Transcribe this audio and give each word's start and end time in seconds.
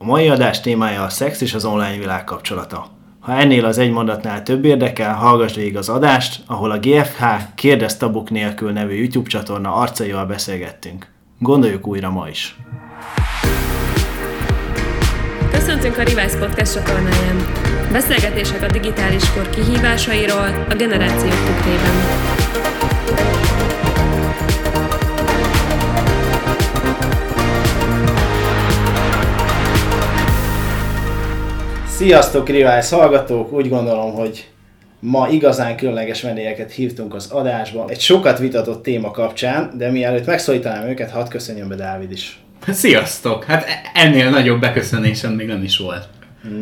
A 0.00 0.04
mai 0.04 0.28
adás 0.28 0.60
témája 0.60 1.02
a 1.02 1.08
szex 1.08 1.40
és 1.40 1.54
az 1.54 1.64
online 1.64 1.98
világ 1.98 2.24
kapcsolata. 2.24 2.86
Ha 3.20 3.32
ennél 3.32 3.64
az 3.64 3.78
egy 3.78 3.90
mondatnál 3.90 4.42
több 4.42 4.64
érdekel, 4.64 5.14
hallgass 5.14 5.54
végig 5.54 5.76
az 5.76 5.88
adást, 5.88 6.42
ahol 6.46 6.70
a 6.70 6.78
GFH 6.78 7.24
Kérdez 7.54 7.96
Tabuk 7.96 8.30
nélkül 8.30 8.72
nevű 8.72 8.94
YouTube 8.94 9.28
csatorna 9.28 9.74
arcaival 9.74 10.26
beszélgettünk. 10.26 11.06
Gondoljuk 11.38 11.86
újra 11.86 12.10
ma 12.10 12.28
is. 12.28 12.56
Köszöntünk 15.50 15.98
a 15.98 16.02
Revice 16.02 16.38
Podcast 16.38 16.72
csatornáján. 16.74 17.36
Beszélgetések 17.92 18.62
a 18.62 18.66
digitális 18.66 19.32
kor 19.32 19.50
kihívásairól 19.50 20.66
a 20.68 20.74
generációk 20.74 21.44
tükrében. 21.46 21.96
Sziasztok, 31.98 32.48
Revice 32.48 32.96
hallgatók! 32.96 33.52
Úgy 33.52 33.68
gondolom, 33.68 34.12
hogy 34.12 34.48
ma 35.00 35.28
igazán 35.28 35.76
különleges 35.76 36.22
vendégeket 36.22 36.72
hívtunk 36.72 37.14
az 37.14 37.30
adásba. 37.30 37.84
Egy 37.88 38.00
sokat 38.00 38.38
vitatott 38.38 38.82
téma 38.82 39.10
kapcsán, 39.10 39.70
de 39.76 39.90
mielőtt 39.90 40.26
megszólítanám 40.26 40.88
őket, 40.88 41.10
hadd 41.10 41.28
köszönjön 41.28 41.68
be 41.68 41.74
Dávid 41.74 42.10
is. 42.10 42.40
Sziasztok! 42.68 43.44
Hát 43.44 43.66
ennél 43.94 44.30
nagyobb 44.30 44.60
beköszönésem 44.60 45.32
még 45.32 45.46
nem 45.46 45.62
is 45.62 45.78
volt. 45.78 46.08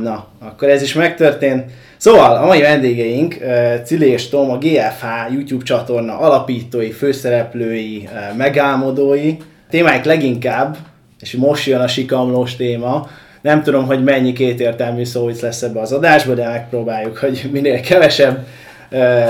Na, 0.02 0.26
akkor 0.38 0.68
ez 0.68 0.82
is 0.82 0.92
megtörtént. 0.92 1.70
Szóval 1.96 2.36
a 2.36 2.46
mai 2.46 2.60
vendégeink 2.60 3.36
Cili 3.84 4.08
és 4.08 4.28
Tom, 4.28 4.50
a 4.50 4.58
GFH 4.58 5.32
YouTube 5.32 5.64
csatorna 5.64 6.18
alapítói, 6.18 6.90
főszereplői, 6.90 8.08
megálmodói. 8.36 9.36
Témáik 9.70 10.04
leginkább, 10.04 10.76
és 11.20 11.32
most 11.32 11.66
jön 11.66 11.80
a 11.80 11.88
sikamlós 11.88 12.56
téma, 12.56 13.08
nem 13.46 13.62
tudom, 13.62 13.86
hogy 13.86 14.04
mennyi 14.04 14.32
kétértelmű 14.32 15.04
szó 15.04 15.28
itt 15.28 15.40
lesz 15.40 15.62
ebbe 15.62 15.80
az 15.80 15.92
adásba, 15.92 16.34
de 16.34 16.48
megpróbáljuk, 16.48 17.16
hogy 17.16 17.48
minél 17.52 17.80
kevesebb. 17.80 18.46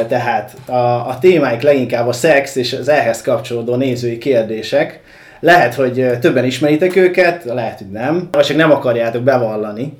Tehát 0.08 0.56
a, 0.66 0.74
a 1.08 1.18
témáik 1.20 1.60
leginkább 1.60 2.06
a 2.06 2.12
szex 2.12 2.56
és 2.56 2.72
az 2.72 2.88
ehhez 2.88 3.22
kapcsolódó 3.22 3.74
nézői 3.74 4.18
kérdések. 4.18 5.00
Lehet, 5.40 5.74
hogy 5.74 6.18
többen 6.20 6.44
ismeritek 6.44 6.96
őket, 6.96 7.44
lehet, 7.44 7.78
hogy 7.78 7.90
nem, 7.90 8.28
vagy 8.32 8.44
csak 8.44 8.56
nem 8.56 8.70
akarjátok 8.70 9.22
bevallani, 9.22 9.92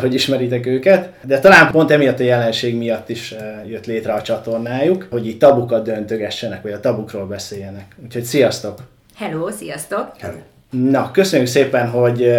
hogy 0.00 0.14
ismeritek 0.14 0.66
őket, 0.66 1.08
de 1.22 1.38
talán 1.38 1.70
pont 1.70 1.90
emiatt 1.90 2.20
a 2.20 2.24
jelenség 2.24 2.76
miatt 2.76 3.08
is 3.08 3.34
jött 3.66 3.86
létre 3.86 4.12
a 4.12 4.22
csatornájuk, 4.22 5.06
hogy 5.10 5.26
így 5.26 5.38
tabukat 5.38 5.84
döntögessenek, 5.84 6.62
vagy 6.62 6.72
a 6.72 6.80
tabukról 6.80 7.26
beszéljenek. 7.26 7.96
Úgyhogy 8.04 8.24
sziasztok! 8.24 8.78
Hello, 9.14 9.50
sziasztok! 9.50 10.12
Hello. 10.20 10.36
Na, 10.70 11.10
köszönjük 11.10 11.48
szépen, 11.48 11.88
hogy 11.88 12.30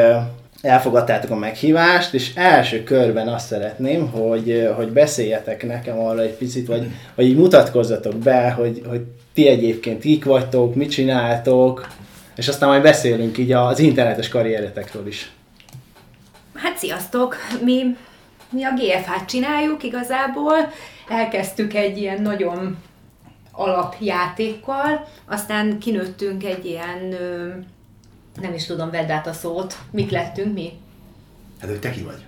elfogadtátok 0.61 1.31
a 1.31 1.35
meghívást, 1.35 2.13
és 2.13 2.35
első 2.35 2.83
körben 2.83 3.27
azt 3.27 3.47
szeretném, 3.47 4.11
hogy, 4.11 4.69
hogy 4.75 4.91
beszéljetek 4.91 5.65
nekem 5.67 5.99
arra 5.99 6.21
egy 6.21 6.33
picit, 6.37 6.67
vagy, 6.67 6.91
vagy 7.15 7.25
így 7.25 7.37
mutatkozzatok 7.37 8.15
be, 8.15 8.51
hogy, 8.51 8.81
hogy 8.87 9.01
ti 9.33 9.47
egyébként 9.47 10.01
kik 10.01 10.25
vagytok, 10.25 10.75
mit 10.75 10.91
csináltok, 10.91 11.87
és 12.35 12.47
aztán 12.47 12.69
majd 12.69 12.81
beszélünk 12.81 13.37
így 13.37 13.51
az 13.51 13.79
internetes 13.79 14.29
karrieretekről 14.29 15.07
is. 15.07 15.31
Hát 16.53 16.77
sziasztok! 16.77 17.35
Mi, 17.63 17.95
mi 18.49 18.63
a 18.63 18.73
GFH-t 18.73 19.25
csináljuk 19.25 19.83
igazából. 19.83 20.71
Elkezdtük 21.09 21.73
egy 21.73 21.97
ilyen 21.97 22.21
nagyon 22.21 22.77
alapjátékkal, 23.51 25.07
aztán 25.25 25.79
kinőttünk 25.79 26.43
egy 26.43 26.65
ilyen 26.65 27.15
nem 28.41 28.53
is 28.53 28.65
tudom, 28.65 28.91
vedd 28.91 29.11
át 29.11 29.27
a 29.27 29.33
szót. 29.33 29.77
Mik 29.91 30.11
lettünk 30.11 30.53
mi? 30.53 30.71
Hát, 31.61 31.69
hogy 31.69 31.79
te 31.79 31.91
ki 31.91 32.01
vagy? 32.01 32.25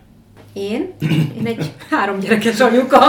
Én? 0.53 0.93
Én 1.39 1.45
egy 1.45 1.71
három 1.89 2.19
gyerekes 2.19 2.59
anyuka. 2.59 2.99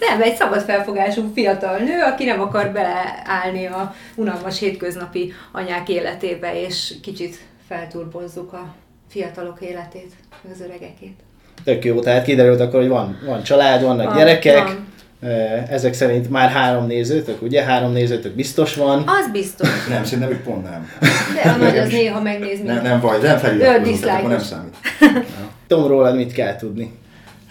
nem, 0.00 0.22
egy 0.22 0.36
szabad 0.36 0.62
felfogású 0.62 1.30
fiatal 1.34 1.78
nő, 1.78 2.02
aki 2.02 2.24
nem 2.24 2.40
akar 2.40 2.72
beleállni 2.72 3.66
a 3.66 3.94
unalmas 4.14 4.58
hétköznapi 4.58 5.32
anyák 5.52 5.88
életébe, 5.88 6.60
és 6.60 6.94
kicsit 7.02 7.38
felturbozzuk 7.68 8.52
a 8.52 8.74
fiatalok 9.08 9.60
életét, 9.60 10.12
az 10.52 10.60
öregekét. 10.60 11.20
Tök 11.64 11.84
jó, 11.84 12.00
tehát 12.00 12.24
kiderült 12.24 12.60
akkor, 12.60 12.80
hogy 12.80 12.88
van, 12.88 13.18
van 13.24 13.42
család, 13.42 13.82
vannak 13.82 14.06
van, 14.06 14.16
gyerekek, 14.16 14.64
van 14.64 14.86
ezek 15.70 15.94
szerint 15.94 16.30
már 16.30 16.50
három 16.50 16.86
nézőtök, 16.86 17.42
ugye? 17.42 17.62
Három 17.62 17.92
nézőtök 17.92 18.34
biztos 18.34 18.74
van. 18.74 18.98
Az 19.06 19.30
biztos. 19.32 19.68
nem, 19.88 20.04
szerintem 20.04 20.30
ők 20.30 20.42
pont 20.42 20.62
nem. 20.62 20.88
De 21.42 21.50
a 21.50 21.56
nagy 21.56 21.78
az 21.78 21.88
néha 21.88 22.20
megnéz 22.20 22.62
Nem, 22.62 22.82
nem 22.82 23.00
vagy, 23.00 23.22
nem 23.22 23.38
feliratkozunk, 23.38 24.04
akkor 24.04 24.30
nem 24.30 24.38
számít. 24.38 24.76
Tom, 25.66 25.86
rólad 25.86 26.16
mit 26.16 26.32
kell 26.32 26.56
tudni? 26.56 26.92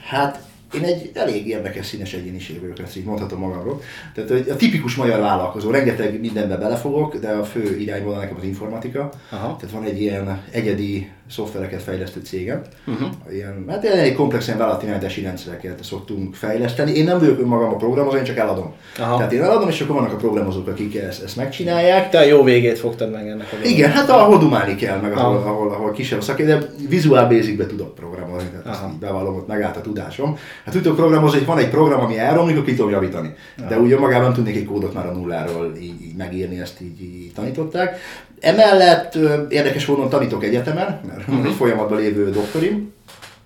Hát 0.05 0.39
én 0.73 0.83
egy 0.83 1.11
elég 1.13 1.47
érdekes 1.47 1.85
színes 1.85 2.13
egyéniség 2.13 2.59
vagyok, 2.59 2.79
ezt 2.79 2.97
így 2.97 3.03
mondhatom 3.03 3.39
magamról. 3.39 3.81
Tehát 4.13 4.49
a 4.49 4.55
tipikus 4.55 4.95
magyar 4.95 5.19
vállalkozó, 5.19 5.71
rengeteg 5.71 6.19
mindenbe 6.19 6.57
belefogok, 6.57 7.15
de 7.15 7.29
a 7.29 7.43
fő 7.43 7.77
irányvonal 7.79 8.19
nekem 8.19 8.35
az 8.37 8.43
informatika. 8.43 9.09
Aha. 9.29 9.55
Tehát 9.59 9.75
van 9.75 9.83
egy 9.83 10.01
ilyen 10.01 10.41
egyedi 10.51 11.09
szoftvereket 11.30 11.81
fejlesztő 11.81 12.22
cégem. 12.24 12.62
Uh-huh. 12.88 13.08
Ilyen, 13.31 13.66
hát 13.68 13.86
elég 13.86 14.16
komplex 14.16 14.47
ilyen 14.47 14.59
vállalatirányítási 14.59 15.22
rendszereket 15.22 15.84
szoktunk 15.84 16.36
fejleszteni. 16.36 16.91
Én 16.91 17.03
nem 17.03 17.19
vagyok 17.19 17.40
önmagam 17.40 17.69
a 17.69 17.75
programozó, 17.75 18.18
én 18.18 18.24
csak 18.24 18.38
eladom. 18.38 18.74
Aha. 19.00 19.18
Tehát 19.18 19.34
én 19.34 19.41
eladom, 19.41 19.69
és 19.69 19.81
akkor 19.81 19.96
vannak 19.96 20.13
a 20.13 20.16
programozók, 20.16 20.68
akik 20.68 20.96
ezt, 20.96 21.24
ezt 21.24 21.36
megcsinálják. 21.36 22.09
Te 22.09 22.19
a 22.19 22.24
jó 22.24 22.44
végét 22.44 22.80
fogtad 22.80 23.12
meg 23.12 23.28
ennek 23.28 23.47
a 23.52 23.66
Igen, 23.66 23.91
hát 23.91 24.09
ahol 24.09 24.38
dumálni 24.40 24.75
kell, 24.75 25.00
meg 25.00 25.12
ahol, 25.12 25.36
ahol, 25.36 25.47
ahol, 25.47 25.72
ahol 25.72 25.91
kisebb 25.91 26.24
szaké, 26.24 26.44
de 26.46 26.58
Visual 26.90 27.28
Basicbe 27.28 27.66
tudok 27.66 27.96
programozni, 27.96 28.50
tehát 28.50 28.66
Aha. 28.66 28.86
ezt 28.86 29.00
bevallom, 29.00 29.36
ott 29.36 29.47
megállt 29.47 29.78
a 29.78 29.81
tudásom. 29.81 30.38
Hát 30.66 30.74
tudok 30.74 30.96
programozni, 30.96 31.38
hogy 31.38 31.47
van 31.47 31.57
egy 31.57 31.69
program, 31.69 32.00
ami 32.00 32.18
elromlik, 32.18 32.56
akkor 32.56 32.68
ki 32.68 32.75
tudom 32.75 32.92
javítani. 32.92 33.34
Aha. 33.59 33.69
De 33.69 33.80
úgy 33.80 34.00
magában 34.00 34.34
tudnék 34.34 34.56
egy 34.56 34.66
kódot 34.66 34.94
már 34.94 35.07
a 35.07 35.12
nulláról 35.12 35.75
így, 35.81 36.02
így 36.02 36.16
megírni, 36.16 36.59
ezt 36.59 36.81
így, 36.81 37.02
így 37.02 37.31
tanították. 37.34 37.97
Emellett 38.40 39.18
érdekes 39.50 39.86
módon 39.86 40.09
tanítok 40.09 40.44
egyetemen, 40.44 41.02
mert 41.15 41.29
uh-huh. 41.29 41.45
egy 41.45 41.53
folyamatban 41.53 41.99
lévő 41.99 42.29
doktorim, 42.29 42.93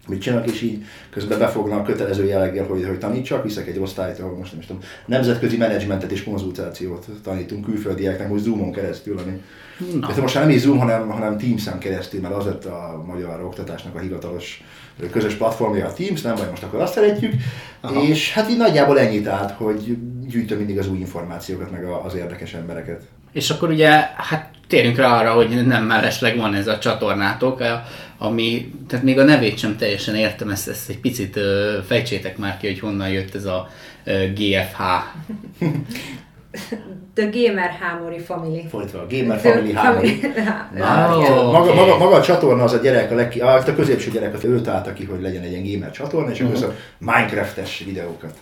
mit 0.08 0.22
csinálok, 0.22 0.48
és 0.52 0.62
így 0.62 0.84
közben 1.10 1.40
befognak 1.40 1.86
kötelező 1.86 2.26
jelleggel, 2.26 2.66
hogy, 2.66 2.86
hogy 2.86 2.98
tanítsak, 2.98 3.44
viszek 3.44 3.68
egy 3.68 3.80
osztályt, 3.80 4.20
ahol 4.20 4.38
most 4.38 4.52
nem 4.52 4.60
is 4.60 4.66
tudom, 4.66 4.82
nemzetközi 5.06 5.58
menedzsmentet 5.58 6.12
és 6.12 6.24
konzultációt 6.24 7.06
tanítunk 7.24 7.66
külföldieknek, 7.66 8.30
most 8.30 8.44
Zoomon 8.44 8.72
keresztül, 8.72 9.18
ami 9.18 9.42
Na. 10.00 10.12
De 10.14 10.22
most 10.22 10.36
már 10.36 10.46
nem 10.46 10.56
is 10.56 10.62
Zoom, 10.62 10.80
hanem, 10.80 11.10
hanem 11.10 11.38
Teams-en 11.38 11.80
keresztül, 11.80 12.22
mert 12.22 12.34
az 12.34 12.46
lett 12.46 12.66
a 12.66 13.04
magyar 13.08 13.44
oktatásnak 13.44 13.96
a 13.96 14.00
hivatalos 14.00 14.64
közös 15.12 15.34
platformja 15.34 15.86
a 15.86 15.94
Teams, 15.94 16.22
nem 16.22 16.36
vagy 16.36 16.50
most 16.50 16.64
akkor 16.64 16.80
azt 16.80 16.94
szeretjük. 16.94 17.34
Aha. 17.82 18.02
És 18.02 18.34
hát 18.34 18.50
így 18.50 18.58
nagyjából 18.58 19.00
ennyit 19.00 19.28
állt, 19.28 19.52
hogy 19.52 19.98
gyűjtöm 20.28 20.58
mindig 20.58 20.78
az 20.78 20.88
új 20.88 20.98
információkat, 20.98 21.72
meg 21.72 21.86
az 21.86 22.16
érdekes 22.16 22.54
embereket. 22.54 23.02
És 23.32 23.50
akkor 23.50 23.70
ugye, 23.70 23.90
hát 24.18 24.50
térjünk 24.68 24.98
rá 24.98 25.20
arra, 25.20 25.34
hogy 25.34 25.66
nem 25.66 25.86
mellesleg 25.86 26.38
van 26.38 26.54
ez 26.54 26.68
a 26.68 26.78
csatornátok, 26.78 27.64
ami, 28.18 28.74
tehát 28.88 29.06
még 29.06 29.20
a 29.20 29.24
nevét 29.24 29.58
sem 29.58 29.78
teljesen 29.78 30.16
értem, 30.16 30.50
ezt, 30.50 30.68
ezt 30.68 30.90
egy 30.90 31.00
picit 31.00 31.36
ö, 31.36 31.78
fejtsétek 31.88 32.38
már 32.38 32.58
ki, 32.58 32.68
hogy 32.68 32.80
honnan 32.80 33.10
jött 33.10 33.36
ez 33.36 33.46
a 33.46 33.70
ö, 34.04 34.26
GFH. 34.34 34.82
The 37.14 37.30
Gamer 37.32 37.78
Hámori 37.80 38.20
Family. 38.20 38.66
Fordítva, 38.70 39.00
a 39.00 39.06
Gamer 39.10 39.40
Family 39.40 39.74
Hámori. 39.74 40.20
maga, 41.52 41.74
maga, 41.74 41.98
maga, 41.98 42.16
a 42.16 42.22
csatorna 42.22 42.64
az 42.64 42.74
a 42.74 42.78
gyerek, 42.78 43.12
a, 43.12 43.16
leg, 43.16 43.38
a, 43.42 43.54
a 43.54 43.76
középső 43.76 44.12
gyerek, 44.12 44.44
ő 44.44 44.62
találta 44.62 44.94
ki, 44.94 45.06
hogy 45.06 45.22
legyen 45.22 45.44
egy 45.44 45.52
ilyen 45.52 45.72
gamer 45.72 45.92
csatorna, 45.92 46.32
és 46.32 46.40
uh-huh. 46.40 46.58
akkor 46.58 46.76
Minecraft-es 46.98 47.84
videókat 47.86 48.34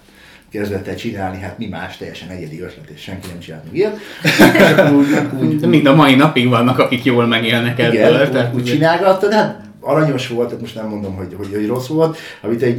kezdett 0.51 0.87
el 0.87 0.95
csinálni, 0.95 1.41
hát 1.41 1.57
mi 1.57 1.67
más, 1.67 1.97
teljesen 1.97 2.29
egyedi 2.29 2.61
ötlet, 2.61 2.89
és 2.89 3.01
senki 3.01 3.27
nem 3.27 3.39
csinált 3.39 3.63
még 3.63 3.73
ilyet. 3.73 3.97
úgy, 4.93 5.07
úgy, 5.41 5.67
Mind 5.67 5.85
a 5.85 5.95
mai 5.95 6.15
napig 6.15 6.49
vannak, 6.49 6.79
akik 6.79 7.03
jól 7.03 7.25
megélnek 7.25 7.79
ebből. 7.79 8.27
Igen, 8.27 8.49
úgy, 8.51 8.55
úgy 8.55 8.63
csinálgatta, 8.63 9.27
de 9.27 9.35
hát 9.35 9.66
aranyos 9.79 10.27
volt, 10.27 10.61
most 10.61 10.75
nem 10.75 10.87
mondom, 10.87 11.15
hogy, 11.15 11.33
hogy, 11.37 11.49
hogy 11.53 11.67
rossz 11.67 11.87
volt, 11.87 12.17
amit 12.41 12.61
egy 12.61 12.77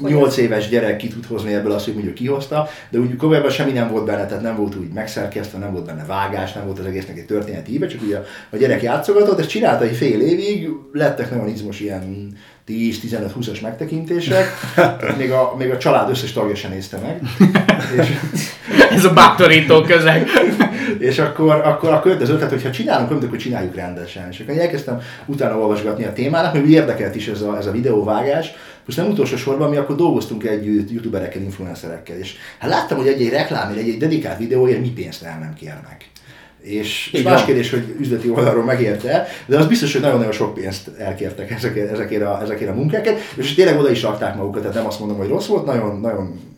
8 0.00 0.36
éves 0.36 0.68
gyerek 0.68 0.96
ki 0.96 1.08
tud 1.08 1.26
hozni 1.26 1.54
ebből 1.54 1.72
azt, 1.72 1.84
hogy 1.84 1.94
mondjuk 1.94 2.14
kihozta, 2.14 2.68
de 2.90 2.98
úgy 2.98 3.16
komolyabban 3.16 3.50
semmi 3.50 3.72
nem 3.72 3.90
volt 3.90 4.04
benne, 4.04 4.26
tehát 4.26 4.42
nem 4.42 4.56
volt 4.56 4.76
úgy 4.76 4.88
megszerkesztve, 4.88 5.58
nem 5.58 5.72
volt 5.72 5.86
benne 5.86 6.04
vágás, 6.06 6.52
nem 6.52 6.64
volt 6.64 6.78
az 6.78 6.84
egésznek 6.84 7.18
egy 7.18 7.26
történeti 7.26 7.72
íve, 7.72 7.86
csak 7.86 8.02
ugye 8.02 8.22
a 8.50 8.56
gyerek 8.56 8.82
játszogatott, 8.82 9.38
és 9.38 9.46
csinálta 9.46 9.84
egy 9.84 9.96
fél 9.96 10.20
évig, 10.20 10.68
lettek 10.92 11.30
nagyon 11.30 11.48
izmos 11.48 11.80
ilyen 11.80 12.36
10-15-20-as 12.68 13.62
megtekintések, 13.62 14.46
még 15.18 15.30
a, 15.30 15.54
még 15.58 15.70
a 15.70 15.78
család 15.78 16.10
összes 16.10 16.32
tagja 16.32 16.54
sem 16.54 16.70
nézte 16.70 16.98
meg. 16.98 17.20
és, 18.00 18.12
Ez 18.90 19.04
a 19.04 19.12
bátorító 19.12 19.80
közeg. 19.80 20.28
És 21.02 21.18
akkor, 21.18 21.54
akkor, 21.54 21.92
akkor 21.92 22.10
jött 22.10 22.20
az 22.20 22.30
ötlet, 22.30 22.50
hogy 22.50 22.62
ha 22.62 22.70
csinálunk 22.70 23.08
valamit, 23.08 23.28
akkor 23.28 23.38
csináljuk 23.40 23.74
rendesen. 23.74 24.28
És 24.30 24.40
akkor 24.40 24.58
elkezdtem 24.58 25.00
utána 25.26 25.58
olvasgatni 25.58 26.04
a 26.04 26.12
témának, 26.12 26.52
mert 26.52 26.66
érdekelt 26.66 27.14
is 27.14 27.28
ez 27.28 27.40
a, 27.40 27.56
ez 27.56 27.66
a 27.66 27.70
videóvágás. 27.70 28.54
Most 28.86 28.98
nem 28.98 29.10
utolsó 29.10 29.36
sorban, 29.36 29.70
mi 29.70 29.76
akkor 29.76 29.96
dolgoztunk 29.96 30.44
együtt 30.44 30.90
youtuberekkel, 30.90 31.42
influencerekkel, 31.42 32.16
és 32.16 32.34
hát 32.58 32.70
láttam, 32.70 32.98
hogy 32.98 33.06
egy-egy 33.06 33.30
reklám, 33.30 33.70
egy-egy 33.70 33.96
dedikált 33.96 34.38
videóért 34.38 34.80
mi 34.80 34.90
pénzt 34.90 35.22
el 35.22 35.38
nem 35.38 35.54
kérnek 35.54 36.10
És, 36.60 37.10
és 37.12 37.22
más 37.22 37.44
kérdés, 37.44 37.70
hogy 37.70 37.96
üzleti 38.00 38.30
oldalról 38.30 38.64
megérte, 38.64 39.26
de 39.46 39.58
az 39.58 39.66
biztos, 39.66 39.92
hogy 39.92 40.00
nagyon-nagyon 40.00 40.32
sok 40.32 40.54
pénzt 40.54 40.90
elkértek 40.98 41.50
ezekért, 41.50 41.92
ezekért, 41.92 42.22
a, 42.22 42.40
ezekért 42.42 42.70
a 42.70 42.74
munkákat, 42.74 43.18
és 43.36 43.54
tényleg 43.54 43.78
oda 43.78 43.90
is 43.90 44.02
rakták 44.02 44.36
magukat, 44.36 44.60
tehát 44.60 44.76
nem 44.76 44.86
azt 44.86 44.98
mondom, 44.98 45.16
hogy 45.16 45.28
rossz 45.28 45.46
volt, 45.46 45.64
nagyon, 45.64 46.00
nagyon 46.00 46.51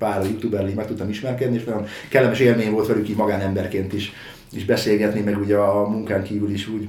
pár 0.00 0.24
youtuber 0.24 0.68
így 0.68 0.74
meg 0.74 0.86
tudtam 0.86 1.08
ismerkedni, 1.08 1.56
és 1.56 1.64
nagyon 1.64 1.86
kellemes 2.08 2.38
élmény 2.38 2.70
volt 2.70 2.86
velük 2.86 3.08
így 3.08 3.16
magánemberként 3.16 3.92
is, 3.92 4.12
is 4.52 4.64
beszélgetni, 4.64 5.20
meg 5.20 5.38
ugye 5.38 5.56
a 5.56 5.88
munkán 5.88 6.22
kívül 6.22 6.50
is 6.50 6.68
úgy 6.68 6.88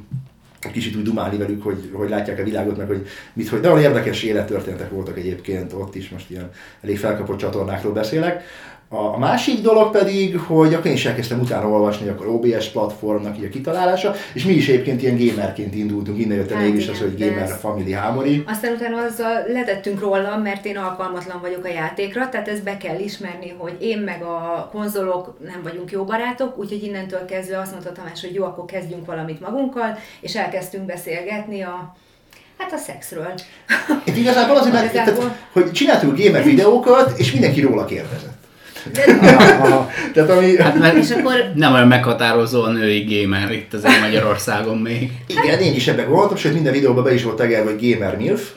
kicsit 0.72 0.96
úgy 0.96 1.04
dumálni 1.04 1.38
velük, 1.38 1.63
hogy, 1.63 1.90
hogy 1.94 2.10
látják 2.10 2.40
a 2.40 2.44
világot, 2.44 2.78
meg 2.78 2.88
hogy 2.88 3.08
mit, 3.34 3.50
hogy 3.50 3.62
nagyon 3.62 3.80
érdekes 3.80 4.24
élettörténetek 4.24 4.90
voltak 4.90 5.18
egyébként 5.18 5.74
ott 5.74 5.96
is, 5.96 6.10
most 6.10 6.30
ilyen 6.30 6.50
elég 6.81 6.98
felkapott 6.98 7.38
csatornákról 7.38 7.94
beszélek. 7.94 8.44
A 8.94 9.18
másik 9.18 9.62
dolog 9.62 9.92
pedig, 9.92 10.38
hogy 10.38 10.74
akkor 10.74 10.86
én 10.86 10.94
is 10.94 11.06
elkezdtem 11.06 11.40
utána 11.40 11.68
olvasni 11.68 12.08
akkor 12.08 12.28
OBS 12.28 12.70
platformnak 12.70 13.38
így 13.38 13.44
a 13.44 13.50
kitalálása, 13.50 14.14
és 14.34 14.44
mi 14.44 14.54
is 14.54 14.68
egyébként 14.68 15.02
ilyen 15.02 15.18
gamerként 15.18 15.76
indultunk, 15.76 16.20
innen 16.20 16.38
jött 16.38 16.52
hát 16.52 16.62
mégis 16.62 16.88
az, 16.88 17.00
hogy 17.00 17.18
Gamer 17.18 17.42
ez... 17.42 17.60
Family 17.60 17.92
Hámori. 17.92 18.44
Aztán 18.48 18.74
utána 18.74 18.98
azzal 18.98 19.44
letettünk 19.48 20.00
róla, 20.00 20.38
mert 20.38 20.66
én 20.66 20.78
alkalmatlan 20.78 21.42
vagyok 21.42 21.66
a 21.66 21.68
játékra, 21.68 22.30
tehát 22.30 22.48
ezt 22.48 22.64
be 22.64 22.78
kell 22.78 23.00
ismerni, 23.00 23.56
hogy 23.58 23.76
én 23.80 23.98
meg 23.98 24.24
a 24.24 24.70
konzolok 24.72 25.38
nem 25.46 25.60
vagyunk 25.64 25.92
jó 25.92 26.04
barátok, 26.04 26.58
úgyhogy 26.58 26.84
innentől 26.84 27.26
kezdve 27.26 27.60
azt 27.60 27.72
mondta 27.72 27.92
Tamás, 27.92 28.22
hogy 28.22 28.34
jó, 28.34 28.44
akkor 28.44 28.66
kezdjünk 28.66 29.06
valamit 29.06 29.40
magunkkal, 29.40 29.98
és 30.22 30.36
elkezdtünk 30.36 30.86
beszélgetni 30.86 31.62
a 31.62 31.96
Hát 32.58 32.74
a 32.74 32.78
szexről. 32.78 33.34
Itt 34.06 34.18
igazából 34.18 34.56
azért, 34.56 34.74
mert, 34.74 34.92
tehát, 34.92 35.22
hogy 35.52 35.72
csináltunk 35.72 36.18
gamer 36.24 36.44
videókat, 36.44 37.20
és 37.20 37.32
mindenki 37.32 37.62
róla 37.62 37.86
kérdezett. 37.86 38.31
Tehát 40.13 40.30
ami... 40.30 40.57
Hát 40.57 40.80
mert 40.80 40.95
és 40.95 41.12
akkor 41.12 41.51
nem 41.56 41.74
olyan 41.74 41.88
meghatározó 41.88 42.62
a 42.62 42.69
női 42.69 43.22
gamer 43.22 43.51
itt 43.51 43.74
azért 43.74 44.00
Magyarországon 44.01 44.78
még. 44.78 45.12
Igen, 45.28 45.60
én 45.60 45.75
is 45.75 45.88
ebben 45.88 46.07
gondoltam, 46.07 46.38
sőt 46.38 46.54
minden 46.54 46.74
videóban 46.74 47.04
be 47.04 47.13
is 47.13 47.24
volt 47.24 47.36
tegelve, 47.36 47.72
hogy 47.72 47.92
gamer 47.92 48.18
milf. 48.18 48.50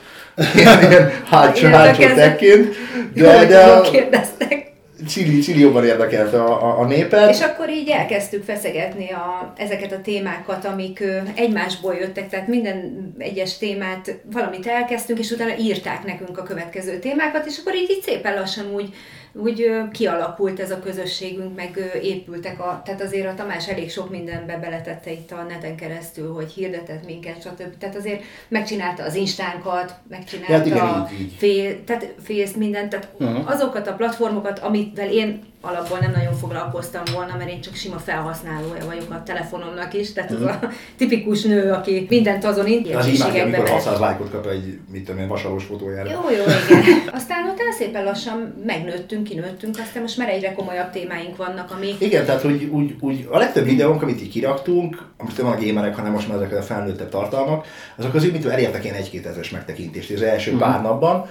Ilyen 0.55 1.11
hátsó, 1.29 1.67
hátsó 1.67 2.03
tekként. 2.15 2.75
De, 3.13 3.45
de, 3.45 3.81
kérdeztek. 3.91 4.73
Cili, 5.07 5.39
Cili 5.39 5.59
jobban 5.59 5.85
érdekelte 5.85 6.43
a, 6.43 6.63
a, 6.63 6.79
a 6.79 6.85
népet. 6.85 7.29
És 7.29 7.41
akkor 7.41 7.69
így 7.69 7.89
elkezdtük 7.89 8.43
feszegetni 8.43 9.11
a, 9.11 9.53
ezeket 9.57 9.91
a 9.91 10.01
témákat, 10.01 10.65
amik 10.65 10.99
ö, 10.99 11.17
egymásból 11.35 11.93
jöttek, 11.93 12.29
tehát 12.29 12.47
minden 12.47 13.07
egyes 13.17 13.57
témát 13.57 14.15
valamit 14.31 14.67
elkezdtünk, 14.67 15.19
és 15.19 15.31
utána 15.31 15.57
írták 15.59 16.05
nekünk 16.05 16.37
a 16.37 16.43
következő 16.43 16.99
témákat, 16.99 17.45
és 17.45 17.57
akkor 17.59 17.75
így, 17.75 17.89
így 17.89 18.01
szépen 18.01 18.33
lassan 18.33 18.65
úgy 18.73 18.93
úgy 19.37 19.71
kialakult 19.91 20.59
ez 20.59 20.71
a 20.71 20.79
közösségünk, 20.79 21.55
meg 21.55 21.99
épültek 22.01 22.59
a, 22.59 22.81
tehát 22.85 23.01
azért 23.01 23.27
a 23.27 23.33
Tamás 23.33 23.67
elég 23.67 23.91
sok 23.91 24.09
mindenbe 24.09 24.57
beletette 24.57 25.11
itt 25.11 25.31
a 25.31 25.43
neten 25.49 25.75
keresztül, 25.75 26.33
hogy 26.33 26.51
hirdetett 26.51 27.05
minket, 27.05 27.41
stb. 27.41 27.77
Tehát 27.77 27.95
azért 27.95 28.23
megcsinálta 28.47 29.03
az 29.03 29.15
instánkat, 29.15 29.93
megcsinálta 30.09 30.53
hát 30.53 30.65
igen, 30.65 30.87
a 30.87 31.07
így, 31.11 31.19
így. 31.19 31.33
Fél, 31.37 31.83
tehát 31.83 32.13
face 32.23 32.57
mindent, 32.57 32.89
tehát 32.89 33.09
uh-huh. 33.19 33.49
azokat 33.51 33.87
a 33.87 33.93
platformokat, 33.93 34.59
amivel 34.59 35.11
én 35.11 35.43
alapból 35.65 35.99
nem 35.99 36.11
nagyon 36.11 36.33
foglalkoztam 36.33 37.03
volna, 37.13 37.35
mert 37.37 37.49
én 37.49 37.61
csak 37.61 37.75
sima 37.75 37.97
felhasználója 37.97 38.85
vagyok 38.85 39.11
a 39.11 39.23
telefonomnak 39.23 39.93
is, 39.93 40.13
tehát 40.13 40.31
uh-huh. 40.31 40.49
az 40.49 40.55
mhm. 40.55 40.65
a 40.65 40.69
tipikus 40.97 41.43
nő, 41.43 41.71
aki 41.71 42.05
mindent 42.09 42.43
azon 42.43 42.67
intézségekbe 42.67 43.41
amikor 43.41 43.69
600 43.69 43.99
lájkot 43.99 44.31
kap 44.31 44.47
egy, 44.47 44.79
mit 44.91 45.05
tudom 45.05 45.21
én, 45.21 45.27
vasalós 45.27 45.63
fotójára. 45.63 46.11
Jó, 46.11 46.29
jó, 46.29 46.43
igen. 46.43 47.01
Aztán 47.19 47.43
utána 47.43 47.71
szépen 47.77 48.03
lassan 48.03 48.63
megnőttünk, 48.65 49.23
kinőttünk, 49.23 49.75
aztán 49.79 50.01
most 50.01 50.17
már 50.17 50.29
egyre 50.29 50.53
komolyabb 50.53 50.91
témáink 50.91 51.35
vannak, 51.37 51.71
ami... 51.71 51.95
Igen, 51.97 52.25
tehát 52.25 52.45
úgy, 52.45 52.63
úgy, 52.63 52.95
úgy 52.99 53.27
a 53.31 53.37
legtöbb 53.37 53.65
videónk, 53.65 54.01
amit 54.01 54.21
így 54.21 54.29
kiraktunk, 54.29 55.03
amit 55.17 55.37
nem 55.37 55.47
a 55.47 55.55
gémerek, 55.55 55.95
hanem 55.95 56.11
most 56.11 56.27
már 56.27 56.37
ezek 56.37 56.57
a 56.57 56.61
felnőttebb 56.61 57.09
tartalmak, 57.09 57.65
azok 57.95 58.13
az 58.13 58.23
úgy, 58.23 58.31
mint 58.31 58.45
elértek 58.45 58.85
én 58.85 58.93
egy-két 58.93 59.25
ezres 59.25 59.49
megtekintést 59.49 60.11
az 60.11 60.21
első 60.21 60.51
uh-huh. 60.51 60.69
pár 60.69 60.81
napban, 60.81 61.29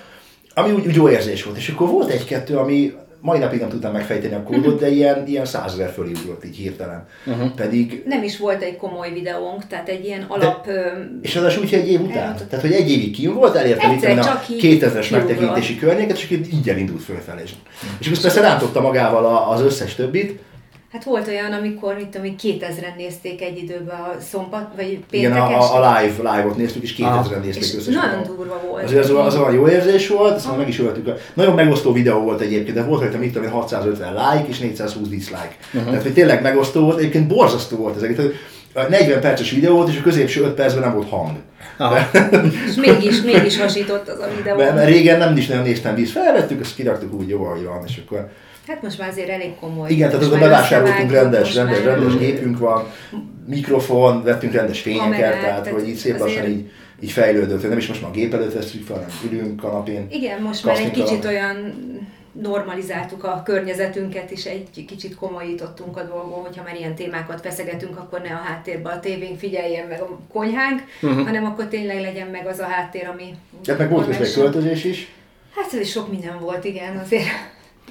ami 0.54 0.72
úgy, 0.72 0.86
úgy 0.86 0.94
jó 0.94 1.08
érzés 1.08 1.44
volt. 1.44 1.56
És 1.56 1.68
akkor 1.68 1.88
volt 1.88 2.10
egy-kettő, 2.10 2.56
ami, 2.56 2.92
mai 3.24 3.38
napig 3.38 3.60
nem 3.60 3.68
tudtam 3.68 3.92
megfejteni 3.92 4.34
a 4.34 4.42
kódot, 4.42 4.80
de 4.80 4.88
ilyen, 4.88 5.26
ilyen 5.26 5.44
százezer 5.44 5.90
fölé 5.90 6.10
ugrott 6.22 6.44
így 6.44 6.56
hirtelen. 6.56 7.06
Uh-huh. 7.26 7.50
Pedig... 7.50 8.02
Nem 8.06 8.22
is 8.22 8.38
volt 8.38 8.62
egy 8.62 8.76
komoly 8.76 9.12
videónk, 9.12 9.66
tehát 9.66 9.88
egy 9.88 10.04
ilyen 10.04 10.24
alap... 10.28 10.66
De, 10.66 11.08
és 11.22 11.36
az 11.36 11.58
úgy, 11.58 11.70
hogy 11.70 11.78
egy 11.78 11.90
év 11.90 12.00
után. 12.00 12.16
Elmondott. 12.16 12.48
Tehát, 12.48 12.64
hogy 12.64 12.74
egy 12.74 12.90
évig 12.90 13.14
kim 13.14 13.34
volt, 13.34 13.54
elértem 13.54 13.92
itt 13.92 14.04
a 14.04 14.42
2000-es 14.48 15.10
megtekintési 15.10 15.78
környéket, 15.78 16.16
és 16.16 16.30
így 16.30 16.68
elindult 16.68 17.02
fölfelé. 17.02 17.42
Uh-huh. 17.42 17.58
És 17.98 18.08
most 18.08 18.22
persze 18.22 18.40
rántotta 18.40 18.80
magával 18.80 19.48
az 19.50 19.60
összes 19.60 19.94
többit, 19.94 20.40
Hát 20.94 21.04
volt 21.04 21.28
olyan, 21.28 21.52
amikor, 21.52 21.94
mit 21.94 22.06
tudom, 22.06 22.34
2000-en 22.42 22.96
nézték 22.96 23.42
egy 23.42 23.58
időben 23.58 24.00
a 24.00 24.16
szombat, 24.30 24.70
vagy 24.76 24.98
péntekes. 25.10 25.48
Igen, 25.48 25.58
a, 25.58 25.74
a 25.74 25.98
live, 25.98 26.30
live-ot 26.30 26.56
néztük, 26.56 26.82
és 26.82 26.94
2000-en 26.98 27.42
nézték 27.42 27.78
összesen. 27.78 28.08
nagyon 28.08 28.36
durva 28.36 28.60
volt. 28.68 28.84
Azért 28.84 29.02
az, 29.02 29.10
az, 29.10 29.36
olyan 29.36 29.54
jó 29.54 29.68
érzés 29.68 30.08
volt, 30.08 30.34
azt 30.34 30.56
meg 30.56 30.68
is 30.68 30.78
öltük. 30.78 31.10
Nagyon 31.34 31.54
megosztó 31.54 31.92
videó 31.92 32.20
volt 32.20 32.40
egyébként, 32.40 32.76
de 32.76 32.82
volt 32.82 33.00
rajta, 33.00 33.18
mit 33.18 33.32
tudom 33.32 33.50
650 33.50 34.12
like 34.12 34.48
és 34.48 34.58
420 34.58 35.08
dislike. 35.08 35.56
Uh-huh. 35.66 35.88
Tehát, 35.88 36.02
hogy 36.02 36.12
tényleg 36.12 36.42
megosztó 36.42 36.80
volt, 36.80 36.98
egyébként 36.98 37.26
borzasztó 37.26 37.76
volt 37.76 37.96
ez 37.96 38.02
egész. 38.02 38.18
40 38.88 39.20
perces 39.20 39.50
videó 39.50 39.76
volt, 39.76 39.88
és 39.88 39.98
a 39.98 40.02
középső 40.02 40.42
5 40.42 40.54
percben 40.54 40.82
nem 40.82 40.94
volt 40.94 41.08
hang. 41.08 41.36
és 42.68 42.74
mégis, 42.74 43.22
mégis 43.22 43.60
hasított 43.60 44.08
az 44.08 44.18
a 44.18 44.28
videó. 44.36 44.56
Mert, 44.56 44.74
mert 44.74 44.88
régen 44.88 45.18
nem 45.18 45.36
is 45.36 45.46
nagyon 45.46 45.62
néztem 45.62 45.94
víz, 45.94 46.10
felvettük, 46.10 46.60
azt 46.60 46.74
kiraktuk 46.74 47.14
úgy 47.14 47.28
jó, 47.28 47.44
ahogy 47.44 47.64
van, 47.64 47.82
és 47.86 48.00
akkor 48.06 48.28
Hát 48.66 48.82
most 48.82 48.98
már 48.98 49.08
azért 49.08 49.28
elég 49.28 49.54
komoly. 49.60 49.90
Igen, 49.90 50.08
tehát 50.08 50.24
azon 50.24 50.38
bevásároltunk 50.38 51.10
rendes, 51.10 51.54
rendes, 51.54 51.82
rendes 51.82 52.16
gépünk 52.16 52.58
van, 52.58 52.86
mikrofon, 53.46 54.22
vettünk 54.22 54.52
rendes 54.52 54.80
fényeket, 54.80 55.10
Kamerát, 55.10 55.40
tehát, 55.40 55.62
tehát 55.62 55.78
hogy 55.78 55.88
így 55.88 55.96
szép 55.96 56.18
lassan 56.18 56.48
így, 56.48 56.70
így 57.00 57.10
fejlődött. 57.10 57.68
Nem 57.68 57.78
is 57.78 57.86
most 57.86 58.02
már 58.02 58.10
a 58.10 58.14
gép 58.14 58.34
előtt 58.34 58.52
veszünk 58.52 58.84
fel, 58.84 58.96
hanem 58.96 59.10
ülünk 59.30 59.60
kanapén. 59.60 60.06
Igen, 60.10 60.42
most 60.42 60.64
már 60.64 60.78
egy 60.78 60.90
kicsit 60.90 61.24
olyan 61.24 61.74
normalizáltuk 62.42 63.24
a 63.24 63.42
környezetünket, 63.44 64.30
és 64.30 64.44
egy 64.44 64.86
kicsit 64.86 65.14
komolyítottunk 65.14 65.96
a 65.96 66.02
dolgon, 66.02 66.42
hogyha 66.42 66.62
már 66.62 66.76
ilyen 66.76 66.94
témákat 66.94 67.40
feszegetünk, 67.40 67.98
akkor 67.98 68.20
ne 68.20 68.34
a 68.34 68.42
háttérben 68.44 68.96
a 68.96 69.00
tévén 69.00 69.36
figyeljen 69.36 69.86
meg 69.86 70.00
a 70.00 70.18
konyhánk, 70.32 70.82
uh-huh. 71.02 71.24
hanem 71.24 71.44
akkor 71.44 71.66
tényleg 71.66 72.00
legyen 72.00 72.26
meg 72.26 72.46
az 72.46 72.58
a 72.58 72.64
háttér, 72.64 73.08
ami... 73.12 73.34
Hát 73.66 73.78
meg 73.78 73.90
volt 73.90 74.06
közben 74.06 74.32
költözés 74.32 74.84
is. 74.84 75.12
Hát 75.54 75.72
ez 75.72 75.80
is 75.80 75.90
sok 75.90 76.10
minden 76.10 76.38
volt, 76.40 76.64
igen, 76.64 76.96
azért 76.96 77.24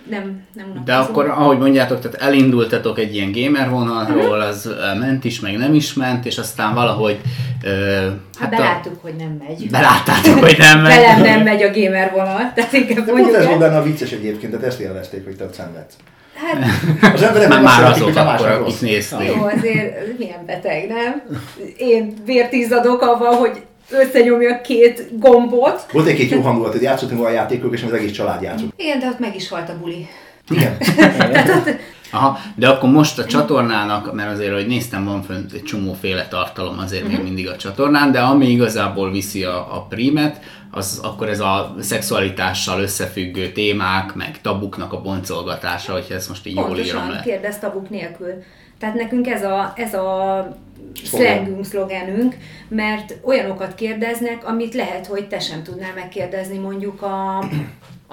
nem, 0.10 0.42
nem 0.54 0.82
De 0.86 0.96
akkor, 0.96 1.30
ahogy 1.30 1.58
mondjátok, 1.58 2.00
tehát 2.00 2.22
elindultatok 2.22 3.00
egy 3.00 3.16
ilyen 3.16 3.32
gamer 3.32 3.70
vonalról, 3.70 4.40
az 4.40 4.70
ment 5.00 5.24
is, 5.24 5.40
meg 5.40 5.58
nem 5.58 5.74
is 5.74 5.94
ment, 5.94 6.26
és 6.26 6.38
aztán 6.38 6.74
valahogy... 6.74 7.22
Uh, 7.64 7.72
hát, 8.04 8.14
hát 8.40 8.50
beláttuk, 8.50 8.94
a... 8.94 9.00
hogy 9.02 9.16
nem 9.16 9.42
megy. 9.48 9.70
Beláttátok, 9.70 10.40
hogy 10.40 10.58
nem 10.58 10.82
megy. 10.82 10.96
Velem 10.96 11.22
nem 11.22 11.42
megy 11.42 11.62
a 11.62 11.72
gamer 11.72 12.12
vonal, 12.12 12.52
tehát 12.56 12.74
inkább 12.74 13.06
De 13.06 13.12
mondjuk 13.12 13.36
ez 13.36 13.46
volt 13.46 13.60
benne 13.60 13.78
a 13.78 13.84
vicces 13.84 14.12
egyébként, 14.12 14.52
tehát 14.52 14.68
ezt 14.68 14.80
élvezték, 14.80 15.24
hogy 15.24 15.36
te 15.36 15.46
szenvedsz. 15.52 15.94
Hát, 16.34 17.14
az 17.14 17.22
emberek 17.22 17.50
már, 17.50 17.62
már 17.62 17.84
azok 17.84 18.16
akkor, 18.16 18.48
akik 18.48 18.82
nézték. 18.82 19.28
Jó, 19.36 19.44
azért 19.44 20.18
milyen 20.18 20.46
beteg, 20.46 20.88
nem? 20.88 21.22
Én 21.78 22.14
vért 22.26 22.54
izzadok 22.54 23.02
avval, 23.02 23.34
hogy 23.34 23.62
összenyomja 23.94 24.62
két 24.62 25.20
gombot. 25.20 25.86
Volt 25.92 26.08
egy-két 26.08 26.32
jó 26.32 26.42
hangulat, 26.42 26.72
hogy 26.72 26.82
játszottunk 26.82 27.26
a 27.26 27.30
játékok, 27.30 27.74
és 27.74 27.84
az 27.84 27.94
egész 27.94 28.12
család 28.12 28.42
játszott. 28.42 28.74
Igen, 28.76 29.00
de 29.00 29.08
ott 29.08 29.20
meg 29.20 29.36
is 29.36 29.50
halt 29.50 29.70
a 29.70 29.78
buli. 29.80 30.08
Igen. 30.50 30.78
Aha, 32.12 32.40
de 32.56 32.70
akkor 32.70 32.90
most 32.90 33.20
a 33.20 33.26
csatornának, 33.26 34.14
mert 34.14 34.32
azért, 34.32 34.54
hogy 34.54 34.68
néztem, 34.68 35.06
van 35.06 35.22
fönt 35.22 35.52
egy 35.52 35.64
csomóféle 35.64 36.28
tartalom 36.28 36.80
azért 36.80 37.02
uh-huh. 37.02 37.18
még 37.18 37.26
mhm. 37.26 37.34
mindig 37.34 37.54
a 37.54 37.56
csatornán, 37.56 38.12
de 38.12 38.20
ami 38.20 38.50
igazából 38.50 39.12
viszi 39.12 39.44
a, 39.44 39.76
a 39.76 39.86
prímet, 39.90 40.40
az 40.72 41.00
akkor 41.04 41.30
ez 41.30 41.40
a 41.40 41.76
szexualitással 41.80 42.82
összefüggő 42.82 43.52
témák, 43.52 44.14
meg 44.14 44.42
tabuknak 44.42 44.94
a 44.94 45.02
boncolgatása, 45.02 45.94
hogyha 45.94 46.14
ezt 46.14 46.30
most 46.30 46.48
így 46.48 46.54
Pontosan, 46.54 46.86
jól 46.86 46.86
írom 46.86 47.10
le. 47.10 47.22
kérdez 47.24 47.60
tabuk 47.60 47.90
nélkül. 47.90 48.44
Tehát 48.80 48.96
nekünk 48.96 49.28
ez 49.28 49.44
a, 49.44 49.74
ez 49.76 49.94
a 49.94 50.48
szlengünk, 51.04 51.66
szlogenünk, 51.66 52.36
mert 52.68 53.18
olyanokat 53.22 53.76
kérdeznek, 53.76 54.48
amit 54.48 54.74
lehet, 54.74 55.06
hogy 55.06 55.28
te 55.28 55.40
sem 55.40 55.64
tudnál 55.64 55.94
megkérdezni 55.94 56.58
mondjuk 56.58 57.02
a 57.02 57.46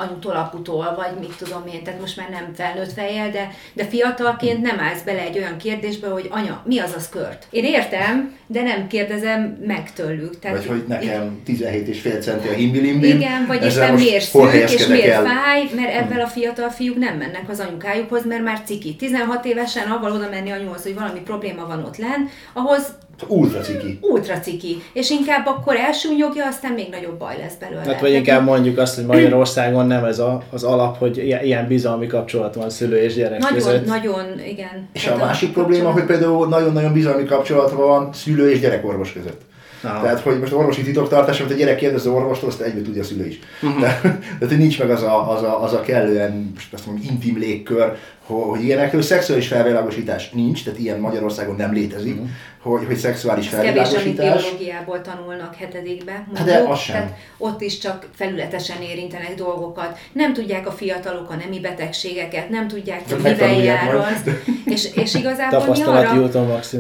anyutól, 0.01 0.33
aputól, 0.33 0.95
vagy 0.97 1.21
mit 1.21 1.37
tudom 1.39 1.63
én, 1.73 1.83
tehát 1.83 2.01
most 2.01 2.17
már 2.17 2.29
nem 2.31 2.51
felnőtt 2.55 2.93
fejjel, 2.93 3.31
de, 3.31 3.51
de 3.73 3.85
fiatalként 3.85 4.63
nem 4.63 4.79
állsz 4.79 5.03
bele 5.03 5.21
egy 5.21 5.39
olyan 5.39 5.57
kérdésbe, 5.57 6.09
hogy 6.09 6.29
anya, 6.31 6.63
mi 6.65 6.79
az 6.79 6.95
a 6.97 7.01
skört? 7.01 7.47
Én 7.51 7.65
értem, 7.65 8.37
de 8.47 8.63
nem 8.63 8.87
kérdezem 8.87 9.59
meg 9.67 9.93
tőlük. 9.93 10.39
Tehát 10.39 10.57
vagy 10.57 10.67
hogy 10.67 10.85
nekem 10.89 11.41
17 11.45 11.89
és 11.89 12.01
fél 12.01 12.21
centi 12.21 12.49
a 12.49 12.53
himbilimbim. 12.53 13.17
Igen, 13.17 13.47
vagy 13.47 13.65
éppen 13.65 13.95
miért 13.95 14.25
szűk, 14.25 14.71
és 14.71 14.87
miért 14.87 15.09
el? 15.09 15.25
fáj, 15.25 15.69
mert 15.75 15.95
ebben 15.95 16.21
a 16.21 16.27
fiatal 16.27 16.71
fiúk 16.71 16.99
nem 16.99 17.17
mennek 17.17 17.49
az 17.49 17.61
anyukájukhoz, 17.61 18.27
mert 18.27 18.43
már 18.43 18.61
ciki. 18.65 18.97
16 18.97 19.45
évesen 19.45 19.91
avval 19.91 20.13
oda 20.13 20.29
menni 20.31 20.51
anyuhoz, 20.51 20.83
hogy 20.83 20.95
valami 20.95 21.21
probléma 21.21 21.67
van 21.67 21.85
ott 21.85 21.97
lenn, 21.97 22.27
ahhoz 22.53 22.99
Ultra 23.29 23.61
ciki. 23.61 23.99
Ultra 24.01 24.39
ciki. 24.39 24.83
És 24.93 25.11
inkább 25.11 25.47
akkor 25.47 25.77
elsúnyogja, 25.77 26.47
aztán 26.47 26.73
még 26.73 26.89
nagyobb 26.91 27.19
baj 27.19 27.37
lesz 27.39 27.55
belőle. 27.61 27.83
Hát 27.85 28.01
vagy 28.01 28.13
inkább 28.13 28.45
mondjuk 28.45 28.79
azt, 28.79 28.95
hogy 28.95 29.05
Magyarországon 29.05 29.87
nem 29.87 30.05
ez 30.05 30.19
a, 30.19 30.43
az 30.51 30.63
alap, 30.63 30.99
hogy 30.99 31.17
ilyen 31.17 31.67
bizalmi 31.67 32.07
kapcsolat 32.07 32.55
van 32.55 32.71
szülő 32.71 33.03
és 33.03 33.15
gyerek 33.15 33.39
nagyon, 33.39 33.55
között. 33.55 33.87
Nagyon, 33.87 34.25
igen. 34.49 34.89
És 34.93 35.07
a 35.07 35.17
másik 35.17 35.53
probléma, 35.53 35.91
hogy 35.91 36.05
például 36.05 36.49
nagyon-nagyon 36.49 36.93
bizalmi 36.93 37.25
kapcsolat 37.25 37.73
van 37.73 38.13
szülő 38.13 38.51
és 38.51 38.61
gyerekorvos 38.61 39.13
között. 39.13 39.49
Aha. 39.83 40.03
Tehát, 40.03 40.21
hogy 40.21 40.39
most 40.39 40.53
orvosi 40.53 40.83
titoktartás, 40.83 41.41
amit 41.41 41.53
a 41.53 41.57
gyerek 41.57 41.77
kérdez 41.77 42.07
az 42.07 42.13
orvostól, 42.13 42.49
azt 42.49 42.61
egybe 42.61 42.83
tudja 42.83 43.01
a 43.01 43.05
szülő 43.05 43.27
is. 43.27 43.39
Uh-huh. 43.63 43.81
Tehát, 43.81 44.23
hogy 44.39 44.59
nincs 44.59 44.79
meg 44.79 44.91
az 44.91 45.03
a, 45.03 45.31
az 45.37 45.43
a, 45.43 45.63
az 45.63 45.73
a 45.73 45.81
kellően, 45.81 46.51
most 46.55 46.73
azt 46.73 46.87
mondom, 46.87 47.05
intim 47.11 47.39
légkör, 47.39 47.97
hogy 48.21 48.65
ilyenekről 48.65 49.03
szexuális 49.03 49.49
felvilágosítás 49.49 50.31
nincs, 50.31 50.65
tehát 50.65 50.79
ilyen 50.79 50.99
Magyarországon 50.99 51.57
nem 51.57 51.73
létezik, 51.73 52.15
uh-huh. 52.15 52.29
Hogy, 52.63 52.85
hogy 52.87 52.97
szexuális 52.97 53.47
Ez 53.47 53.53
felvilágosítás. 53.53 54.03
kevés, 54.03 54.25
amit 54.25 54.41
biológiából 54.41 55.01
tanulnak 55.01 55.55
hetedikbe. 55.55 56.13
Mondjuk, 56.13 56.37
hát 56.37 56.47
de 56.47 56.69
az 56.71 56.79
sem. 56.79 56.95
Tehát 56.95 57.17
ott 57.39 57.61
is 57.61 57.79
csak 57.79 58.09
felületesen 58.15 58.83
érintenek 58.83 59.35
dolgokat. 59.35 59.99
Nem 60.13 60.33
tudják 60.33 60.67
a 60.67 60.71
fiatalok 60.71 61.31
a 61.31 61.35
nemi 61.35 61.61
betegségeket, 61.61 62.49
nem 62.49 62.69
tudják, 62.69 63.03
hogy 63.09 63.23
mivel 63.23 63.53
jár 63.53 63.95
az. 63.95 64.31
És, 64.65 64.95
és 64.95 65.15
igazából 65.15 65.67
mi 65.69 65.83
arra, 65.83 66.31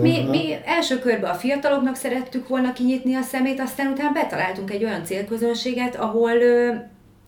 mi, 0.00 0.24
mi 0.28 0.56
első 0.64 0.98
körben 0.98 1.30
a 1.30 1.34
fiataloknak 1.34 1.96
szerettük 1.96 2.48
volna 2.48 2.72
kinyitni 2.72 3.14
a 3.14 3.22
szemét, 3.22 3.60
aztán 3.60 3.86
utána 3.86 4.10
betaláltunk 4.12 4.70
egy 4.70 4.84
olyan 4.84 5.04
célközönséget, 5.04 5.96
ahol 5.96 6.30
ö, 6.30 6.72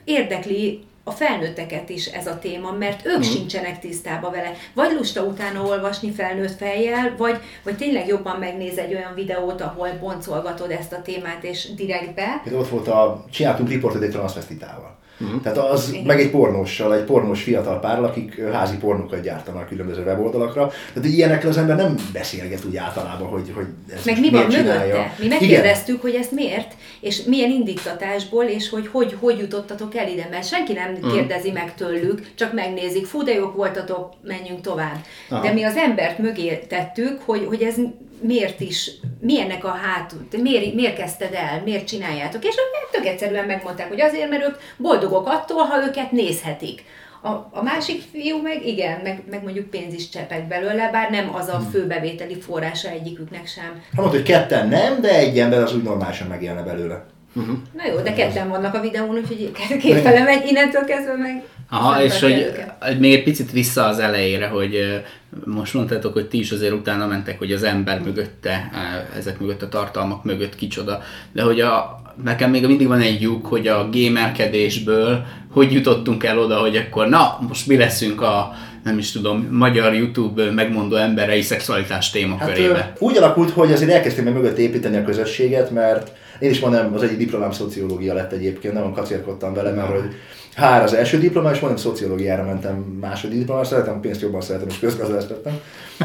érdekli 0.05 0.85
a 1.05 1.11
felnőtteket 1.11 1.89
is 1.89 2.07
ez 2.07 2.27
a 2.27 2.39
téma, 2.39 2.73
mert 2.73 3.07
ők 3.07 3.19
mm. 3.19 3.21
sincsenek 3.21 3.79
tisztában 3.79 4.31
vele. 4.31 4.53
Vagy 4.75 4.93
lusta 4.93 5.23
utána 5.23 5.63
olvasni 5.63 6.11
felnőtt 6.11 6.57
fejjel, 6.57 7.15
vagy, 7.17 7.41
vagy 7.63 7.77
tényleg 7.77 8.07
jobban 8.07 8.39
megnéz 8.39 8.79
egy 8.79 8.95
olyan 8.95 9.15
videót, 9.15 9.61
ahol 9.61 9.89
boncolgatod 10.01 10.71
ezt 10.71 10.93
a 10.93 11.03
témát, 11.03 11.45
és 11.45 11.75
direktbe. 11.75 12.41
Például 12.43 12.65
ott 12.65 12.71
volt 12.71 12.89
a, 12.89 13.25
csináltunk 13.31 13.69
riportot 13.69 14.03
egy 14.03 14.11
transvestitával. 14.11 15.01
Uh-huh. 15.21 15.43
Tehát 15.43 15.59
az 15.59 15.91
Igen. 15.93 16.05
meg 16.05 16.21
egy 16.21 16.31
pornóssal, 16.31 16.95
egy 16.95 17.05
pornós 17.05 17.43
fiatal 17.43 17.81
párral, 17.81 18.05
akik 18.05 18.41
házi 18.53 18.77
pornókat 18.77 19.23
gyártanak 19.23 19.69
különböző 19.69 20.03
weboldalakra. 20.03 20.73
Tehát 20.93 21.09
ilyenekről 21.09 21.51
az 21.51 21.57
ember 21.57 21.77
nem 21.77 21.95
beszélget 22.13 22.65
úgy 22.65 22.77
általában, 22.77 23.29
hogy, 23.29 23.53
hogy 23.55 23.67
ez 23.95 24.05
Meg 24.05 24.21
mi 24.21 24.31
van 24.31 24.47
mögötte? 24.47 25.15
Mi 25.19 25.27
megkérdeztük, 25.27 26.03
hogy 26.03 26.15
ezt 26.15 26.31
miért, 26.31 26.73
és 27.01 27.23
milyen 27.23 27.51
indítatásból, 27.51 28.45
és 28.45 28.69
hogy 28.69 28.87
hogy, 28.87 29.17
hogy 29.21 29.39
jutottatok 29.39 29.95
el 29.97 30.09
ide, 30.09 30.29
mert 30.31 30.47
senki 30.47 30.73
nem 30.73 30.93
uh-huh. 30.93 31.13
kérdezi 31.13 31.51
meg 31.51 31.75
tőlük, 31.75 32.23
csak 32.35 32.53
megnézik, 32.53 33.07
fú, 33.07 33.23
de 33.23 33.35
jók 33.35 33.57
voltatok, 33.57 34.13
menjünk 34.23 34.61
tovább. 34.61 34.97
Aha. 35.29 35.43
De 35.43 35.53
mi 35.53 35.63
az 35.63 35.77
embert 35.77 36.19
mögé 36.19 36.57
tettük, 36.69 37.21
hogy, 37.25 37.45
hogy 37.49 37.63
ez 37.63 37.75
miért 38.23 38.61
is, 38.61 38.91
milyennek 39.21 39.65
a 39.65 39.69
hátul, 39.69 40.27
miért, 40.43 40.75
miért 40.75 40.97
kezdted 40.97 41.35
el, 41.35 41.63
miért 41.65 41.87
csináljátok, 41.87 42.45
és 42.45 42.55
tök 42.91 43.07
egyszerűen 43.07 43.47
megmondták, 43.47 43.89
hogy 43.89 44.01
azért, 44.01 44.31
mert 44.31 44.45
ők 44.45 44.57
boldogok 44.77 45.27
attól, 45.27 45.63
ha 45.63 45.87
őket 45.87 46.13
nézhetik. 46.13 46.85
A, 47.23 47.29
a 47.29 47.63
másik 47.63 48.03
fiú 48.13 48.43
meg 48.43 48.67
igen, 48.67 49.01
meg, 49.03 49.23
meg 49.31 49.43
mondjuk 49.43 49.71
pénz 49.71 49.95
is 49.95 50.09
csepeg 50.09 50.49
belőle, 50.49 50.91
bár 50.91 51.11
nem 51.11 51.35
az 51.35 51.49
a 51.49 51.57
hmm. 51.57 51.71
fő 51.71 51.87
bevételi 51.87 52.41
forrása 52.41 52.89
egyiküknek 52.89 53.47
sem. 53.47 53.65
Hát 53.65 53.93
mondta, 53.93 54.17
hogy 54.17 54.27
ketten 54.27 54.69
nem, 54.69 55.01
de 55.01 55.17
egy 55.17 55.39
ember 55.39 55.63
az 55.63 55.75
úgy 55.75 55.83
normálisan 55.83 56.27
megélne 56.27 56.63
belőle. 56.63 57.05
Uh-huh. 57.33 57.57
Na 57.73 57.83
jó, 57.87 58.01
de 58.01 58.13
ketten 58.13 58.49
vannak 58.49 58.75
a 58.75 58.81
videón, 58.81 59.17
úgyhogy 59.17 59.51
képtelen 59.81 60.23
megy 60.23 60.47
innentől 60.47 60.85
kezdve 60.85 61.17
meg. 61.17 61.43
Aha, 61.71 62.03
és 62.03 62.21
hogy, 62.21 62.53
hogy 62.81 62.99
még 62.99 63.15
egy 63.15 63.23
picit 63.23 63.53
vissza 63.53 63.85
az 63.87 63.99
elejére, 63.99 64.47
hogy 64.47 65.03
most 65.45 65.75
mondtátok, 65.75 66.13
hogy 66.13 66.29
ti 66.29 66.39
is 66.39 66.51
azért 66.51 66.73
utána 66.73 67.07
mentek, 67.07 67.39
hogy 67.39 67.53
az 67.53 67.63
ember 67.63 68.01
mögötte, 68.01 68.71
ezek 69.17 69.41
mögött 69.41 69.63
a 69.63 69.69
tartalmak 69.69 70.25
mögött 70.25 70.55
kicsoda, 70.55 71.03
de 71.33 71.43
hogy 71.43 71.61
a, 71.61 72.03
nekem 72.25 72.51
még 72.51 72.67
mindig 72.67 72.87
van 72.87 73.01
egy 73.01 73.21
lyuk, 73.21 73.47
hogy 73.47 73.67
a 73.67 73.89
gamerkedésből 73.93 75.25
hogy 75.53 75.73
jutottunk 75.73 76.25
el 76.25 76.39
oda, 76.39 76.57
hogy 76.57 76.77
akkor 76.77 77.09
na, 77.09 77.39
most 77.49 77.67
mi 77.67 77.77
leszünk 77.77 78.21
a 78.21 78.53
nem 78.85 78.99
is 78.99 79.13
tudom, 79.13 79.49
magyar 79.51 79.95
YouTube 79.95 80.51
megmondó 80.51 80.97
emberei 80.97 81.43
szexualitás 81.43 82.11
témakörébe. 82.11 82.75
Hát, 82.75 82.97
úgy 82.99 83.17
alakult, 83.17 83.51
hogy 83.51 83.73
azért 83.73 83.91
elkezdtem 83.91 84.25
meg 84.25 84.33
mögött 84.33 84.59
építeni 84.59 84.97
a 84.97 85.05
közösséget, 85.05 85.71
mert 85.71 86.13
én 86.39 86.51
is 86.51 86.61
mondom, 86.61 86.95
az 86.95 87.03
egyik 87.03 87.17
diplomám 87.17 87.53
szociológia 87.53 88.15
lett 88.15 88.33
egyébként, 88.33 88.75
nagyon 88.75 88.93
kacérkodtam 88.93 89.55
vele, 89.55 89.71
mert 89.71 89.91
hogy 89.91 90.15
hár 90.55 90.83
az 90.83 90.95
első 90.95 91.19
diploma, 91.19 91.51
és 91.51 91.61
mondom, 91.61 91.79
szociológiára 91.79 92.45
mentem 92.45 92.75
második 93.01 93.39
diplomára, 93.39 93.67
szeretem, 93.67 94.01
pénzt 94.01 94.21
jobban 94.21 94.41
szeretem, 94.41 94.69
és 94.69 94.79
közgazdásztettem. 94.79 95.61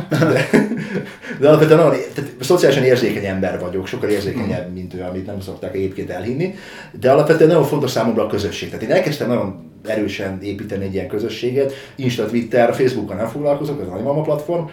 De, 0.10 0.50
de 1.40 1.48
alapvetően 1.48 1.80
nagyon, 1.80 2.00
tehát 2.14 2.32
szociálisan 2.40 2.84
érzékeny 2.84 3.26
ember 3.26 3.60
vagyok, 3.60 3.88
sokkal 3.88 4.10
érzékenyebb, 4.10 4.74
mint 4.74 4.94
ő, 4.94 5.02
amit 5.02 5.26
nem 5.26 5.42
szokták 5.42 5.76
egyébként 5.76 6.10
elhinni, 6.10 6.56
de 7.00 7.12
alapvetően 7.12 7.50
nagyon 7.50 7.66
fontos 7.66 7.92
számomra 7.92 8.24
a 8.24 8.28
közösség. 8.28 8.70
Tehát 8.70 8.86
én 8.86 8.92
elkezdtem 8.92 9.28
nagyon 9.28 9.72
erősen 9.86 10.42
építeni 10.42 10.86
egy 10.86 10.94
ilyen 10.94 11.08
közösséget, 11.08 11.74
Insta, 11.96 12.26
Twitter, 12.26 12.74
Facebookon 12.74 13.16
nem 13.16 13.28
foglalkozok, 13.28 13.82
az 13.82 13.88
Animama 13.88 14.22
platform, 14.22 14.66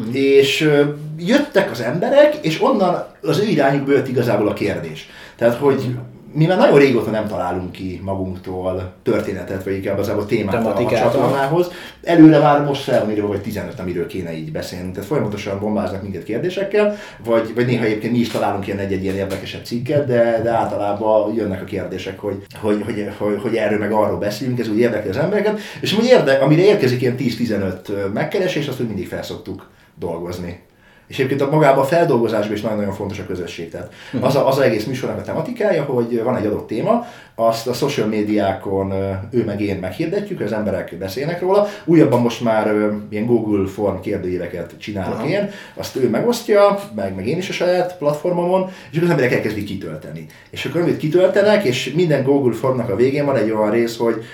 Mm. 0.00 0.12
És 0.12 0.70
jöttek 1.18 1.70
az 1.70 1.80
emberek, 1.80 2.34
és 2.34 2.62
onnan 2.62 3.04
az 3.22 3.38
ő 3.38 3.44
irányukból 3.44 3.94
jött 3.94 4.08
igazából 4.08 4.48
a 4.48 4.52
kérdés. 4.52 5.08
Tehát, 5.36 5.54
hogy 5.54 5.96
mi 6.36 6.46
már 6.46 6.58
nagyon 6.58 6.78
régóta 6.78 7.10
nem 7.10 7.26
találunk 7.26 7.72
ki 7.72 8.00
magunktól 8.04 8.92
történetet, 9.02 9.64
vagy 9.64 9.74
inkább 9.74 9.98
az 9.98 10.08
a 10.08 10.26
témát 10.26 10.66
a 10.66 10.86
csatornához. 10.90 11.70
Előre 12.02 12.38
már 12.38 12.64
most 12.64 12.82
felmérő 12.82 13.22
vagy 13.22 13.40
15, 13.40 13.78
amiről 13.80 14.06
kéne 14.06 14.36
így 14.36 14.52
beszélni. 14.52 14.90
Tehát 14.90 15.08
folyamatosan 15.08 15.60
bombáznak 15.60 16.02
minket 16.02 16.22
kérdésekkel, 16.22 16.96
vagy, 17.24 17.54
vagy 17.54 17.66
néha 17.66 17.84
egyébként 17.84 18.12
mi 18.12 18.18
is 18.18 18.28
találunk 18.28 18.66
ilyen 18.66 18.78
egy-egy 18.78 19.02
ilyen 19.02 19.16
érdekesebb 19.16 19.64
cikket, 19.64 20.06
de, 20.06 20.40
de 20.42 20.50
általában 20.50 21.34
jönnek 21.34 21.62
a 21.62 21.64
kérdések, 21.64 22.18
hogy, 22.18 22.42
hogy, 22.60 22.82
hogy, 22.84 23.08
hogy, 23.18 23.38
hogy 23.42 23.56
erről 23.56 23.78
meg 23.78 23.92
arról 23.92 24.18
beszélünk, 24.18 24.58
ez 24.58 24.68
úgy 24.68 24.78
érdekli 24.78 25.10
az 25.10 25.16
embereket. 25.16 25.60
És 25.80 25.98
úgy 25.98 26.04
érde, 26.04 26.32
amire 26.32 26.62
érkezik 26.62 27.00
ilyen 27.00 27.16
10-15 27.18 28.12
megkeresés, 28.12 28.68
azt 28.68 28.80
úgy 28.80 28.86
mindig 28.86 29.08
felszoktuk 29.08 29.66
dolgozni. 29.98 30.64
És 31.06 31.18
egyébként 31.18 31.40
a 31.40 31.50
magában 31.50 31.82
a 31.82 31.86
feldolgozásban 31.86 32.52
is 32.52 32.60
nagyon-nagyon 32.60 32.94
fontos 32.94 33.18
a 33.18 33.26
közösség. 33.26 33.70
Tehát 33.70 33.92
mhm. 34.12 34.24
az, 34.24 34.36
a, 34.36 34.48
az 34.48 34.58
egész 34.58 34.84
műsornak 34.84 35.18
a 35.18 35.22
tematikája, 35.22 35.82
hogy 35.82 36.22
van 36.22 36.36
egy 36.36 36.46
adott 36.46 36.66
téma, 36.66 37.06
azt 37.34 37.66
a 37.66 37.72
social 37.72 38.06
médiákon 38.06 38.92
ő 39.30 39.44
meg 39.44 39.60
én 39.60 39.76
meghirdetjük, 39.76 40.40
az 40.40 40.52
emberek 40.52 40.96
beszélnek 40.98 41.40
róla. 41.40 41.66
Újabban 41.84 42.20
most 42.20 42.40
már 42.40 42.74
ilyen 43.08 43.26
Google 43.26 43.66
Form 43.66 44.00
kérdőíveket 44.00 44.74
csinálok 44.78 45.18
Aha. 45.18 45.28
én, 45.28 45.50
azt 45.74 45.96
ő 45.96 46.08
megosztja, 46.08 46.78
meg, 46.94 47.14
meg 47.14 47.26
én 47.26 47.36
is 47.36 47.48
a 47.48 47.52
saját 47.52 47.98
platformomon, 47.98 48.70
és 48.90 49.00
az 49.00 49.10
emberek 49.10 49.32
elkezdik 49.32 49.64
kitölteni. 49.64 50.26
És 50.50 50.64
akkor 50.64 50.80
amit 50.80 50.96
kitöltenek, 50.96 51.64
és 51.64 51.92
minden 51.92 52.22
Google 52.22 52.54
Formnak 52.54 52.90
a 52.90 52.96
végén 52.96 53.24
van 53.24 53.36
egy 53.36 53.50
olyan 53.50 53.70
rész, 53.70 53.96
hogy 53.96 54.24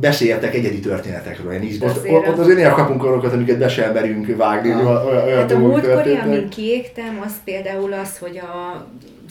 beszéltek 0.00 0.54
egyedi 0.54 0.80
történetekről. 0.80 1.52
Én 1.52 1.62
így, 1.62 1.84
ott, 1.84 2.08
ott 2.08 2.38
azért 2.38 2.56
néha 2.56 2.74
kapunk 2.74 3.02
olyanokat, 3.02 3.32
amiket 3.32 3.58
be 3.58 3.68
sem 3.68 3.92
merünk 3.92 4.36
vágni, 4.36 4.70
olyan, 4.70 5.06
olyan 5.06 5.38
hát 5.38 5.52
a 5.52 5.58
múltkori, 5.58 6.14
amin 6.14 6.48
kiégtem, 6.48 7.22
az 7.24 7.32
például 7.44 7.92
az, 7.92 8.18
hogy 8.18 8.38
a 8.38 8.86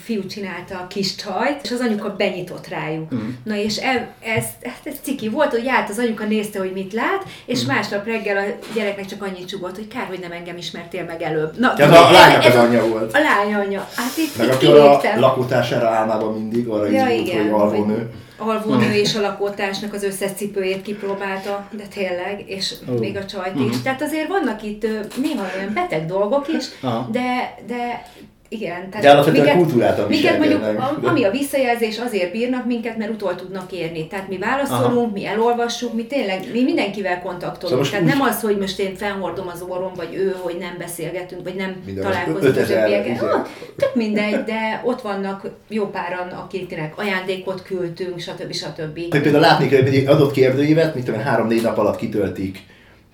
fiú 0.08 0.26
csinálta 0.26 0.76
a 0.76 0.88
kis 0.88 1.16
csajt, 1.16 1.60
és 1.64 1.72
az 1.72 1.80
anyuka 1.80 2.16
benyitott 2.18 2.68
rájuk. 2.68 3.14
Mm. 3.16 3.30
Na 3.44 3.56
és 3.56 3.78
ez, 3.78 4.02
ez, 4.20 4.46
ez 4.84 4.96
ciki 5.02 5.30
volt, 5.30 5.52
hogy 5.52 5.64
járt 5.64 5.90
az 5.90 5.98
anyuka 5.98 6.26
nézte, 6.26 6.60
hogy 6.60 6.72
mit 6.74 6.94
lát, 6.94 7.24
és 7.46 7.64
mm. 7.64 7.68
másnap 7.68 8.06
reggel 8.06 8.38
a 8.38 8.68
gyereknek 8.74 9.06
csak 9.06 9.22
annyit 9.24 9.48
csugott, 9.48 9.76
hogy 9.76 9.88
kár, 9.88 10.08
hogy 10.08 10.20
nem 10.20 10.32
engem 10.32 10.58
ismertél 10.58 11.04
meg 11.04 11.22
előbb. 11.22 11.60
Na, 11.60 11.74
ja, 11.78 12.08
a 12.08 12.12
lánynak 12.12 12.44
az 12.44 12.56
anyja 12.56 12.88
volt. 12.88 13.16
A 13.16 13.20
lány 13.20 13.54
anyja. 13.54 13.88
Hát 13.96 14.18
itt, 14.18 14.38
meg 14.38 14.62
itt 14.62 14.70
a 14.70 15.20
lakótására 15.20 15.88
álmában 15.88 16.34
mindig 16.34 16.68
arra 16.68 16.90
ja, 16.90 17.08
izgult, 17.08 17.28
igen, 17.28 17.44
hogy 17.44 17.62
alvónő. 17.62 18.10
Alvónő 18.38 18.94
és 18.94 19.16
a 19.16 19.22
lakótársnak 19.22 19.94
az 19.94 20.04
összes 20.04 20.32
cipőjét 20.36 20.82
kipróbálta, 20.82 21.68
de 21.72 21.84
tényleg, 21.94 22.44
és 22.46 22.74
oh. 22.88 23.00
még 23.00 23.18
a 23.18 23.26
csajt 23.26 23.56
is. 23.56 23.62
Uh-huh. 23.62 23.82
Tehát 23.84 24.02
azért 24.02 24.28
vannak 24.28 24.64
itt 24.64 24.82
néha 25.22 25.46
olyan 25.58 25.74
beteg 25.74 26.06
dolgok 26.06 26.48
is, 26.58 26.66
de, 27.12 27.58
de 27.68 28.12
igen, 28.50 28.90
tehát 28.90 29.06
De 29.06 29.12
alapvetően 29.12 29.44
minket, 29.44 29.62
kultúrát 29.64 30.10
minket 30.10 30.38
mondjuk, 30.38 30.64
a, 30.64 31.08
ami 31.08 31.24
a 31.24 31.32
visszajelzés, 31.32 32.00
azért 32.00 32.32
bírnak 32.32 32.66
minket, 32.66 32.98
mert 32.98 33.12
utol 33.12 33.36
tudnak 33.36 33.72
érni. 33.72 34.08
Tehát 34.08 34.28
mi 34.28 34.38
válaszolunk, 34.38 34.98
Aha. 34.98 35.12
mi 35.14 35.26
elolvassuk, 35.26 35.94
mi 35.94 36.06
tényleg, 36.06 36.40
mi 36.54 36.64
mindenkivel 36.64 37.22
kontaktolunk. 37.22 37.86
Szóval 37.86 38.00
Tehát 38.00 38.06
úgy... 38.06 38.12
nem 38.12 38.22
az, 38.22 38.42
hogy 38.42 38.58
most 38.58 38.80
én 38.80 38.96
felhordom 38.96 39.48
az 39.48 39.64
orrom, 39.68 39.92
vagy 39.96 40.16
ő, 40.16 40.36
hogy 40.42 40.58
nem 40.60 40.76
beszélgetünk, 40.78 41.44
vagy 41.44 41.56
nem 41.56 41.76
Minden 41.86 42.04
találkozunk 42.04 42.58
a 42.58 42.66
többiekkel. 42.66 43.30
Ah, 43.30 43.48
tök 43.78 43.96
mindegy, 43.96 44.44
de 44.44 44.82
ott 44.84 45.02
vannak 45.02 45.50
jó 45.68 45.90
páran, 45.90 46.28
akiknek 46.28 46.98
ajándékot 46.98 47.64
küldtünk, 47.64 48.20
stb. 48.20 48.54
stb. 48.54 49.00
Hogy 49.10 49.22
például 49.22 49.44
látni 49.44 49.68
kell, 49.68 49.82
hogy 49.82 49.96
egy 49.96 50.08
adott 50.08 50.32
kérdőívet, 50.32 50.94
mint 50.94 51.06
tudom, 51.06 51.22
három-négy 51.22 51.62
nap 51.62 51.78
alatt 51.78 51.98
kitöltik 51.98 52.66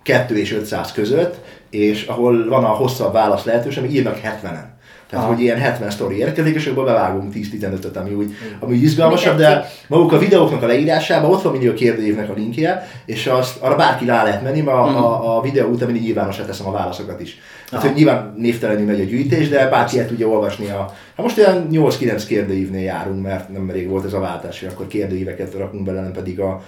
2 0.03 0.37
és 0.37 0.53
500 0.53 0.91
között, 0.91 1.35
és 1.69 2.05
ahol 2.05 2.47
van 2.47 2.63
a 2.63 2.67
hosszabb 2.67 3.13
válasz 3.13 3.43
lehetőség, 3.43 3.93
írnak 3.93 4.19
70-en. 4.23 4.72
Tehát, 5.13 5.27
Aha. 5.27 5.35
hogy 5.35 5.43
ilyen 5.43 5.57
70 5.57 5.89
sztori 5.89 6.17
érkezik, 6.17 6.55
és 6.55 6.67
akkor 6.67 6.85
bevágunk 6.85 7.33
10-15-öt, 7.35 7.97
ami 7.97 8.13
úgy, 8.13 8.31
ami 8.59 8.75
úgy 8.75 8.83
izgalmasabb, 8.83 9.37
de 9.37 9.65
maguk 9.87 10.11
a 10.11 10.17
videóknak 10.17 10.61
a 10.61 10.65
leírásában 10.65 11.31
ott 11.31 11.41
van 11.41 11.51
mindig 11.51 11.69
a 11.69 11.73
kérdőívnek 11.73 12.29
a 12.29 12.33
linkje, 12.33 12.87
és 13.05 13.27
azt, 13.27 13.61
arra 13.61 13.75
bárki 13.75 14.05
rá 14.05 14.23
lehet 14.23 14.43
menni, 14.43 14.61
mert 14.61 14.77
a, 14.77 14.91
mm. 14.91 14.95
a, 14.95 15.37
a 15.37 15.41
videó 15.41 15.69
után 15.69 15.85
mindig 15.87 16.03
nyilvánosra 16.03 16.45
teszem 16.45 16.67
a 16.67 16.71
válaszokat 16.71 17.21
is. 17.21 17.37
Tehát, 17.69 17.85
hogy 17.85 17.95
nyilván 17.95 18.33
névtelenül 18.37 18.85
megy 18.85 18.99
a 18.99 19.03
gyűjtés, 19.03 19.49
de 19.49 19.69
bárki 19.69 19.99
el 19.99 20.07
tudja 20.07 20.27
olvasni 20.27 20.69
a... 20.69 20.93
Hát 21.15 21.25
most 21.25 21.37
olyan 21.37 21.67
8-9 21.71 22.23
kérdőívnél 22.27 22.83
járunk, 22.83 23.23
mert 23.23 23.49
nem 23.49 23.69
elég 23.69 23.89
volt 23.89 24.05
ez 24.05 24.13
a 24.13 24.19
váltás, 24.19 24.59
hogy 24.59 24.69
akkor 24.73 24.87
kérdőíveket 24.87 25.53
rakunk 25.53 25.83
bele, 25.83 26.01
nem 26.01 26.11
pedig 26.11 26.39
a, 26.39 26.61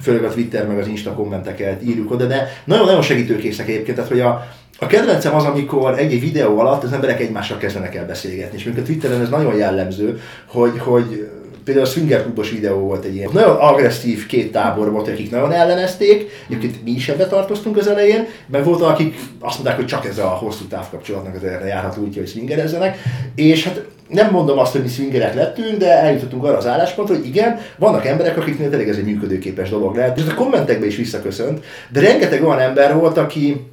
főleg 0.00 0.24
a 0.24 0.28
Twitter 0.28 0.66
meg 0.66 0.78
az 0.78 0.86
Insta 0.86 1.12
kommenteket 1.12 1.82
írjuk 1.82 2.10
oda, 2.10 2.26
de 2.26 2.48
nagyon-nagyon 2.64 3.02
segítőkészek 3.02 3.68
egyébként, 3.68 3.96
tehát 3.96 4.10
hogy 4.10 4.20
a, 4.20 4.46
a 4.80 4.86
kedvencem 4.86 5.34
az, 5.34 5.44
amikor 5.44 5.98
egy-egy 5.98 6.20
videó 6.20 6.58
alatt 6.58 6.82
az 6.82 6.92
emberek 6.92 7.20
egymással 7.20 7.58
kezdenek 7.58 7.94
el 7.94 8.06
beszélgetni, 8.06 8.58
és 8.58 8.70
a 8.78 8.82
Twitteren 8.82 9.20
ez 9.20 9.28
nagyon 9.28 9.54
jellemző, 9.54 10.20
hogy, 10.46 10.78
hogy 10.78 11.28
például 11.64 11.86
a 11.86 11.88
Swinger 11.88 12.22
klubos 12.22 12.50
videó 12.50 12.78
volt 12.78 13.04
egy 13.04 13.14
ilyen. 13.14 13.30
Nagyon 13.32 13.56
agresszív 13.56 14.26
két 14.26 14.52
tábor 14.52 14.90
volt, 14.92 15.08
akik 15.08 15.30
nagyon 15.30 15.52
ellenezték, 15.52 16.30
egyébként 16.48 16.84
mi 16.84 16.90
is 16.90 17.08
ebbe 17.08 17.26
tartoztunk 17.26 17.76
az 17.76 17.86
elején, 17.86 18.26
meg 18.46 18.64
volt 18.64 18.82
akik 18.82 19.14
azt 19.40 19.54
mondták, 19.54 19.76
hogy 19.76 19.86
csak 19.86 20.06
ez 20.06 20.18
a 20.18 20.26
hosszú 20.26 20.64
távkapcsolatnak 20.64 21.34
az 21.34 21.44
erre 21.44 21.66
járható 21.66 22.02
útja, 22.02 22.20
hogy 22.20 22.30
swingerezzenek, 22.30 22.98
és 23.34 23.64
hát 23.64 23.84
nem 24.08 24.30
mondom 24.30 24.58
azt, 24.58 24.72
hogy 24.72 24.82
mi 24.82 24.88
swingerek 24.88 25.34
lettünk, 25.34 25.76
de 25.76 25.98
eljutottunk 25.98 26.44
arra 26.44 26.56
az 26.56 26.66
álláspontra, 26.66 27.14
hogy 27.14 27.26
igen, 27.26 27.58
vannak 27.78 28.06
emberek, 28.06 28.36
akiknél 28.36 28.68
tényleg 28.68 28.88
ez 28.88 28.96
egy 28.96 29.04
működőképes 29.04 29.70
dolog 29.70 29.96
lehet, 29.96 30.18
és 30.18 30.24
a 30.30 30.34
kommentekbe 30.34 30.86
is 30.86 30.96
visszaköszönt, 30.96 31.64
de 31.88 32.00
rengeteg 32.00 32.44
olyan 32.44 32.58
ember 32.58 32.94
volt, 32.94 33.18
aki 33.18 33.66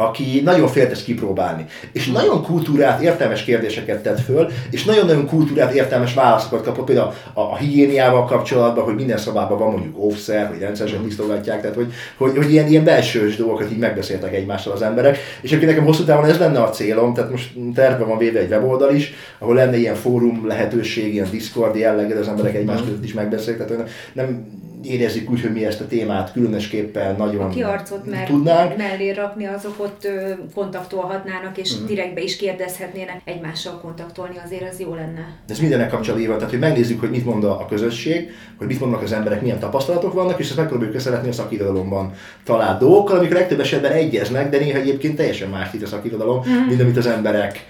aki 0.00 0.40
nagyon 0.44 0.68
félt 0.68 0.90
ezt 0.90 1.04
kipróbálni. 1.04 1.64
És 1.92 2.04
hmm. 2.04 2.14
nagyon 2.14 2.42
kultúrát, 2.42 3.02
értelmes 3.02 3.44
kérdéseket 3.44 4.02
tett 4.02 4.20
föl, 4.20 4.50
és 4.70 4.84
nagyon-nagyon 4.84 5.26
kultúrát, 5.26 5.72
értelmes 5.72 6.14
válaszokat 6.14 6.62
kapott, 6.62 6.84
például 6.84 7.12
a, 7.32 7.40
a 7.40 7.56
higiéniával 7.56 8.24
kapcsolatban, 8.24 8.84
hogy 8.84 8.94
minden 8.94 9.18
szobában 9.18 9.58
van 9.58 9.70
mondjuk 9.70 10.04
offszer, 10.04 10.48
hogy 10.48 10.58
rendszeresen 10.58 10.98
hmm. 10.98 11.08
tisztogatják, 11.08 11.60
tehát 11.60 11.76
hogy, 11.76 11.92
hogy, 12.16 12.36
hogy 12.36 12.52
ilyen, 12.52 12.66
ilyen 12.66 12.84
belsős 12.84 13.36
dolgokat 13.36 13.70
így 13.70 13.78
megbeszéltek 13.78 14.34
egymással 14.34 14.72
az 14.72 14.82
emberek. 14.82 15.18
És 15.40 15.52
akkor 15.52 15.66
nekem 15.66 15.84
hosszú 15.84 16.04
távon 16.04 16.24
ez 16.24 16.38
lenne 16.38 16.62
a 16.62 16.70
célom, 16.70 17.14
tehát 17.14 17.30
most 17.30 17.50
terve 17.74 18.04
van 18.04 18.18
véve 18.18 18.38
egy 18.38 18.50
weboldal 18.50 18.94
is, 18.94 19.12
ahol 19.38 19.54
lenne 19.54 19.76
ilyen 19.76 19.94
fórum 19.94 20.46
lehetőség, 20.46 21.14
ilyen 21.14 21.30
Discord 21.30 21.76
jellegű, 21.76 22.14
az 22.14 22.28
emberek 22.28 22.54
egymás 22.54 22.78
hmm. 22.78 22.86
között 22.86 23.04
is 23.04 23.12
megbeszélnek, 23.12 23.66
tehát 23.66 23.88
nem 24.12 24.46
érezzük 24.88 25.30
úgy, 25.30 25.40
hogy 25.40 25.52
mi 25.52 25.64
ezt 25.64 25.80
a 25.80 25.86
témát 25.86 26.32
különösképpen 26.32 27.16
nagyon 27.16 27.44
a 27.44 27.48
kiarcot 27.48 28.06
mert 28.10 28.26
tudnánk. 28.26 28.76
mellé 28.76 29.10
rakni, 29.10 29.46
azok 29.46 29.74
ott 29.78 30.08
kontaktolhatnának, 30.54 31.58
és 31.58 31.72
uh-huh. 31.72 31.88
direktbe 31.88 32.20
is 32.20 32.36
kérdezhetnének, 32.36 33.20
egymással 33.24 33.80
kontaktolni, 33.80 34.34
azért 34.44 34.72
az 34.72 34.80
jó 34.80 34.94
lenne. 34.94 35.36
De 35.46 35.52
ez 35.52 35.58
mindenek 35.58 35.90
kapcsolatban, 35.90 36.36
tehát 36.36 36.50
hogy 36.50 36.58
megnézzük, 36.58 37.00
hogy 37.00 37.10
mit 37.10 37.24
mond 37.24 37.44
a 37.44 37.66
közösség, 37.68 38.30
hogy 38.56 38.66
mit 38.66 38.80
mondnak 38.80 39.02
az 39.02 39.12
emberek, 39.12 39.42
milyen 39.42 39.58
tapasztalatok 39.58 40.12
vannak, 40.12 40.38
és 40.38 40.48
ezt 40.48 40.56
megpróbáljuk 40.56 40.94
összevetni 40.94 41.28
a 41.28 41.32
szakirodalomban 41.32 42.12
talált 42.44 42.78
dolgokkal, 42.78 43.18
amik 43.18 43.30
a 43.30 43.34
legtöbb 43.34 43.60
esetben 43.60 43.92
egyeznek, 43.92 44.50
de 44.50 44.58
néha 44.58 44.78
egyébként 44.78 45.16
teljesen 45.16 45.48
más 45.48 45.68
itt 45.72 45.82
a 45.82 45.86
szakirodalom, 45.86 46.38
uh-huh. 46.38 46.66
mint 46.68 46.80
amit 46.80 46.96
az 46.96 47.06
emberek 47.06 47.66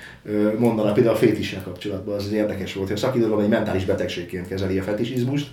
mondanak. 0.58 0.94
Például 0.94 1.14
a 1.14 1.18
fétissel 1.18 1.62
kapcsolatban 1.62 2.14
az, 2.14 2.24
az 2.24 2.32
érdekes 2.32 2.74
volt, 2.74 2.88
hogy 2.88 2.96
a 2.96 3.00
szakirodalom 3.00 3.40
egy 3.40 3.48
mentális 3.48 3.84
betegségként 3.84 4.48
kezeli 4.48 4.78
a 4.78 4.82
fetisizmust, 4.82 5.46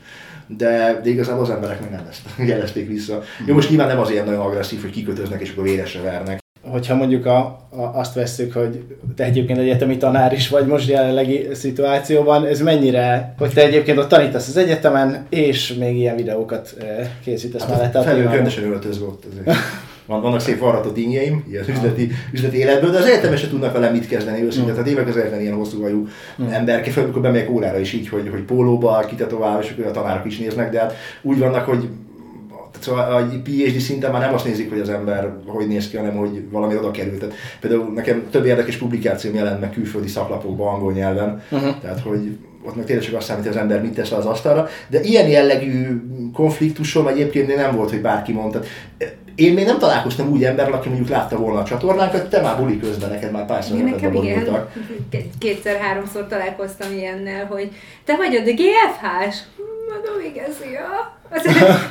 de, 0.48 1.00
de 1.04 1.10
igazából 1.10 1.44
az 1.44 1.50
emberek 1.50 1.82
meg 1.82 1.90
nem 1.90 2.08
ezt 2.10 2.22
jelezték 2.50 2.88
vissza. 2.88 3.22
Jó, 3.46 3.54
most 3.54 3.70
nyilván 3.70 3.88
nem 3.88 4.00
az 4.00 4.10
ilyen 4.10 4.26
nagyon 4.26 4.42
agresszív, 4.42 4.82
hogy 4.82 4.92
kikötöznek 4.92 5.42
és 5.42 5.52
akkor 5.52 5.64
véresre 5.64 6.02
vernek. 6.02 6.44
Hogyha 6.62 6.96
mondjuk 6.96 7.26
a, 7.26 7.38
a, 7.70 7.92
azt 7.94 8.14
veszük, 8.14 8.54
hogy 8.54 8.84
te 9.16 9.24
egyébként 9.24 9.60
egyetemi 9.60 9.98
tanár 9.98 10.34
is 10.34 10.50
vagy 10.50 10.66
most 10.66 10.90
jelenlegi 10.90 11.48
szituációban, 11.54 12.46
ez 12.46 12.62
mennyire, 12.62 13.34
hogy 13.38 13.54
te 13.54 13.62
egyébként 13.62 13.98
ott 13.98 14.08
tanítasz 14.08 14.48
az 14.48 14.58
egyetemen, 14.58 15.26
és 15.30 15.74
még 15.74 15.98
ilyen 15.98 16.16
videókat 16.16 16.76
készítesz 17.24 17.62
hát 17.62 17.94
mellett. 17.94 18.04
Felül 18.04 18.72
öltözve 18.72 19.06
ott 19.06 19.24
azért. 19.32 19.58
van, 20.06 20.22
vannak 20.22 20.40
szép 20.40 20.60
varratott 20.60 20.98
ingyeim, 20.98 21.44
ilyen 21.50 21.66
üzleti, 21.70 22.12
üzleti 22.32 22.58
életből, 22.58 22.92
de 22.92 22.98
az 22.98 23.06
egyetemen 23.06 23.38
se 23.38 23.50
tudnak 23.50 23.74
vele 23.74 23.90
mit 23.90 24.08
kezdeni 24.08 24.44
őszintén. 24.44 24.72
Mm. 24.72 24.76
Tehát 24.76 24.90
évek 24.90 25.08
az 25.08 25.18
egyetlen 25.18 25.42
ilyen 25.42 25.56
hosszú 25.56 25.82
hajú 25.82 26.08
mm. 26.42 26.48
ember, 26.48 26.84
főleg 26.84 27.04
amikor 27.04 27.22
bemegyek 27.22 27.50
órára 27.50 27.80
is 27.80 27.94
így, 27.94 28.10
hogy, 28.10 28.30
hogy 28.32 28.42
pólóba, 28.42 29.00
kitetoválva, 29.00 29.62
és 29.62 29.72
akkor 29.72 29.86
a 29.86 29.92
tanárok 29.92 30.26
is 30.26 30.38
néznek, 30.38 30.72
de 30.72 30.80
hát 30.80 30.94
úgy 31.22 31.40
vannak, 31.40 31.66
hogy 31.66 31.90
Szóval 32.80 33.12
a 33.12 33.26
PhD 33.44 33.80
szinten 33.80 34.12
már 34.12 34.22
nem 34.22 34.34
azt 34.34 34.46
nézik, 34.46 34.70
hogy 34.70 34.80
az 34.80 34.90
ember 34.90 35.34
hogy 35.46 35.68
néz 35.68 35.90
ki, 35.90 35.98
hanem 35.98 36.16
hogy 36.16 36.44
valami 36.52 36.78
oda 36.78 36.92
került. 36.92 37.20
Tehát 37.20 37.36
például 37.60 37.94
nekem 37.94 38.24
több 38.32 38.46
érdekes 38.46 38.78
publikáció 38.78 39.34
jelent 39.34 39.60
meg 39.60 39.72
külföldi 39.72 40.08
szaklapokban 40.08 40.74
angol 40.74 40.92
nyelven, 40.92 41.44
uh-huh. 41.52 41.80
tehát 41.82 42.00
hogy 42.00 42.38
ott 42.66 42.76
meg 42.76 42.86
tényleg 42.86 43.06
csak 43.06 43.16
azt 43.16 43.28
számít, 43.28 43.44
hogy 43.44 43.56
az 43.56 43.62
ember 43.62 43.82
mit 43.82 43.94
tesz 43.94 44.10
le 44.10 44.18
az 44.18 44.26
asztalra. 44.26 44.68
De 44.88 45.02
ilyen 45.02 45.28
jellegű 45.28 46.02
konfliktusom 46.34 47.08
egyébként 47.08 47.56
nem 47.56 47.76
volt, 47.76 47.90
hogy 47.90 48.02
bárki 48.02 48.32
mondta. 48.32 48.62
Én 49.36 49.54
még 49.54 49.66
nem 49.66 49.78
találkoztam 49.78 50.32
úgy 50.32 50.44
emberrel, 50.44 50.74
aki 50.74 50.88
mondjuk 50.88 51.10
látta 51.10 51.38
volna 51.38 51.60
a 51.60 51.64
csatornánkat, 51.64 52.30
te 52.30 52.42
már 52.42 52.58
buli 52.58 52.80
közben 52.80 53.10
neked 53.10 53.32
már 53.32 53.46
párszor 53.46 53.78
Nekem 53.78 54.14
igen, 54.14 54.68
kétszer-háromszor 55.40 56.28
találkoztam 56.28 56.92
ilyennel, 56.92 57.46
hogy 57.46 57.72
te 58.06 58.16
vagy 58.16 58.36
a 58.36 58.42
GFH-s? 58.42 59.38
Mondom, 59.90 60.32
igen, 60.32 60.52
szia. 60.62 61.14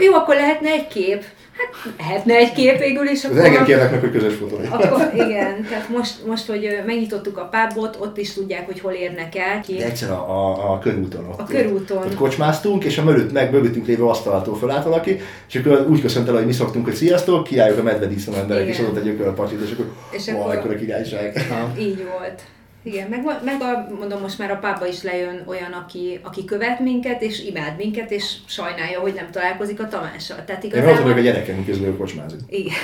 jó, 0.07 0.13
akkor 0.15 0.35
lehetne 0.35 0.71
egy 0.71 0.89
kép. 0.89 1.25
Hát 1.73 1.97
lehetne 1.97 2.35
egy 2.35 2.53
kép 2.53 2.79
végül 2.79 3.09
is. 3.09 3.25
Akkor, 3.25 3.39
engem 3.39 3.65
kérnek 3.65 3.91
meg, 3.91 4.01
hogy 4.01 4.11
közös 4.11 4.35
fotó 4.35 4.57
Akkor 4.71 5.11
igen, 5.15 5.67
tehát 5.69 5.89
most, 5.89 6.27
most, 6.27 6.47
hogy 6.47 6.69
megnyitottuk 6.87 7.39
a 7.39 7.51
pubot, 7.51 7.97
ott 8.01 8.17
is 8.17 8.33
tudják, 8.33 8.67
hogy 8.67 8.81
hol 8.81 8.93
érnek 8.93 9.37
el. 9.37 9.61
Ki. 9.61 9.77
De 9.77 9.85
egyszer 9.85 10.11
a, 10.11 10.31
a, 10.31 10.73
a 10.73 10.79
körúton. 10.79 11.29
Ott, 11.29 11.41
a 11.41 11.45
körúton. 11.45 11.97
Ott 11.97 12.15
kocsmáztunk, 12.15 12.85
és 12.85 12.99
a 12.99 13.05
mögött, 13.05 13.33
meg 13.33 13.53
mögöttünk 13.53 13.87
lévő 13.87 14.05
asztalától 14.05 14.57
fölállt 14.57 14.85
valaki, 14.85 15.21
és 15.49 15.55
akkor 15.55 15.87
úgy 15.91 16.01
köszönt 16.01 16.29
el, 16.29 16.35
hogy 16.35 16.47
mi 16.47 16.53
szoktunk, 16.53 16.85
hogy 16.85 16.95
sziasztok, 16.95 17.45
kiálljuk 17.45 17.79
a 17.79 17.83
medvedíszló 17.83 18.33
emberek, 18.33 18.67
és 18.67 18.79
adott 18.79 18.97
egy 18.97 19.09
ökölpartit, 19.09 19.61
és 19.61 19.71
akkor, 19.73 19.93
és 20.11 20.29
akkor 20.29 20.71
a 20.71 20.77
királyság. 20.77 21.47
Így 21.79 22.07
volt. 22.19 22.43
Igen, 22.87 23.09
meg, 23.09 23.25
meg 23.45 23.61
a, 23.61 23.95
mondom, 23.99 24.21
most 24.21 24.39
már 24.39 24.51
a 24.51 24.57
pába 24.57 24.87
is 24.87 25.03
lejön 25.03 25.43
olyan, 25.47 25.73
aki, 25.73 26.21
aki 26.23 26.45
követ 26.45 26.81
minket, 26.81 27.23
és 27.23 27.45
imád 27.45 27.77
minket, 27.77 28.11
és 28.11 28.35
sajnálja, 28.47 29.01
hogy 29.01 29.15
nem 29.15 29.31
találkozik 29.31 29.81
a 29.81 29.89
Tamással. 29.89 30.45
Tehát 30.47 30.65
igazából... 30.65 30.91
Én 30.93 31.03
hogy 31.03 31.19
a 31.19 31.23
gyerekem 31.23 31.65
közben 31.65 31.97
kocsmázik. 31.97 32.39
Igen. 32.49 32.75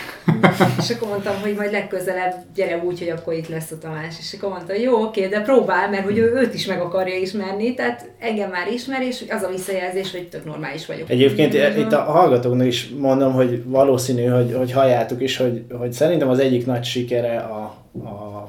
és 0.79 0.91
akkor 0.91 1.09
mondtam, 1.09 1.35
hogy 1.41 1.55
majd 1.55 1.73
legközelebb 1.73 2.35
gyere 2.55 2.83
úgy, 2.85 2.99
hogy 2.99 3.09
akkor 3.09 3.35
itt 3.35 3.49
lesz 3.49 3.71
a 3.71 3.79
Tamás. 3.79 4.15
És 4.19 4.35
akkor 4.37 4.49
mondta, 4.49 4.75
jó, 4.75 5.03
oké, 5.03 5.27
de 5.27 5.41
próbál, 5.41 5.91
mert 5.91 6.05
hogy 6.05 6.19
ő, 6.19 6.33
őt 6.35 6.55
is 6.55 6.67
meg 6.67 6.81
akarja 6.81 7.17
ismerni, 7.17 7.75
tehát 7.75 8.11
engem 8.19 8.51
már 8.51 8.73
ismer, 8.73 9.03
és 9.03 9.25
az 9.29 9.43
a 9.43 9.49
visszajelzés, 9.49 10.11
hogy 10.11 10.29
tök 10.29 10.45
normális 10.45 10.87
vagyok. 10.87 11.11
Egyébként 11.11 11.57
mm-hmm. 11.57 11.81
itt 11.81 11.93
a 11.93 12.03
hallgatóknak 12.03 12.67
is 12.67 12.89
mondom, 12.99 13.33
hogy 13.33 13.63
valószínű, 13.65 14.25
hogy, 14.25 14.55
hogy 14.57 14.73
halljátok 14.73 15.23
is, 15.23 15.37
hogy, 15.37 15.65
hogy 15.79 15.93
szerintem 15.93 16.29
az 16.29 16.39
egyik 16.39 16.67
nagy 16.67 16.85
sikere 16.85 17.37
a, 17.39 17.63
a 18.05 18.49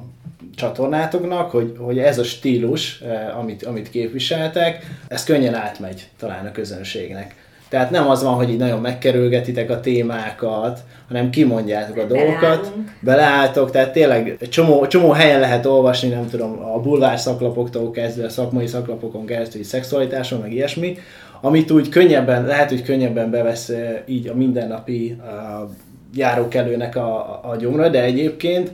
csatornátoknak, 0.55 1.51
hogy, 1.51 1.75
hogy 1.77 1.99
ez 1.99 2.19
a 2.19 2.23
stílus, 2.23 3.01
eh, 3.01 3.39
amit, 3.39 3.63
amit 3.63 3.89
képviseltek, 3.89 4.85
ez 5.07 5.23
könnyen 5.23 5.55
átmegy 5.55 6.07
talán 6.19 6.45
a 6.45 6.51
közönségnek. 6.51 7.35
Tehát 7.69 7.89
nem 7.89 8.09
az 8.09 8.23
van, 8.23 8.33
hogy 8.33 8.49
így 8.49 8.57
nagyon 8.57 8.81
megkerülgetitek 8.81 9.69
a 9.69 9.79
témákat, 9.79 10.79
hanem 11.07 11.29
kimondjátok 11.29 11.97
a 11.97 12.05
dolgokat, 12.05 12.73
beleálltok, 12.99 13.71
tehát 13.71 13.91
tényleg 13.91 14.37
csomó, 14.49 14.87
csomó 14.87 15.11
helyen 15.11 15.39
lehet 15.39 15.65
olvasni, 15.65 16.09
nem 16.09 16.29
tudom, 16.29 16.59
a 16.73 16.79
bulvár 16.79 17.19
szaklapoktól 17.19 17.91
kezdve, 17.91 18.25
a 18.25 18.29
szakmai 18.29 18.67
szaklapokon 18.67 19.25
keresztül, 19.25 19.63
szexualitáson, 19.63 20.39
meg 20.39 20.53
ilyesmi, 20.53 20.97
amit 21.41 21.71
úgy 21.71 21.89
könnyebben, 21.89 22.45
lehet, 22.45 22.69
hogy 22.69 22.83
könnyebben 22.83 23.31
bevesz 23.31 23.69
eh, 23.69 24.01
így 24.05 24.27
a 24.27 24.35
mindennapi 24.35 25.11
a 25.11 25.69
járókelőnek 26.15 26.95
a, 26.95 27.39
a 27.49 27.55
gyomra, 27.55 27.89
de 27.89 28.03
egyébként 28.03 28.71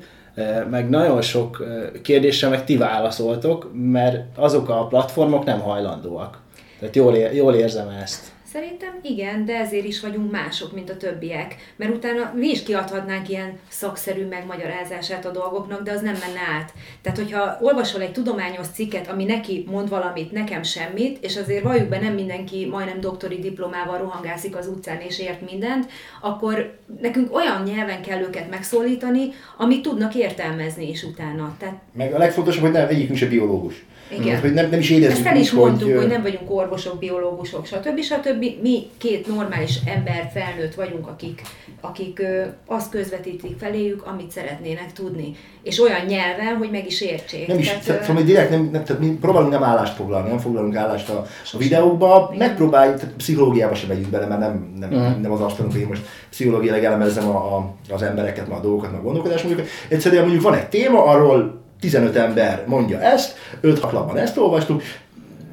meg 0.70 0.90
nagyon 0.90 1.22
sok 1.22 1.64
kérdésre 2.02 2.48
meg 2.50 2.66
ti 2.66 2.78
válaszoltok, 2.78 3.72
mert 3.74 4.38
azok 4.38 4.70
a 4.70 4.88
platformok 4.88 5.46
nem 5.46 5.60
hajlandóak. 5.60 6.40
Tehát 6.80 6.96
jól, 6.96 7.16
jól 7.18 7.56
érzem 7.56 7.90
ezt. 8.02 8.36
Szerintem 8.54 9.00
igen, 9.02 9.46
de 9.46 9.58
ezért 9.58 9.86
is 9.86 10.00
vagyunk 10.00 10.32
mások, 10.32 10.74
mint 10.74 10.90
a 10.90 10.98
többiek. 10.98 11.56
Mert 11.76 11.96
utána 11.96 12.34
mi 12.36 12.48
is 12.48 12.64
kiadhatnánk 12.64 13.30
ilyen 13.30 13.60
szakszerű 13.70 14.26
megmagyarázását 14.26 15.26
a 15.26 15.32
dolgoknak, 15.32 15.82
de 15.82 15.92
az 15.92 16.02
nem 16.02 16.14
menne 16.14 16.40
át. 16.58 16.74
Tehát, 17.02 17.18
hogyha 17.18 17.58
olvasol 17.62 18.02
egy 18.02 18.12
tudományos 18.12 18.68
cikket, 18.68 19.08
ami 19.08 19.24
neki 19.24 19.66
mond 19.70 19.90
valamit, 19.90 20.32
nekem 20.32 20.64
semmit, 20.64 21.24
és 21.24 21.38
azért 21.38 21.64
valljuk 21.64 21.90
be, 21.90 22.00
nem 22.00 22.14
mindenki 22.14 22.66
majdnem 22.66 23.00
doktori 23.00 23.40
diplomával 23.40 23.98
rohangászik 23.98 24.56
az 24.56 24.68
utcán 24.68 25.00
és 25.00 25.20
ért 25.20 25.52
mindent, 25.52 25.92
akkor 26.22 26.78
nekünk 27.02 27.36
olyan 27.36 27.64
nyelven 27.64 28.02
kell 28.02 28.22
őket 28.22 28.50
megszólítani, 28.50 29.30
amit 29.58 29.82
tudnak 29.82 30.16
értelmezni 30.16 30.90
is 30.90 31.04
utána. 31.04 31.56
Tehát... 31.60 31.76
Meg 31.94 32.14
a 32.14 32.18
legfontosabb, 32.18 32.62
hogy 32.62 32.72
nem 32.72 32.88
egyikünk 32.88 33.18
se 33.18 33.26
biológus. 33.26 33.86
Igen. 34.10 34.34
Hát, 34.34 34.42
hogy 34.42 34.54
nem, 34.54 34.70
nem 34.70 34.80
is 34.80 34.90
érezzük 34.90 35.12
Ezt 35.12 35.22
fel 35.22 35.36
is 35.36 35.52
mondtuk, 35.52 35.90
hogy... 35.90 35.98
hogy 35.98 36.08
nem 36.08 36.22
vagyunk 36.22 36.52
orvosok, 36.52 37.00
biológusok, 37.00 37.66
stb. 37.66 38.02
stb. 38.02 38.46
Mi 38.62 38.84
két 38.98 39.28
normális 39.28 39.80
ember, 39.86 40.32
felnőtt 40.34 40.76
vagyunk, 40.76 41.08
akik, 41.08 41.42
akik 41.82 42.20
ö, 42.20 42.42
azt 42.66 42.90
közvetítik 42.90 43.58
feléjük, 43.60 44.06
amit 44.06 44.32
szeretnének 44.32 44.94
tudni. 44.94 45.36
És 45.64 45.82
olyan 45.82 46.06
nyelven, 46.06 46.56
hogy 46.58 46.70
meg 46.72 46.86
is 46.86 47.02
értsék. 47.02 47.48
Nem 47.48 47.60
is, 47.60 47.70
tehát, 47.86 48.04
szóval 48.04 48.24
direkt 48.24 48.50
nem, 48.50 48.70
nem, 48.72 48.84
tehát 48.84 49.02
mi 49.02 49.18
próbálunk 49.22 49.52
nem 49.52 49.64
állást 49.64 49.96
foglalni, 49.96 50.30
nem 50.30 50.38
foglalunk 50.38 50.76
állást 50.76 51.10
a, 51.10 51.26
a 51.52 51.58
videókba, 51.58 52.34
megpróbáljuk, 52.38 53.00
tehát 53.00 53.16
pszichológiába 53.16 53.76
sem 53.76 53.88
megyünk 53.88 54.10
bele, 54.10 54.26
mert 54.26 54.40
nem, 54.40 54.74
nem, 54.80 54.92
uh-huh. 54.92 55.22
nem 55.22 55.32
az 55.32 55.42
asztalunk, 55.42 55.72
hogy 55.72 55.82
én 55.82 55.88
most 55.88 56.06
pszichológiailag 56.30 56.84
elemezzem 56.84 57.28
a, 57.28 57.58
a, 57.58 57.74
az 57.94 58.02
embereket, 58.02 58.50
a 58.50 58.60
dolgokat, 58.60 58.94
a 58.94 59.02
gondolkodást. 59.02 59.44
Mondjuk 59.44 59.68
egyszerűen 59.88 60.22
mondjuk 60.22 60.44
van 60.44 60.54
egy 60.54 60.68
téma, 60.68 61.04
arról 61.04 61.66
15 61.80 62.16
ember 62.16 62.64
mondja 62.68 63.02
ezt, 63.02 63.36
5-6 63.64 63.92
lapban 63.92 64.18
ezt 64.18 64.38
olvastuk, 64.38 64.82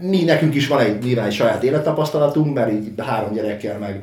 mi 0.00 0.24
nekünk 0.24 0.54
is 0.54 0.66
van 0.66 0.80
egy 0.80 0.98
nyilván 1.02 1.26
egy 1.26 1.32
saját 1.32 1.62
élettapasztalatunk, 1.62 2.54
mert 2.54 2.72
így 2.72 2.92
három 2.96 3.32
gyerekkel 3.32 3.78
meg 3.78 4.00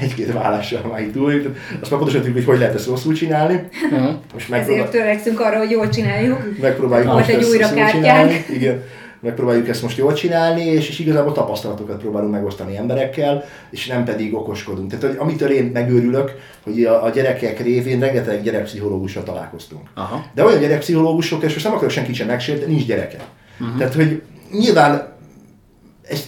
egy-két 0.00 0.32
vállással 0.32 0.80
már 0.90 1.00
itt 1.00 1.12
túl, 1.12 1.32
azt 1.80 1.90
már 1.90 2.00
pontosan 2.00 2.20
tudjuk, 2.20 2.34
hogy 2.34 2.44
hogy 2.44 2.58
lehet 2.58 2.74
ezt 2.74 2.86
rosszul 2.86 3.14
csinálni. 3.14 3.68
Uh-huh. 3.90 4.14
Most 4.32 4.52
Ezért 4.52 4.90
törekszünk 4.90 5.40
arra, 5.40 5.58
hogy 5.58 5.70
jól 5.70 5.88
csináljuk. 5.88 6.60
Megpróbáljuk 6.60 7.12
most 7.12 7.28
egy 7.28 7.44
újra 7.44 7.68
csinálni. 7.90 8.44
Igen 8.52 8.82
megpróbáljuk 9.20 9.68
ezt 9.68 9.82
most 9.82 9.96
jól 9.96 10.12
csinálni, 10.12 10.64
és, 10.64 10.88
és 10.88 10.98
igazából 10.98 11.32
tapasztalatokat 11.32 11.98
próbálunk 11.98 12.32
megosztani 12.32 12.76
emberekkel, 12.76 13.44
és 13.70 13.86
nem 13.86 14.04
pedig 14.04 14.34
okoskodunk. 14.34 14.90
Tehát, 14.90 15.04
hogy 15.04 15.16
amitől 15.18 15.50
én 15.50 15.64
megőrülök, 15.64 16.32
hogy 16.62 16.84
a, 16.84 17.04
a 17.04 17.10
gyerekek 17.10 17.60
révén 17.60 18.00
rengeteg 18.00 18.42
gyerekpszichológussal 18.42 19.22
találkoztunk. 19.22 19.88
Aha. 19.94 20.24
De 20.34 20.44
olyan 20.44 20.60
gyerekpszichológusok, 20.60 21.42
és 21.42 21.52
most 21.52 21.64
nem 21.64 21.74
akarok 21.74 21.92
senkit 21.92 22.14
sem 22.14 22.26
megsérteni, 22.26 22.72
nincs 22.72 22.86
gyereke. 22.86 23.18
Uh-huh. 23.60 23.78
Tehát, 23.78 23.94
hogy 23.94 24.22
nyilván 24.52 25.15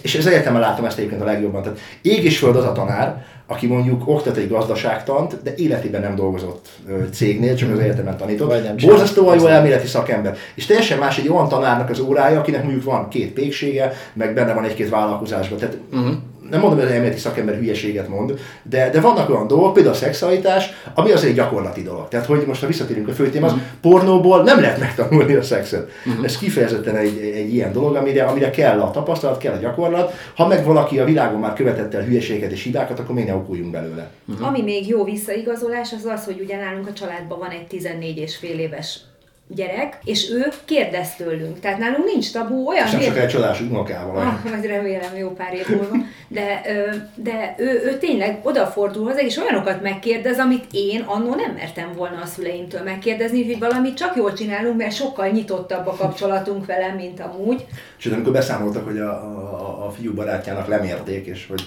és 0.02 0.14
ez 0.14 0.26
egyetemen 0.26 0.60
látom 0.60 0.84
ezt 0.84 0.98
egyébként 0.98 1.20
a 1.20 1.24
legjobban. 1.24 1.62
Tehát 1.62 1.78
ég 2.02 2.24
és 2.24 2.38
föld 2.38 2.56
az 2.56 2.64
a 2.64 2.72
tanár, 2.72 3.24
aki 3.46 3.66
mondjuk 3.66 4.08
oktat 4.08 4.36
egy 4.36 4.48
gazdaságtant, 4.48 5.42
de 5.42 5.54
életében 5.56 6.00
nem 6.00 6.14
dolgozott 6.14 6.68
cégnél, 7.12 7.54
csak 7.54 7.72
az 7.72 7.78
egyetemen 7.78 8.16
tanított. 8.16 8.80
Borzasztóan 8.86 9.38
jó 9.38 9.46
elméleti 9.46 9.86
szakember. 9.86 10.36
És 10.54 10.66
teljesen 10.66 10.98
más 10.98 11.18
egy 11.18 11.28
olyan 11.28 11.48
tanárnak 11.48 11.90
az 11.90 12.00
órája, 12.00 12.38
akinek 12.38 12.62
mondjuk 12.62 12.84
van 12.84 13.08
két 13.08 13.32
péksége, 13.32 13.92
meg 14.12 14.34
benne 14.34 14.52
van 14.52 14.64
egy-két 14.64 14.88
vállalkozásban. 14.88 15.58
Tehát 15.58 15.76
uh-huh 15.92 16.14
nem 16.50 16.60
mondom, 16.60 16.78
hogy 16.78 16.88
az 16.88 16.94
elméleti 16.94 17.18
szakember 17.18 17.54
hülyeséget 17.54 18.08
mond, 18.08 18.38
de, 18.62 18.90
de 18.90 19.00
vannak 19.00 19.30
olyan 19.30 19.46
dolgok, 19.46 19.72
például 19.72 19.94
a 19.94 19.98
szexualitás, 19.98 20.70
ami 20.94 21.10
azért 21.10 21.30
egy 21.30 21.36
gyakorlati 21.36 21.82
dolog. 21.82 22.08
Tehát, 22.08 22.26
hogy 22.26 22.44
most 22.46 22.60
ha 22.60 22.66
visszatérünk 22.66 23.08
a 23.08 23.12
fő 23.12 23.30
témához, 23.30 23.56
uh-huh. 23.56 23.68
pornóból 23.80 24.42
nem 24.42 24.60
lehet 24.60 24.78
megtanulni 24.78 25.34
a 25.34 25.42
szexet. 25.42 25.90
Uh-huh. 26.06 26.24
Ez 26.24 26.38
kifejezetten 26.38 26.96
egy, 26.96 27.18
egy 27.34 27.54
ilyen 27.54 27.72
dolog, 27.72 27.94
amire, 27.94 28.24
amire 28.24 28.50
kell 28.50 28.80
a 28.80 28.90
tapasztalat, 28.90 29.38
kell 29.38 29.54
a 29.54 29.58
gyakorlat. 29.58 30.12
Ha 30.34 30.46
meg 30.46 30.64
valaki 30.64 30.98
a 30.98 31.04
világon 31.04 31.40
már 31.40 31.52
követett 31.52 31.94
el 31.94 32.02
hülyeséget 32.02 32.52
és 32.52 32.62
hibákat, 32.62 32.98
akkor 32.98 33.14
még 33.14 33.26
ne 33.26 33.34
okuljunk 33.34 33.70
belőle. 33.70 34.10
Uh-huh. 34.28 34.46
Ami 34.46 34.62
még 34.62 34.88
jó 34.88 35.04
visszaigazolás, 35.04 35.92
az 35.92 36.04
az, 36.04 36.24
hogy 36.24 36.40
ugye 36.40 36.56
nálunk 36.56 36.88
a 36.88 36.92
családban 36.92 37.38
van 37.38 37.50
egy 37.50 37.66
14 37.66 38.16
és 38.16 38.36
fél 38.36 38.58
éves 38.58 39.00
gyerek, 39.54 39.98
és 40.04 40.30
ő 40.30 40.48
kérdez 40.64 41.14
tőlünk. 41.14 41.60
Tehát 41.60 41.78
nálunk 41.78 42.04
nincs 42.04 42.32
tabú, 42.32 42.68
olyan... 42.68 42.86
És 42.86 42.92
nem 42.92 43.00
csak 43.00 43.18
egy 43.18 43.28
csodás 43.28 43.60
unokával. 43.60 44.16
Ah, 44.16 44.50
majd 44.50 44.66
remélem 44.66 45.16
jó 45.16 45.30
pár 45.30 45.54
év 45.54 45.68
múlva. 45.68 45.96
De, 46.28 46.60
de 47.14 47.54
ő, 47.58 47.82
ő 47.84 47.98
tényleg 47.98 48.40
odafordul 48.42 49.04
hozzá, 49.04 49.20
és 49.20 49.36
olyanokat 49.36 49.82
megkérdez, 49.82 50.38
amit 50.38 50.64
én 50.70 51.00
annó 51.00 51.34
nem 51.34 51.52
mertem 51.54 51.92
volna 51.96 52.20
a 52.22 52.26
szüleimtől 52.26 52.82
megkérdezni, 52.82 53.46
hogy 53.46 53.58
valamit 53.58 53.96
csak 53.96 54.16
jól 54.16 54.32
csinálunk, 54.32 54.76
mert 54.76 54.94
sokkal 54.94 55.28
nyitottabb 55.28 55.86
a 55.86 55.94
kapcsolatunk 55.94 56.66
velem, 56.66 56.96
mint 56.96 57.20
amúgy. 57.20 57.66
És 57.98 58.06
amikor 58.06 58.32
beszámoltak, 58.32 58.84
hogy 58.84 58.98
a, 58.98 59.10
a, 59.10 59.86
a 59.86 59.90
fiú 59.90 60.14
barátjának 60.14 60.68
lemérték, 60.68 61.26
és 61.26 61.46
hogy 61.46 61.62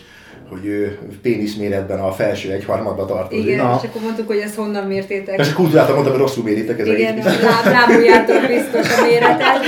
hogy 0.52 0.66
ő 0.66 1.00
péniszméretben 1.22 2.00
a 2.00 2.12
felső 2.12 2.52
egyharmadba 2.52 3.06
tartozik. 3.06 3.46
Igen, 3.46 3.66
Na. 3.66 3.80
és 3.82 3.88
akkor 3.90 4.02
mondtuk, 4.02 4.28
hogy 4.28 4.38
ezt 4.38 4.56
honnan 4.56 4.88
mértétek. 4.88 5.40
Ezt 5.40 5.54
kultúráltan 5.54 5.94
mondtam, 5.94 6.14
hogy 6.16 6.24
rosszul 6.24 6.44
méritek 6.44 6.80
ezeket. 6.80 7.00
Igen, 7.00 7.20
a 7.20 8.48
biztos 8.48 8.98
a 8.98 9.06
méretet. 9.06 9.60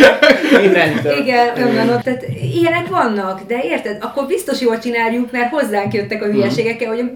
Mindentől. 0.61 1.17
Igen, 1.17 1.57
önben 1.57 1.89
ott. 1.89 2.01
Tehát 2.01 2.25
ilyenek 2.53 2.87
vannak, 2.87 3.41
de 3.47 3.59
érted? 3.63 3.97
Akkor 4.01 4.25
biztos 4.25 4.61
jól 4.61 4.79
csináljuk, 4.79 5.31
mert 5.31 5.51
hozzánk 5.51 5.93
jöttek 5.93 6.23
a 6.23 6.25
hülyeségekkel, 6.25 6.87
hogy 6.87 7.11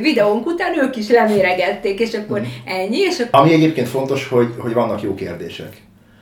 videónk 0.00 0.46
után 0.46 0.78
ők 0.78 0.96
is 0.96 1.08
leméregették, 1.08 2.00
és 2.00 2.14
akkor 2.14 2.40
mm. 2.40 2.44
ennyi. 2.64 2.98
És 2.98 3.18
akkor... 3.18 3.40
Ami 3.40 3.52
egyébként 3.52 3.88
fontos, 3.88 4.28
hogy, 4.28 4.48
hogy 4.58 4.72
vannak 4.72 5.02
jó 5.02 5.14
kérdések. 5.14 5.72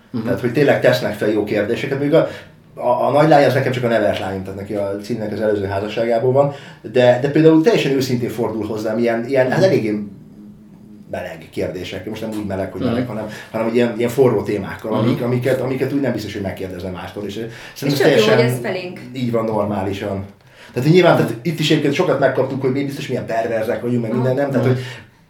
Uh-huh. 0.07 0.25
Tehát, 0.25 0.41
hogy 0.41 0.53
tényleg 0.53 0.81
tesznek 0.81 1.15
fel 1.15 1.31
jó 1.31 1.45
kérdéseket. 1.45 2.01
Még 2.01 2.15
a, 2.15 2.29
a, 2.75 3.07
a 3.07 3.11
nagy 3.11 3.29
lány 3.29 3.45
az 3.45 3.55
nekem 3.55 3.73
csak 3.73 3.85
a 3.85 3.89
neves 3.89 4.19
lány, 4.19 4.43
tehát 4.43 4.59
neki 4.61 4.75
a 4.75 4.97
címnek 5.03 5.33
az 5.33 5.41
előző 5.41 5.65
házasságából 5.65 6.33
van, 6.33 6.53
de, 6.93 7.19
de 7.21 7.31
például 7.31 7.63
teljesen 7.63 7.93
őszintén 7.93 8.31
fordul 8.31 8.67
hozzám, 8.67 8.99
ilyen, 8.99 9.25
ilyen 9.27 9.51
hát 9.51 9.63
eléggé 9.63 10.05
meleg 11.11 11.49
kérdések, 11.51 12.09
most 12.09 12.21
nem 12.21 12.31
úgy 12.41 12.47
meleg, 12.47 12.73
hogy 12.73 12.81
meleg, 12.81 13.03
uh-huh. 13.03 13.17
hanem, 13.17 13.31
hanem 13.51 13.75
ilyen, 13.75 13.95
ilyen 13.97 14.11
forró 14.11 14.43
témákkal, 14.43 14.93
amik, 14.93 15.13
uh-huh. 15.13 15.27
amiket, 15.27 15.61
amiket 15.61 15.93
úgy 15.93 16.01
nem 16.01 16.13
biztos, 16.13 16.33
hogy 16.33 16.43
megkérdezem 16.43 16.93
mástól. 16.93 17.25
És, 17.25 17.47
és 17.83 17.93
teljesen 17.93 18.39
jó, 18.39 18.45
ez 18.45 18.59
felénk. 18.63 19.01
így 19.13 19.31
van 19.31 19.45
normálisan. 19.45 20.25
Tehát 20.73 20.89
nyilván 20.89 21.17
tehát 21.17 21.35
itt 21.43 21.59
is 21.59 21.71
egyébként 21.71 21.95
sokat 21.95 22.19
megkaptuk, 22.19 22.61
hogy 22.61 22.73
mi 22.73 22.85
biztos 22.85 23.09
milyen 23.09 23.27
perverzek 23.27 23.83
vagyunk, 23.83 24.03
meg 24.03 24.13
minden, 24.13 24.35
nem? 24.35 24.51
Tehát, 24.51 24.67
hogy 24.67 24.79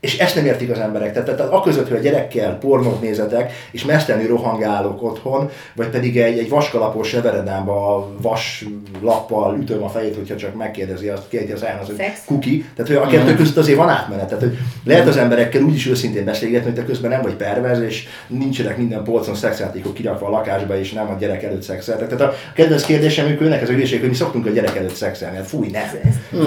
és 0.02 0.18
ezt 0.18 0.34
nem 0.34 0.46
értik 0.46 0.70
az 0.70 0.78
emberek. 0.78 1.12
Tehát, 1.12 1.36
tehát 1.36 1.52
aközött, 1.52 1.88
hogy 1.88 1.96
a 1.96 2.00
gyerekkel 2.00 2.58
pornót 2.58 3.00
nézetek, 3.00 3.52
és 3.70 3.84
mesztelenül 3.84 4.28
rohangálok 4.28 5.02
otthon, 5.02 5.50
vagy 5.74 5.88
pedig 5.88 6.18
egy, 6.18 6.38
egy 6.38 6.48
vaskalapos 6.48 7.08
severedámba 7.08 8.10
vas 8.22 8.64
lappal 9.00 9.58
ütöm 9.60 9.82
a 9.82 9.88
fejét, 9.88 10.14
hogyha 10.14 10.36
csak 10.36 10.54
megkérdezi 10.54 11.08
azt, 11.08 11.28
kérdezi 11.28 11.64
az 11.64 11.68
az, 11.80 11.86
hogy 11.86 12.12
kuki. 12.24 12.64
Tehát, 12.76 12.92
hogy 12.92 12.96
a 12.96 13.06
kettő 13.06 13.34
között 13.34 13.56
azért 13.56 13.78
van 13.78 13.88
átmenet. 13.88 14.26
Tehát, 14.26 14.42
hogy 14.42 14.58
lehet 14.84 15.06
az 15.08 15.16
emberekkel 15.16 15.62
úgy 15.62 15.74
is 15.74 15.86
őszintén 15.86 16.24
beszélgetni, 16.24 16.66
hogy 16.66 16.78
te 16.78 16.84
közben 16.84 17.10
nem 17.10 17.22
vagy 17.22 17.34
pervez, 17.34 17.80
és 17.80 18.06
nincsenek 18.26 18.76
minden 18.76 19.04
polcon 19.04 19.34
szexjátékok 19.34 19.94
kirakva 19.94 20.26
a 20.26 20.30
lakásba, 20.30 20.78
és 20.78 20.92
nem 20.92 21.10
a 21.10 21.16
gyerek 21.18 21.42
előtt 21.42 21.62
szexeltek. 21.62 22.08
Tehát 22.08 22.32
a 22.32 22.36
kedvenc 22.54 22.84
kérdésem, 22.84 23.26
hogy 23.26 23.36
őnek 23.40 23.62
ez 23.62 23.68
a 23.68 23.72
hülyeség, 23.72 24.00
hogy 24.00 24.08
mi 24.08 24.14
szoktunk 24.14 24.46
a 24.46 24.50
gyerek 24.50 24.76
előtt 24.76 24.94
szexelni. 24.94 25.36
Hát 25.36 25.46
fúj, 25.46 25.68
nem. 25.70 25.84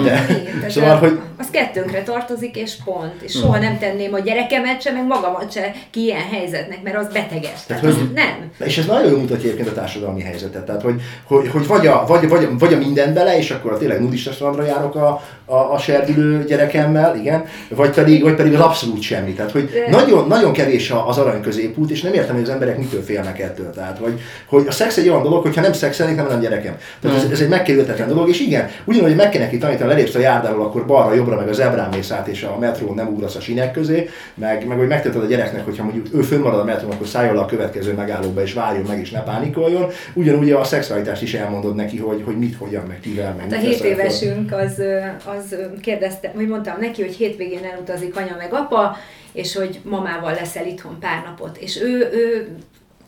De, 0.04 0.26
szóval, 0.68 0.96
hogy... 0.96 1.20
Az 1.38 1.46
kettőnkre 1.50 2.02
tartozik, 2.02 2.56
és 2.56 2.76
pont. 2.84 3.22
És 3.22 3.32
soha 3.46 3.58
nem 3.58 3.78
tenném 3.78 4.14
a 4.14 4.18
gyerekemet 4.18 4.82
se, 4.82 4.92
meg 4.92 5.06
magamat 5.06 5.52
se 5.52 5.72
ki 5.90 6.02
ilyen 6.02 6.28
helyzetnek, 6.30 6.82
mert 6.82 6.96
az 6.96 7.06
beteges. 7.12 7.64
Tehát, 7.66 7.82
tehát 7.82 7.96
hogy, 7.96 8.12
nem. 8.14 8.50
És 8.64 8.78
ez 8.78 8.86
nagyon 8.86 9.10
jól 9.10 9.20
mutatja 9.20 9.44
egyébként 9.44 9.68
a 9.68 9.72
társadalmi 9.72 10.22
helyzetet. 10.22 10.64
Tehát, 10.64 10.82
hogy, 10.82 11.00
hogy, 11.24 11.48
hogy 11.48 11.66
vagy, 11.66 11.86
a, 11.86 12.04
vagy, 12.06 12.28
vagy, 12.28 12.48
vagy 12.58 12.72
a 12.72 12.78
minden 12.78 13.14
bele, 13.14 13.38
és 13.38 13.50
akkor 13.50 13.72
a 13.72 13.78
tényleg 13.78 14.00
nudista 14.00 14.32
strandra 14.32 14.64
járok 14.64 14.94
a, 14.94 15.22
a, 15.44 15.72
a 15.72 15.78
serdülő 15.78 16.44
gyerekemmel, 16.44 17.16
igen, 17.16 17.44
vagy 17.68 17.90
pedig, 17.90 18.22
vagy 18.22 18.34
pedig 18.34 18.54
az 18.54 18.60
abszolút 18.60 19.00
semmi. 19.00 19.32
Tehát, 19.32 19.50
hogy 19.50 19.70
De... 19.70 19.96
nagyon, 19.96 20.26
nagyon 20.26 20.52
kevés 20.52 20.92
az 21.06 21.18
arany 21.18 21.40
középút, 21.40 21.90
és 21.90 22.00
nem 22.02 22.12
értem, 22.12 22.34
hogy 22.34 22.44
az 22.44 22.50
emberek 22.50 22.78
mitől 22.78 23.02
félnek 23.02 23.40
ettől. 23.40 23.70
Tehát, 23.70 23.98
hogy, 23.98 24.20
hogy 24.46 24.66
a 24.68 24.72
szex 24.72 24.96
egy 24.96 25.08
olyan 25.08 25.22
dolog, 25.22 25.42
hogyha 25.42 25.60
nem 25.60 25.72
szexelnék, 25.72 26.16
nem 26.16 26.26
lenne 26.26 26.40
gyerekem. 26.40 26.76
Tehát 27.00 27.16
ez, 27.16 27.30
ez 27.30 27.40
egy 27.40 27.48
megkerülhetetlen 27.48 28.08
dolog, 28.08 28.28
és 28.28 28.40
igen, 28.40 28.68
ugyanúgy 28.84 29.16
meg 29.16 29.28
kell 29.28 29.40
neki 29.40 29.58
tanítani, 29.58 29.88
lelépsz 29.88 30.14
a 30.14 30.18
járdáról, 30.18 30.64
akkor 30.64 30.86
balra, 30.86 31.14
jobbra, 31.14 31.36
meg 31.36 31.48
az 31.48 31.60
ebrán 31.60 31.88
mész 31.88 32.10
át, 32.10 32.26
és 32.26 32.42
a 32.42 32.58
metrón 32.58 32.94
nem 32.94 33.08
ugrasz 33.08 33.35
a 33.36 33.40
sinek 33.40 33.72
közé, 33.72 34.08
meg, 34.34 34.66
meg 34.66 34.78
hogy 34.78 34.86
megteted 34.86 35.22
a 35.22 35.26
gyereknek, 35.26 35.64
hogyha 35.64 35.84
mondjuk 35.84 36.06
ő 36.14 36.20
fönnmarad 36.20 36.60
a 36.60 36.64
metrón, 36.64 36.90
akkor 36.90 37.06
szálljon 37.06 37.34
le 37.34 37.40
a 37.40 37.46
következő 37.46 37.92
megállóba, 37.92 38.42
és 38.42 38.52
várjon 38.52 38.84
meg, 38.88 39.00
és 39.00 39.10
ne 39.10 39.22
pánikoljon. 39.22 39.90
Ugyanúgy 40.14 40.50
a 40.50 40.64
szexualitást 40.64 41.22
is 41.22 41.34
elmondod 41.34 41.74
neki, 41.74 41.96
hogy, 41.96 42.22
hogy 42.24 42.38
mit, 42.38 42.56
hogyan, 42.56 42.84
meg 42.86 43.00
kivel, 43.00 43.34
meg 43.34 43.50
hát 43.50 43.62
a 43.62 43.66
7 43.66 43.84
évesünk 43.84 44.52
az, 44.52 44.82
az 45.24 45.56
kérdezte, 45.80 46.32
hogy 46.34 46.48
mondtam 46.48 46.76
neki, 46.80 47.02
hogy 47.02 47.14
hétvégén 47.14 47.64
elutazik 47.64 48.16
anya 48.16 48.36
meg 48.38 48.52
apa, 48.52 48.96
és 49.32 49.56
hogy 49.56 49.80
mamával 49.82 50.32
leszel 50.32 50.66
itthon 50.66 50.98
pár 51.00 51.22
napot. 51.24 51.56
És 51.56 51.80
ő, 51.80 52.08
ő 52.12 52.48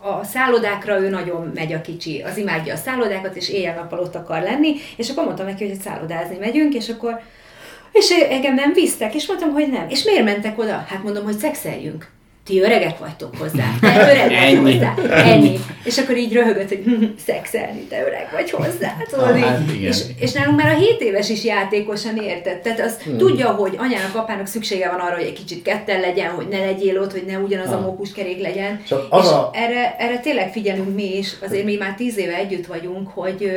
a 0.00 0.24
szállodákra 0.24 1.00
ő 1.00 1.08
nagyon 1.08 1.50
megy 1.54 1.72
a 1.72 1.80
kicsi, 1.80 2.22
az 2.22 2.36
imádja 2.36 2.74
a 2.74 2.76
szállodákat, 2.76 3.36
és 3.36 3.50
éjjel-nappal 3.50 3.98
ott 3.98 4.14
akar 4.14 4.42
lenni, 4.42 4.74
és 4.96 5.10
akkor 5.10 5.24
mondtam 5.24 5.46
neki, 5.46 5.68
hogy 5.68 5.80
szállodázni 5.80 6.36
megyünk, 6.38 6.74
és 6.74 6.88
akkor 6.88 7.20
és 7.98 8.10
engem 8.10 8.54
nem 8.54 8.72
visztek, 8.72 9.14
és 9.14 9.26
mondtam, 9.26 9.52
hogy 9.52 9.68
nem. 9.68 9.88
És 9.88 10.04
miért 10.04 10.24
mentek 10.24 10.58
oda? 10.58 10.84
Hát 10.88 11.02
mondom, 11.02 11.24
hogy 11.24 11.38
szexeljünk 11.38 12.17
ti 12.48 12.60
öregek 12.60 12.98
vagytok 12.98 13.36
hozzá, 13.36 13.64
te 13.80 14.12
öreg 14.12 14.62
vagy 14.62 14.72
hozzá, 14.72 14.94
ennyi. 15.10 15.58
És 15.84 15.98
akkor 15.98 16.16
így 16.16 16.32
röhögött, 16.32 16.68
hogy 16.68 16.82
hm, 16.84 17.04
szexelni, 17.26 17.80
te 17.80 18.00
öreg 18.06 18.28
vagy 18.32 18.50
hozzá. 18.50 18.96
Tudod, 19.10 19.28
ah, 19.28 19.38
hát, 19.38 19.60
és, 19.80 20.00
és 20.18 20.32
nálunk 20.32 20.62
már 20.62 20.74
a 20.74 20.78
7 20.78 21.00
éves 21.00 21.28
is 21.28 21.44
játékosan 21.44 22.16
értett. 22.16 22.62
Tehát 22.62 22.80
az 22.80 22.96
hmm. 23.02 23.18
tudja, 23.18 23.48
hogy 23.48 23.74
anyának, 23.78 24.14
apának 24.14 24.46
szüksége 24.46 24.90
van 24.90 25.00
arra, 25.00 25.14
hogy 25.14 25.24
egy 25.24 25.32
kicsit 25.32 25.62
ketten 25.62 26.00
legyen, 26.00 26.30
hogy 26.30 26.48
ne 26.48 26.58
legyél 26.58 27.00
ott, 27.00 27.12
hogy 27.12 27.24
ne 27.26 27.38
ugyanaz 27.38 27.68
ah. 27.68 27.74
a 27.74 27.80
mókuskerék 27.80 28.40
legyen. 28.40 28.82
Csak 28.86 29.06
az 29.10 29.24
és 29.24 29.30
a... 29.30 29.50
erre, 29.52 29.96
erre 29.98 30.18
tényleg 30.18 30.52
figyelünk 30.52 30.94
mi 30.94 31.16
is, 31.16 31.34
azért 31.42 31.64
mi 31.64 31.76
már 31.76 31.94
10 31.94 32.18
éve 32.18 32.34
együtt 32.34 32.66
vagyunk, 32.66 33.08
hogy, 33.08 33.52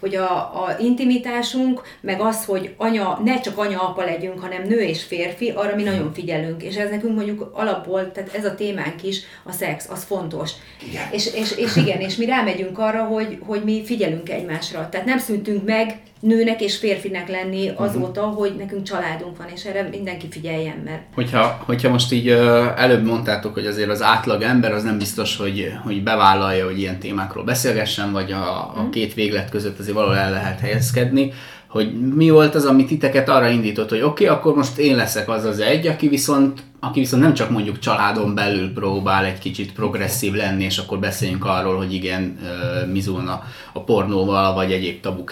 hogy 0.00 0.14
a, 0.14 0.30
a 0.32 0.76
intimitásunk, 0.80 1.82
meg 2.00 2.20
az, 2.20 2.44
hogy 2.44 2.74
anya, 2.76 3.20
ne 3.24 3.40
csak 3.40 3.58
anya-apa 3.58 4.04
legyünk, 4.04 4.40
hanem 4.40 4.62
nő 4.62 4.80
és 4.80 5.02
férfi, 5.02 5.50
arra 5.50 5.76
mi 5.76 5.82
nagyon 5.82 6.12
figyelünk. 6.12 6.62
És 6.62 6.76
ez 6.76 6.90
nekünk 6.90 7.14
mondjuk 7.14 7.50
alapból, 7.52 8.12
tehát 8.12 8.35
ez 8.36 8.44
a 8.44 8.54
témánk 8.54 9.02
is, 9.02 9.20
a 9.44 9.52
szex, 9.52 9.88
az 9.90 10.04
fontos. 10.04 10.50
Igen. 10.88 11.02
És, 11.10 11.34
és, 11.34 11.56
és 11.56 11.76
igen, 11.76 12.00
és 12.00 12.16
mi 12.16 12.26
rámegyünk 12.26 12.78
arra, 12.78 13.04
hogy, 13.04 13.38
hogy 13.40 13.62
mi 13.64 13.82
figyelünk 13.84 14.30
egymásra. 14.30 14.88
Tehát 14.88 15.06
nem 15.06 15.18
szűntünk 15.18 15.64
meg 15.64 16.00
nőnek 16.20 16.60
és 16.60 16.76
férfinek 16.76 17.28
lenni 17.28 17.68
Mhm. 17.68 17.82
azóta, 17.82 18.20
uh-huh. 18.20 18.38
hogy 18.38 18.54
nekünk 18.58 18.82
családunk 18.82 19.36
van, 19.36 19.46
és 19.54 19.64
erre 19.64 19.88
mindenki 19.90 20.26
figyeljen, 20.30 20.82
mert 20.84 21.02
Hogyha, 21.14 21.62
hogyha 21.66 21.90
most 21.90 22.12
így 22.12 22.28
előbb 22.76 23.04
mondtátok, 23.04 23.54
hogy 23.54 23.66
azért 23.66 23.90
az 23.90 24.02
átlag 24.02 24.42
ember 24.42 24.72
az 24.72 24.82
nem 24.82 24.98
biztos, 24.98 25.36
hogy, 25.36 25.72
hogy 25.84 26.02
bevállalja, 26.02 26.64
hogy 26.64 26.78
ilyen 26.78 26.98
témákról 26.98 27.44
beszélgessen, 27.44 28.12
vagy 28.12 28.32
a, 28.32 28.58
a 28.58 28.88
két 28.90 29.14
véglet 29.14 29.50
között 29.50 29.78
azért 29.78 29.94
valahol 29.94 30.16
el 30.16 30.30
lehet 30.30 30.60
helyezkedni, 30.60 31.32
hogy 31.68 32.14
mi 32.14 32.30
volt 32.30 32.54
az, 32.54 32.64
ami 32.64 32.84
titeket 32.84 33.28
arra 33.28 33.48
indított, 33.48 33.88
hogy 33.88 34.02
oké, 34.02 34.24
okay, 34.24 34.36
akkor 34.36 34.54
most 34.54 34.78
én 34.78 34.96
leszek 34.96 35.28
az 35.28 35.44
az 35.44 35.58
egy, 35.58 35.86
aki 35.86 36.08
viszont, 36.08 36.60
aki 36.88 37.00
viszont 37.00 37.22
nem 37.22 37.34
csak 37.34 37.50
mondjuk 37.50 37.78
családon 37.78 38.34
belül 38.34 38.72
próbál 38.72 39.24
egy 39.24 39.38
kicsit 39.38 39.72
progresszív 39.72 40.32
lenni, 40.32 40.64
és 40.64 40.78
akkor 40.78 40.98
beszéljünk 40.98 41.44
arról, 41.44 41.76
hogy 41.76 41.94
igen, 41.94 42.38
mizulna 42.92 43.42
a, 43.72 43.80
pornóval, 43.80 44.54
vagy 44.54 44.72
egyéb 44.72 45.00
tabu 45.00 45.24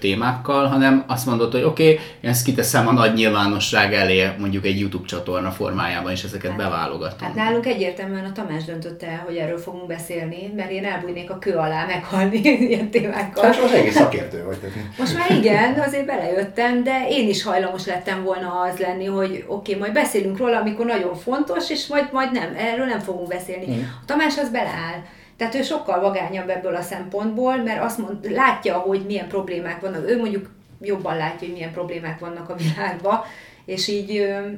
témákkal, 0.00 0.66
hanem 0.66 1.04
azt 1.06 1.26
mondod, 1.26 1.52
hogy 1.52 1.62
oké, 1.62 1.92
okay, 1.92 2.04
én 2.20 2.30
ezt 2.30 2.44
kiteszem 2.44 2.88
a 2.88 2.92
nagy 2.92 3.12
nyilvánosság 3.12 3.94
elé, 3.94 4.28
mondjuk 4.38 4.66
egy 4.66 4.80
YouTube 4.80 5.06
csatorna 5.06 5.50
formájában, 5.50 6.12
és 6.12 6.22
ezeket 6.22 6.56
beválogatom. 6.56 7.18
Hát 7.26 7.34
nálunk 7.34 7.66
egyértelműen 7.66 8.24
a 8.24 8.32
Tamás 8.32 8.64
döntött 8.64 9.02
el, 9.02 9.22
hogy 9.26 9.36
erről 9.36 9.58
fogunk 9.58 9.86
beszélni, 9.86 10.52
mert 10.56 10.70
én 10.70 10.84
elbújnék 10.84 11.30
a 11.30 11.38
kő 11.38 11.54
alá 11.54 11.86
meghalni 11.86 12.40
ilyen 12.68 12.90
témákkal. 12.90 13.44
Hát 13.44 13.60
most 13.60 13.74
egész 13.74 13.94
szakértő 13.94 14.44
vagy. 14.44 14.56
Tehát. 14.56 14.76
Most 14.98 15.14
már 15.14 15.30
igen, 15.38 15.80
azért 15.80 16.06
belejöttem, 16.06 16.82
de 16.82 17.06
én 17.08 17.28
is 17.28 17.42
hajlamos 17.42 17.86
lettem 17.86 18.22
volna 18.22 18.60
az 18.60 18.78
lenni, 18.78 19.04
hogy 19.04 19.44
oké, 19.46 19.70
okay, 19.70 19.80
majd 19.80 19.92
beszélünk 19.92 20.38
róla, 20.38 20.58
amikor 20.58 20.86
nagyon 20.98 21.14
fontos, 21.14 21.70
és 21.70 21.86
majd, 21.86 22.12
majd 22.12 22.32
nem, 22.32 22.54
erről 22.56 22.86
nem 22.86 23.00
fogunk 23.00 23.28
beszélni. 23.28 23.76
Mm. 23.76 23.80
A 23.80 24.04
Tamás 24.06 24.38
az 24.38 24.50
beleáll. 24.50 25.02
Tehát 25.36 25.54
ő 25.54 25.62
sokkal 25.62 26.00
vagányabb 26.00 26.48
ebből 26.48 26.74
a 26.74 26.82
szempontból, 26.82 27.56
mert 27.56 27.82
azt 27.82 27.98
mond, 27.98 28.30
látja, 28.30 28.78
hogy 28.78 29.04
milyen 29.06 29.28
problémák 29.28 29.80
vannak. 29.80 30.10
Ő 30.10 30.18
mondjuk 30.18 30.50
jobban 30.80 31.16
látja, 31.16 31.46
hogy 31.46 31.56
milyen 31.56 31.72
problémák 31.72 32.18
vannak 32.18 32.48
a 32.48 32.54
világban, 32.54 33.20
és 33.64 33.88
így 33.88 34.16
ö, 34.16 34.48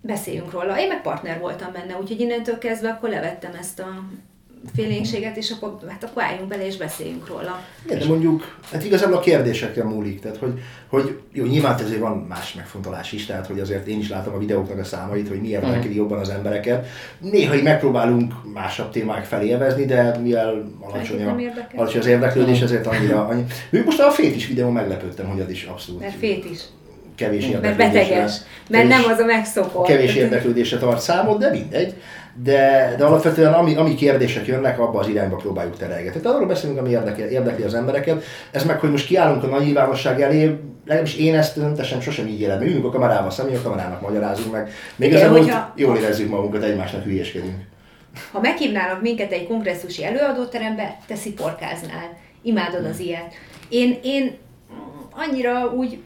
beszéljünk 0.00 0.50
róla. 0.50 0.80
Én 0.80 0.88
meg 0.88 1.02
partner 1.02 1.38
voltam 1.38 1.72
benne, 1.72 1.96
úgyhogy 1.96 2.20
innentől 2.20 2.58
kezdve 2.58 2.88
akkor 2.88 3.08
levettem 3.08 3.54
ezt 3.60 3.78
a 3.78 4.02
félénkséget, 4.74 5.36
és 5.36 5.50
akkor, 5.50 5.78
hát 5.88 6.04
akkor 6.04 6.22
álljunk 6.22 6.48
bele 6.48 6.66
és 6.66 6.76
beszéljünk 6.76 7.28
róla. 7.28 7.60
Igen, 7.84 7.98
de 7.98 8.04
mondjuk, 8.04 8.56
hát 8.72 8.84
igazából 8.84 9.16
a 9.16 9.20
kérdésekkel 9.20 9.84
múlik, 9.84 10.20
tehát 10.20 10.36
hogy, 10.36 10.52
hogy 10.88 11.18
jó, 11.32 11.44
nyilván 11.44 11.74
azért 11.74 11.98
van 12.00 12.16
más 12.28 12.54
megfontolás 12.54 13.12
is, 13.12 13.26
tehát 13.26 13.46
hogy 13.46 13.60
azért 13.60 13.86
én 13.86 13.98
is 13.98 14.08
látom 14.08 14.34
a 14.34 14.38
videóknak 14.38 14.78
a 14.78 14.84
számait, 14.84 15.28
hogy 15.28 15.40
mi 15.40 15.48
érdekli 15.48 15.94
jobban 15.94 16.18
az 16.18 16.28
embereket. 16.28 16.86
Néha 17.18 17.54
így 17.54 17.62
megpróbálunk 17.62 18.34
másabb 18.52 18.90
témák 18.90 19.24
felé 19.24 19.52
evezni, 19.52 19.84
de 19.84 20.18
mivel 20.22 20.70
alacsony, 20.80 21.24
a, 21.26 21.40
érdekel? 21.40 21.78
alacsony 21.80 22.00
az 22.00 22.06
érdeklődés, 22.06 22.60
ezért 22.60 22.86
annyira... 22.86 23.26
Annyi... 23.26 23.44
Még 23.70 23.84
most 23.84 24.00
a 24.00 24.10
fét 24.10 24.36
is 24.36 24.46
videó 24.46 24.70
meglepődtem, 24.70 25.26
hogy 25.28 25.40
az 25.40 25.50
is 25.50 25.64
abszolút 25.64 26.00
Mert 26.00 26.14
fét 26.18 26.44
is. 26.44 26.60
kevés 27.14 27.42
Mert 27.42 27.54
érdeklődésre. 27.54 28.00
beteges. 28.08 28.32
Mert 28.68 28.88
kevés- 28.88 29.04
nem 29.06 29.12
az 29.14 29.18
a 29.18 29.24
megszokott. 29.24 29.86
kevés 29.86 30.14
érdeklődésre 30.14 30.78
tart 30.78 31.00
számot, 31.00 31.38
de 31.38 31.50
mindegy. 31.50 31.94
De, 32.34 32.94
de 32.98 33.04
alapvetően 33.04 33.52
ami, 33.52 33.74
ami 33.74 33.94
kérdések 33.94 34.46
jönnek, 34.46 34.78
abba 34.78 34.98
az 34.98 35.08
irányba 35.08 35.36
próbáljuk 35.36 35.76
terelgetni. 35.76 36.20
Tehát 36.20 36.36
arról 36.36 36.48
beszélünk, 36.48 36.78
ami 36.78 36.90
érdekli, 36.90 37.22
érdekli 37.22 37.64
az 37.64 37.74
embereket. 37.74 38.22
Ez 38.50 38.64
meg, 38.64 38.80
hogy 38.80 38.90
most 38.90 39.06
kiállunk 39.06 39.42
a 39.42 39.46
nagy 39.46 39.64
nyilvánosság 39.64 40.20
elé, 40.20 40.58
legalábbis 40.84 41.16
én 41.16 41.34
ezt 41.34 41.60
teszem 41.76 42.00
sosem 42.00 42.26
így 42.26 42.40
élem. 42.40 42.62
Ülünk 42.62 42.84
a 42.84 42.90
kamerával 42.90 43.30
szemben, 43.30 43.56
a 43.56 43.62
kamerának 43.62 44.00
magyarázunk 44.00 44.52
meg. 44.52 44.70
Még 44.96 45.12
úgy 45.12 45.22
hogyha- 45.22 45.72
jól 45.76 45.96
érezzük 45.96 46.28
magunkat, 46.28 46.62
egymásnak 46.62 47.04
hülyéskedünk. 47.04 47.68
Ha 48.32 48.40
meghívnának 48.40 49.02
minket 49.02 49.32
egy 49.32 49.46
kongresszusi 49.46 50.04
előadóterembe, 50.04 50.98
te 51.06 51.14
sziporkáznál. 51.14 52.16
Imádod 52.42 52.84
az 52.84 52.98
ilyet. 52.98 53.32
Én, 53.68 53.98
én 54.02 54.36
annyira 55.10 55.72
úgy, 55.72 56.02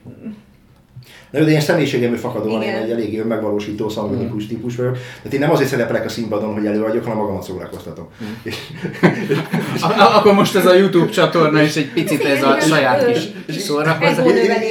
Na 1.30 1.38
jó, 1.38 1.44
de 1.44 1.50
én 1.50 1.60
személyiségemből 1.60 2.18
fakadóan 2.18 2.62
én 2.62 2.74
egy 2.74 2.90
eléggé 2.90 3.18
önmegvalósító, 3.18 3.88
szangvinikus 3.88 4.46
típus 4.46 4.76
vagyok. 4.76 4.92
Tehát 5.16 5.32
én 5.32 5.40
nem 5.40 5.50
azért 5.50 5.68
szerepelek 5.68 6.04
a 6.04 6.08
színpadon, 6.08 6.52
hogy 6.52 6.66
előadjak, 6.66 7.04
hanem 7.04 7.18
magamat 7.18 7.42
szórakoztatom. 7.42 8.06
A- 9.80 10.16
Akkor 10.18 10.32
most 10.34 10.56
ez 10.56 10.66
a 10.66 10.74
YouTube 10.74 11.10
csatorna 11.10 11.62
is 11.62 11.76
egy 11.76 11.92
picit 11.92 12.24
ez 12.24 12.42
a 12.42 12.60
saját 12.60 13.06
kis 13.46 13.56
szórakozás. 13.56 14.16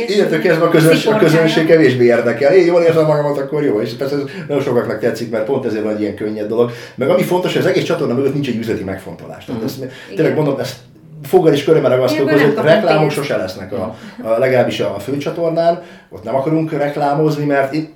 Illetve 0.08 0.40
kezdve 0.40 0.66
a, 0.66 0.70
közöns, 0.70 1.06
a 1.06 1.18
közönség 1.18 1.66
kevésbé 1.66 2.04
érdekel. 2.06 2.54
Én 2.54 2.66
jól 2.66 2.82
érzem 2.82 3.06
magamat, 3.06 3.38
akkor 3.38 3.64
jó. 3.64 3.82
És 3.82 3.92
persze 3.94 4.16
ez 4.16 4.22
nagyon 4.48 4.64
sokaknak 4.64 5.00
tetszik, 5.00 5.30
mert 5.30 5.46
pont 5.46 5.66
ezért 5.66 5.84
van 5.84 5.94
egy 5.94 6.02
ilyen 6.02 6.16
könnyed 6.16 6.48
dolog. 6.48 6.72
Meg 6.96 7.10
ami 7.10 7.24
fontos, 7.24 7.52
hogy 7.54 7.62
az 7.62 7.68
egész 7.68 7.84
csatorna 7.84 8.14
mögött 8.14 8.34
nincs 8.34 8.48
egy 8.48 8.58
üzleti 8.58 8.84
megfontolás. 8.84 9.46
Tehát 9.46 9.64
ezt, 9.64 9.86
tényleg 10.16 10.36
mondom, 10.36 10.60
ezt 10.60 10.76
foggal 11.24 11.54
is 11.54 11.64
körömmel 11.64 11.90
ragasztok, 11.90 12.30
Ebből 12.30 12.46
hogy 12.46 12.56
reklámok 12.64 13.00
pénzt. 13.00 13.16
sose 13.16 13.38
lesznek 13.38 13.72
a, 13.74 13.96
a, 14.24 14.38
legalábbis 14.38 14.80
a 14.80 15.00
főcsatornán, 15.00 15.82
ott 16.10 16.24
nem 16.24 16.36
akarunk 16.36 16.72
reklámozni, 16.72 17.46
mert 17.46 17.74
itt, 17.74 17.92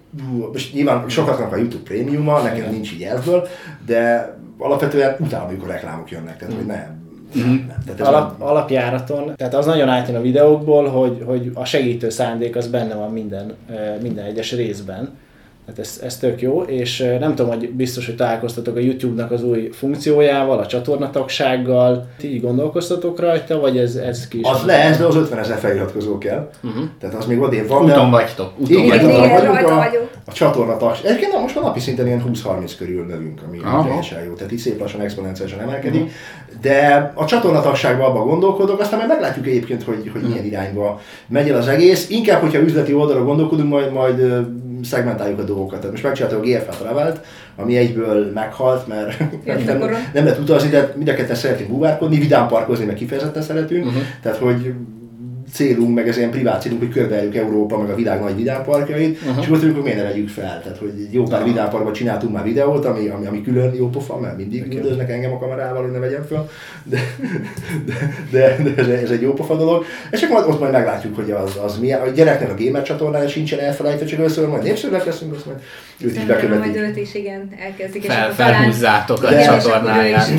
most 0.52 0.74
nyilván 0.74 1.04
sokaknak 1.10 1.52
a 1.52 1.56
YouTube 1.58 1.84
prémiuma, 1.84 2.42
nekem 2.42 2.72
nincs 2.72 2.92
így 2.92 3.02
ebből, 3.04 3.48
de 3.86 4.34
alapvetően 4.58 5.16
utána, 5.20 5.44
amikor 5.46 5.68
reklámok 5.68 6.12
jönnek, 6.12 6.38
tehát 6.38 6.54
hogy 6.56 6.66
nem. 6.66 7.06
nem, 7.34 7.76
tehát 7.86 8.02
Alap, 8.14 8.38
nem- 8.38 8.48
alapjáraton, 8.48 9.34
tehát 9.36 9.54
az 9.56 9.66
nagyon 9.66 9.90
átjön 9.90 10.16
a 10.18 10.22
videókból, 10.22 10.88
hogy, 10.90 11.24
hogy 11.26 11.52
a 11.54 11.66
segítő 11.66 12.10
szándék 12.10 12.56
az 12.56 12.68
benne 12.68 12.96
van 12.96 13.12
minden, 13.12 13.54
eh, 13.70 13.94
minden 14.02 14.26
egyes 14.26 14.52
részben. 14.54 15.10
Tehát 15.68 15.82
ez, 15.82 16.00
ez 16.04 16.18
tök 16.18 16.42
jó, 16.42 16.62
és 16.62 17.16
nem 17.20 17.36
tudom, 17.36 17.52
hogy 17.52 17.70
biztos, 17.70 18.06
hogy 18.06 18.16
találkoztatok 18.16 18.76
a 18.76 18.80
YouTube-nak 18.80 19.32
az 19.32 19.44
új 19.44 19.70
funkciójával, 19.72 20.60
a 20.60 20.66
csatornatagsággal. 20.66 22.08
Ti 22.18 22.34
így 22.34 22.42
gondolkoztatok 22.42 23.20
rajta, 23.20 23.60
vagy 23.60 23.78
ez, 23.78 23.96
ez 23.96 24.28
ki? 24.28 24.40
Az 24.44 24.64
lesz, 24.66 24.98
de 24.98 25.06
az 25.06 25.16
50 25.16 25.40
ezer 25.40 25.58
feliratkozó 25.58 26.18
kell. 26.18 26.50
Uh-huh. 26.64 26.84
Tehát 27.00 27.16
az 27.16 27.26
még 27.26 27.42
odébb 27.42 27.68
van. 27.68 27.86
de- 27.86 27.94
Úton 27.94 28.10
vagytok. 28.10 28.52
Úton 28.58 28.72
Igen, 28.84 28.88
vagytok. 28.88 29.10
igen, 29.10 29.30
vagyunk 29.30 29.70
a, 29.70 29.76
vagyok. 29.76 30.10
a 30.26 30.32
csatornatag. 30.32 30.96
Egyébként 31.04 31.32
na, 31.34 31.40
most 31.40 31.58
a 31.58 31.62
napi 31.62 31.80
szinten 31.80 32.06
ilyen 32.08 32.24
20-30 32.34 32.72
körül 32.78 33.06
növünk, 33.06 33.42
ami 33.48 33.60
Aha. 33.64 33.84
teljesen 33.84 34.24
jó. 34.24 34.34
Tehát 34.34 34.52
így 34.52 34.60
szép 34.60 34.80
lassan 34.80 35.02
exponenciálisan 35.02 35.60
emelkedik. 35.60 36.12
De 36.62 37.12
a 37.16 37.26
csatornatagságban 37.26 38.10
abban 38.10 38.28
gondolkodok, 38.28 38.80
aztán 38.80 38.98
majd 38.98 39.10
meglátjuk 39.10 39.48
egyébként, 39.48 39.84
hogy, 39.84 40.10
hogy 40.14 40.22
milyen 40.22 40.46
irányba 40.46 41.02
megy 41.28 41.50
el 41.50 41.58
az 41.58 41.68
egész. 41.68 42.10
Inkább, 42.10 42.42
hogyha 42.42 42.60
üzleti 42.60 42.94
oldalra 42.94 43.24
gondolkodunk, 43.24 43.70
majd, 43.70 43.92
majd 43.92 44.46
szegmentáljuk 44.88 45.40
a 45.40 45.44
dolgokat. 45.44 45.78
Tehát 45.78 45.92
most 45.92 46.04
megcsináltuk 46.04 46.44
a 46.44 46.46
GFA 46.46 46.72
Travelt, 46.72 47.20
ami 47.56 47.78
egyből 47.78 48.32
meghalt, 48.34 48.88
mert 48.88 49.20
nem, 49.66 49.78
nem 50.14 50.24
lehet 50.24 50.40
utazni, 50.40 50.70
de 50.70 50.94
mind 50.96 51.10
a 51.10 51.14
ketten 51.14 51.36
szeretünk 51.36 51.70
buvárkodni, 51.70 52.20
vidám 52.20 52.48
parkozni, 52.48 52.86
meg 52.86 52.96
kifejezetten 52.96 53.42
szeretünk. 53.42 53.86
Uh-huh. 53.86 54.02
Tehát, 54.22 54.38
hogy 54.38 54.74
célunk, 55.54 55.96
meg 55.96 56.08
ez 56.08 56.18
ilyen 56.18 56.30
privát 56.30 56.62
célunk, 56.62 56.82
hogy 56.82 56.92
körbeljük 56.92 57.36
Európa, 57.36 57.78
meg 57.78 57.90
a 57.90 57.96
világ 57.96 58.22
nagy 58.22 58.36
vidámparkjait, 58.36 59.22
uh-huh. 59.22 59.44
és 59.44 59.50
ott 59.50 59.62
hogy 59.62 59.84
miért 59.84 59.98
ne 59.98 60.04
vegyük 60.04 60.30
fel. 60.30 60.62
Tehát, 60.64 60.78
hogy 60.78 61.08
jó 61.12 61.24
pár 61.24 61.44
vidámparkban 61.44 61.94
csináltunk 61.94 62.34
már 62.34 62.44
videót, 62.44 62.86
ami, 62.86 63.08
ami, 63.08 63.26
ami 63.26 63.42
külön 63.42 63.74
jó 63.76 63.90
pofa, 63.90 64.20
mert 64.20 64.38
mindig 64.38 64.74
üldöznek 64.74 65.12
engem 65.12 65.34
a 65.34 65.40
kamerával, 65.40 65.82
hogy 65.82 65.92
ne 65.92 66.00
vegyem 66.00 66.26
fel, 66.30 66.50
de, 66.84 67.00
de, 67.86 68.56
de, 68.64 68.70
de 68.70 68.82
ez, 68.82 68.88
ez, 68.88 69.10
egy 69.10 69.22
jó 69.22 69.34
pofa 69.34 69.56
dolog. 69.56 69.86
És 70.12 70.22
akkor 70.22 70.36
majd, 70.36 70.50
ott 70.50 70.60
majd 70.60 70.72
meglátjuk, 70.72 71.16
hogy 71.16 71.32
az, 71.32 71.60
az 71.64 71.80
milyen. 71.80 72.02
A 72.02 72.08
gyereknek 72.08 72.52
a 72.52 72.64
gamer 72.64 72.82
csatornája 72.82 73.28
sincsen 73.28 73.60
elfelejtve, 73.60 74.06
csak 74.06 74.20
először 74.20 74.48
majd 74.48 74.64
népszerűek 74.64 75.06
leszünk, 75.06 75.36
azt 75.36 75.46
majd 75.46 75.58
őt 76.00 76.16
is 76.16 76.24
majd 76.50 76.76
őt 76.76 76.98
is 76.98 77.14
igen 77.14 77.50
elkezdik, 77.66 78.04
és 78.04 78.10
Fel- 78.10 78.24
akkor 78.24 78.36
felhúzzátok 78.36 79.24
a 79.24 79.28
akkor 79.28 79.62
csatornáját. 79.62 80.30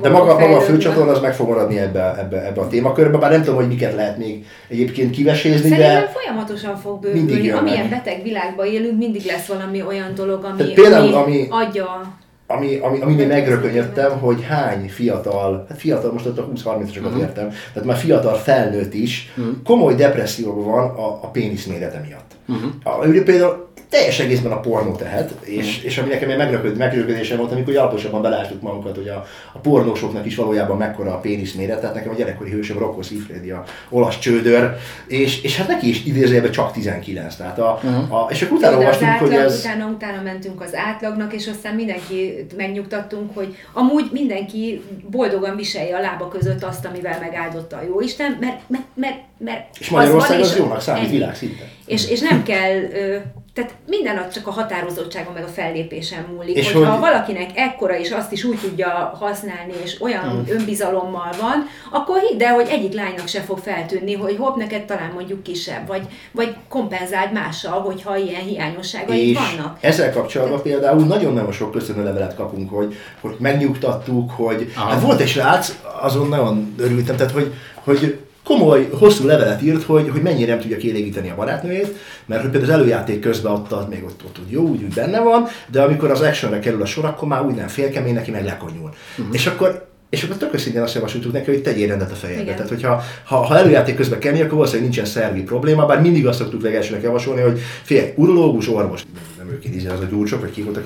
De 0.00 0.08
maga, 0.08 0.38
maga 0.38 0.56
a 0.56 0.60
főcsatorna 0.60 1.12
az 1.12 1.20
meg 1.20 1.34
fog 1.34 1.48
maradni 1.48 1.78
ebbe, 1.78 2.14
ebbe, 2.18 2.46
ebbe 2.46 2.60
a 2.60 2.68
témakörbe, 2.68 3.18
bár 3.18 3.30
nem 3.30 3.42
tudom, 3.42 3.56
hogy 3.56 3.68
miket 3.68 3.94
lehet 3.94 4.18
még 4.18 4.39
egyébként 4.68 5.10
kivesézni, 5.10 5.68
Szerintem 5.68 6.00
de 6.00 6.08
folyamatosan 6.08 6.76
fog 6.76 7.02
Mindig 7.04 7.24
bővülni. 7.24 7.46
jönnek. 7.46 7.60
Amilyen 7.62 7.88
beteg 7.88 8.22
világban 8.22 8.66
élünk, 8.66 8.98
mindig 8.98 9.24
lesz 9.24 9.46
valami 9.46 9.82
olyan 9.82 10.14
dolog, 10.14 10.44
ami, 10.44 10.56
Tehát 10.56 10.72
például, 10.74 11.14
ami, 11.14 11.22
ami- 11.24 11.46
adja 11.50 12.14
ami, 12.46 12.76
ami, 12.76 13.00
ami 13.00 13.24
megrökönyödtem, 13.24 14.18
hogy 14.18 14.44
hány 14.48 14.88
fiatal, 14.88 15.66
hát 15.68 15.78
fiatal, 15.78 16.12
most 16.12 16.26
ott 16.26 16.38
a 16.38 16.48
20-30-asokat 16.54 16.94
Mhm. 16.96 17.04
uh-huh. 17.06 17.20
értem, 17.20 17.48
tehát 17.72 17.88
már 17.88 17.96
fiatal 17.96 18.34
felnőtt 18.34 18.94
is, 18.94 19.32
uh-huh. 19.36 19.54
komoly 19.64 19.94
depresszióban 19.94 20.64
van 20.64 20.90
a, 20.90 21.06
a 21.06 21.26
pénisz 21.32 21.64
mérete 21.66 22.04
miatt. 22.08 22.30
Mhm. 22.46 22.56
Uh-huh. 22.84 23.00
A, 23.00 23.06
ő 23.06 23.22
például 23.22 23.69
teljes 23.90 24.18
egészben 24.18 24.52
a 24.52 24.60
pornó 24.60 24.94
tehet, 24.94 25.34
és, 25.40 25.76
Mhm. 25.78 25.86
és 25.86 25.98
ami 25.98 26.08
nekem 26.08 26.30
egy 26.30 26.36
megrököd, 26.36 26.76
megröködésem 26.76 27.38
volt, 27.38 27.52
amikor 27.52 27.76
alaposabban 27.76 28.22
belástuk 28.22 28.60
magunkat, 28.62 28.96
hogy 28.96 29.08
a, 29.08 29.26
a 29.52 29.58
pornósoknak 29.58 30.26
is 30.26 30.36
valójában 30.36 30.76
mekkora 30.76 31.12
a 31.14 31.18
pénisz 31.18 31.52
méret, 31.52 31.80
tehát 31.80 31.94
nekem 31.94 32.10
a 32.10 32.14
gyerekkori 32.14 32.50
hősöm 32.50 32.78
Rocco 32.78 33.02
Siffredi, 33.02 33.50
a 33.50 33.64
olasz 33.88 34.18
csődör, 34.18 34.76
és, 35.06 35.42
és 35.42 35.56
hát 35.56 35.68
neki 35.68 35.88
is 35.88 36.04
idézőjelben 36.04 36.50
csak 36.50 36.72
19, 36.72 37.36
tehát 37.36 37.58
a, 37.58 37.80
uh-huh. 37.84 38.14
a, 38.14 38.26
és 38.30 38.42
akkor 38.42 38.56
utána 38.56 38.80
Jó, 38.80 38.88
az 38.88 38.96
olvastunk, 39.02 39.18
hogy 39.18 39.32
ez... 39.32 39.58
utána, 39.58 39.86
utána 39.86 40.22
mentünk 40.22 40.60
az 40.60 40.74
átlagnak, 40.74 41.34
és 41.34 41.48
aztán 41.48 41.74
mindenki 41.74 42.46
megnyugtattunk, 42.56 43.34
hogy 43.34 43.54
amúgy 43.72 44.08
mindenki 44.12 44.82
boldogan 45.10 45.56
viselje 45.56 45.96
a 45.96 46.00
lába 46.00 46.28
között 46.28 46.62
azt, 46.64 46.84
amivel 46.84 47.18
megáldotta 47.20 47.76
a 47.76 47.82
jóisten, 47.82 48.36
mert, 48.40 48.60
mert, 48.66 48.84
mert, 48.94 49.18
mert 49.38 49.66
És 49.80 49.88
Magyarország 49.88 50.38
van, 50.38 50.46
az 50.46 50.56
jónak 50.56 50.80
számít 50.80 51.10
világszinten. 51.10 51.66
És, 51.86 52.10
és 52.10 52.20
nem 52.20 52.42
kell 52.42 52.82
ö, 52.82 53.16
tehát 53.60 53.76
minden 53.86 54.14
nap 54.14 54.32
csak 54.32 54.46
a 54.46 54.50
határozottságon 54.50 55.32
meg 55.32 55.44
a 55.44 55.46
fellépésen 55.46 56.26
múlik. 56.34 56.56
És 56.56 56.72
Hogyha 56.72 56.90
hogy... 56.90 57.00
valakinek 57.00 57.50
ekkora 57.54 57.98
és 57.98 58.10
azt 58.10 58.32
is 58.32 58.44
úgy 58.44 58.58
tudja 58.58 59.16
használni, 59.20 59.72
és 59.82 60.00
olyan 60.00 60.26
mm. 60.26 60.52
önbizalommal 60.56 61.30
van, 61.40 61.66
akkor 61.90 62.20
hidd 62.20 62.42
el, 62.42 62.54
hogy 62.54 62.66
egyik 62.70 62.92
lánynak 62.92 63.28
se 63.28 63.40
fog 63.40 63.58
feltűnni, 63.58 64.14
hogy 64.14 64.36
hopp, 64.36 64.56
neked 64.56 64.84
talán 64.84 65.10
mondjuk 65.14 65.42
kisebb, 65.42 65.86
vagy, 65.86 66.02
vagy 66.32 66.54
kompenzáld 66.68 67.32
mással, 67.32 67.80
hogyha 67.80 68.16
ilyen 68.16 68.42
hiányosságai 68.42 69.30
és 69.30 69.38
vannak. 69.38 69.78
ezzel 69.80 70.12
kapcsolatban 70.12 70.56
Te... 70.56 70.62
például 70.62 71.04
nagyon-nagyon 71.04 71.52
sok 71.52 71.70
köszönő 71.70 72.04
levelet 72.04 72.34
kapunk, 72.34 72.70
hogy, 72.70 72.94
hogy 73.20 73.36
megnyugtattuk, 73.38 74.30
hogy 74.30 74.72
Aha. 74.76 74.88
hát 74.88 75.02
volt 75.02 75.20
egy 75.20 75.28
srác, 75.28 75.78
azon 76.00 76.28
nagyon 76.28 76.74
örültem, 76.78 77.16
tehát 77.16 77.32
hogy, 77.32 77.54
hogy 77.84 78.18
komoly, 78.50 78.88
hosszú 78.92 79.26
levelet 79.26 79.62
írt, 79.62 79.82
hogy, 79.82 80.08
hogy 80.08 80.22
mennyire 80.22 80.50
nem 80.50 80.60
tudja 80.60 80.76
kielégíteni 80.76 81.30
a 81.30 81.34
barátnőjét, 81.34 81.94
mert 82.26 82.42
hogy 82.42 82.50
például 82.50 82.72
az 82.72 82.78
előjáték 82.78 83.20
közben 83.20 83.52
adta, 83.52 83.86
még 83.90 84.04
ott, 84.04 84.22
ott, 84.24 84.38
ott 84.38 84.50
jó, 84.50 84.62
úgy, 84.62 84.82
úgy 84.82 84.94
benne 84.94 85.20
van, 85.20 85.46
de 85.70 85.82
amikor 85.82 86.10
az 86.10 86.20
actionre 86.20 86.58
kerül 86.58 86.82
a 86.82 86.86
sor, 86.86 87.04
akkor 87.04 87.28
már 87.28 87.42
úgy 87.42 87.54
nem 87.54 87.68
félkemény, 87.68 88.14
neki 88.14 88.30
meg 88.30 88.44
lekonyul. 88.44 88.90
Uh-huh. 89.18 89.34
És 89.34 89.46
akkor 89.46 89.88
és 90.08 90.22
akkor 90.22 90.36
tök 90.36 90.58
szintén 90.58 90.82
azt 90.82 90.94
javasoltuk 90.94 91.32
neki, 91.32 91.50
hogy 91.50 91.62
tegyél 91.62 91.88
rendet 91.88 92.10
a 92.10 92.14
fejedbe. 92.14 92.42
Igen. 92.42 92.54
Tehát, 92.54 92.68
hogyha 92.68 93.02
ha, 93.24 93.36
ha 93.36 93.56
előjáték 93.56 93.96
közben 93.96 94.18
kemény, 94.18 94.40
akkor 94.40 94.54
valószínűleg 94.54 94.90
nincsen 94.90 95.12
szervi 95.12 95.42
probléma, 95.42 95.86
bár 95.86 96.00
mindig 96.00 96.26
azt 96.26 96.38
szoktuk 96.38 96.62
legelsőnek 96.62 97.02
javasolni, 97.02 97.40
hogy 97.40 97.60
fél, 97.82 98.12
urológus, 98.16 98.68
orvos, 98.68 99.02
nem 99.44 99.52
ők 99.52 99.64
így 99.64 99.86
az 99.86 100.00
a 100.00 100.04
gyurcsok, 100.10 100.40
vagy 100.40 100.50
ki 100.50 100.62
voltak 100.62 100.84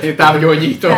egy 0.00 0.16
Távgyógyító. 0.16 0.88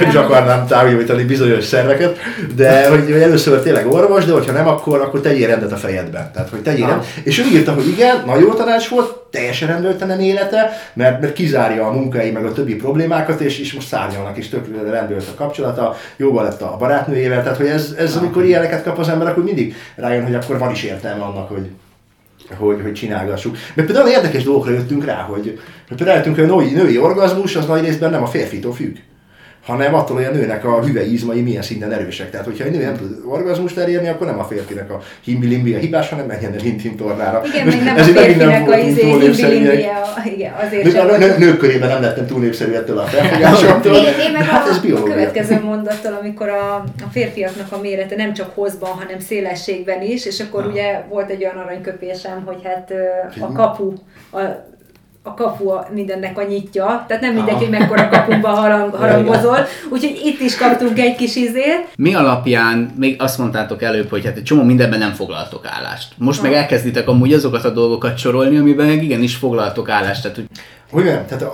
Én 0.00 0.08
is 0.08 0.14
akarnám 0.14 0.66
távgyógyítani 0.66 1.24
bizonyos 1.24 1.64
szerveket, 1.64 2.18
de 2.56 2.88
hogy, 2.90 3.02
hogy, 3.04 3.20
először 3.20 3.60
tényleg 3.60 3.86
orvos, 3.86 4.24
de 4.24 4.32
hogyha 4.32 4.52
nem, 4.52 4.68
akkor, 4.68 5.00
akkor 5.00 5.20
tegyél 5.20 5.46
rendet 5.46 5.72
a 5.72 5.76
fejedben. 5.76 6.30
Tehát, 6.32 6.48
hogy 6.48 6.60
tegyél 6.60 6.86
rendet. 6.86 7.06
És 7.22 7.38
ő 7.38 7.42
írta, 7.52 7.72
hogy 7.72 7.88
igen, 7.88 8.22
nagyon 8.26 8.42
jó 8.42 8.52
tanács 8.52 8.88
volt, 8.88 9.16
teljesen 9.30 9.68
rendőltenen 9.68 10.20
élete, 10.20 10.70
mert, 10.92 11.20
mert 11.20 11.32
kizárja 11.32 11.86
a 11.86 11.92
munkai 11.92 12.30
meg 12.30 12.44
a 12.44 12.52
többi 12.52 12.74
problémákat, 12.74 13.40
és, 13.40 13.58
és 13.58 13.72
most 13.72 13.86
szárnyalnak, 13.86 14.36
és 14.36 14.48
tök 14.48 14.90
rendőrt 14.90 15.28
a 15.28 15.34
kapcsolata, 15.34 15.96
jóval 16.16 16.44
lett 16.44 16.62
a 16.62 16.76
barátnőjével, 16.78 17.42
tehát 17.42 17.58
hogy 17.58 17.66
ez, 17.66 17.94
ez 17.98 18.16
amikor 18.16 18.44
ilyeneket 18.44 18.82
kap 18.82 18.98
az 18.98 19.08
ember, 19.08 19.28
akkor 19.28 19.44
mindig 19.44 19.74
rájön, 19.96 20.24
hogy 20.24 20.34
akkor 20.34 20.58
van 20.58 20.70
is 20.70 20.82
értelme 20.82 21.22
annak, 21.22 21.48
hogy, 21.48 21.68
hogy, 22.50 22.80
hogy 22.82 22.92
csinálgassuk. 22.92 23.56
Mert 23.74 23.88
például 23.88 24.08
érdekes 24.08 24.44
dolgokra 24.44 24.72
jöttünk 24.72 25.04
rá, 25.04 25.22
hogy, 25.22 25.60
hogy 25.88 25.96
például 25.96 26.16
jöttünk, 26.16 26.36
hogy 26.36 26.44
a 26.50 26.56
női, 26.56 26.72
női 26.72 26.98
orgazmus 26.98 27.56
az 27.56 27.66
nagy 27.66 27.84
részben 27.84 28.10
nem 28.10 28.22
a 28.22 28.26
férfitól 28.26 28.72
függ 28.72 28.96
hanem 29.64 29.94
attól, 29.94 30.16
hogy 30.16 30.24
a 30.24 30.30
nőnek 30.30 30.64
a 30.64 30.84
hüvei 30.84 31.12
izmai 31.12 31.40
milyen 31.40 31.62
szinten 31.62 31.92
erősek. 31.92 32.30
Tehát, 32.30 32.46
hogyha 32.46 32.64
egy 32.64 32.70
nő 32.70 32.84
nem 32.84 32.96
tud 32.96 33.18
orgazmust 33.26 33.78
elérni, 33.78 34.08
akkor 34.08 34.26
nem 34.26 34.38
a 34.38 34.44
férfinek 34.44 34.90
a 34.90 35.00
himbi 35.20 35.74
a 35.74 35.78
hibás, 35.78 36.08
hanem 36.08 36.26
menjen 36.26 36.52
el 36.52 36.58
hintin 36.58 36.96
tornára. 36.96 37.42
Igen, 37.44 37.64
Most 37.64 37.84
nem 37.84 37.96
a 37.96 38.02
férfinek 38.02 38.70
a 38.70 38.76
izé, 38.76 39.02
himbi 39.02 39.86
igen, 40.24 40.52
azért 40.52 40.90
sem. 40.90 41.08
A 41.08 41.16
nő, 41.16 41.34
nők 41.38 41.58
körében 41.58 41.88
nem 41.88 42.02
lettem 42.02 42.26
túl 42.26 42.40
népszerű 42.40 42.72
ettől 42.72 42.98
a 42.98 43.02
felfogásoktól. 43.12 43.94
Én, 43.94 44.02
én 44.02 44.32
meg 44.32 44.42
hát 44.42 44.68
ez 44.68 44.80
a, 44.92 44.96
a 44.96 45.02
következő 45.02 45.60
mondattal, 45.60 46.18
amikor 46.20 46.48
a, 46.48 46.74
a 46.76 47.08
férfiaknak 47.12 47.72
a 47.72 47.80
mérete 47.80 48.16
nem 48.16 48.32
csak 48.32 48.54
hozban, 48.54 48.90
hanem 48.90 49.18
szélességben 49.18 50.02
is, 50.02 50.26
és 50.26 50.40
akkor 50.40 50.62
ah. 50.62 50.70
ugye 50.70 51.02
volt 51.08 51.30
egy 51.30 51.44
olyan 51.44 51.56
aranyköpésem, 51.56 52.42
hogy 52.44 52.60
hát 52.64 52.92
a 53.40 53.52
kapu, 53.52 53.92
a, 54.32 54.40
a 55.22 55.34
kapu 55.34 55.70
mindennek 55.94 56.38
a 56.38 56.42
nyitja, 56.42 57.04
tehát 57.08 57.22
nem 57.22 57.34
mindegy, 57.34 57.54
hogy 57.54 57.68
mekkora 57.68 58.08
kapunkba 58.08 58.48
harang, 58.48 58.94
harangozol, 59.00 59.58
úgyhogy 59.90 60.20
itt 60.24 60.40
is 60.40 60.56
kaptunk 60.56 60.98
egy 60.98 61.14
kis 61.14 61.36
izét. 61.36 61.88
Mi 61.96 62.14
alapján, 62.14 62.92
még 62.96 63.16
azt 63.22 63.38
mondtátok 63.38 63.82
előbb, 63.82 64.10
hogy 64.10 64.24
hát 64.24 64.36
egy 64.36 64.42
csomó 64.42 64.62
mindenben 64.62 64.98
nem 64.98 65.12
foglaltok 65.12 65.66
állást. 65.66 66.12
Most 66.18 66.40
ha. 66.40 66.46
meg 66.46 66.56
elkezditek 66.56 67.08
amúgy 67.08 67.32
azokat 67.32 67.64
a 67.64 67.70
dolgokat 67.70 68.18
sorolni, 68.18 68.56
amiben 68.56 68.86
meg 68.86 69.02
igenis 69.02 69.36
foglaltok 69.36 69.88
állást. 69.88 70.22
Tehát, 70.22 70.36
hogy... 70.36 70.46
Olyan, 70.92 71.26
tehát 71.26 71.42
a, 71.42 71.50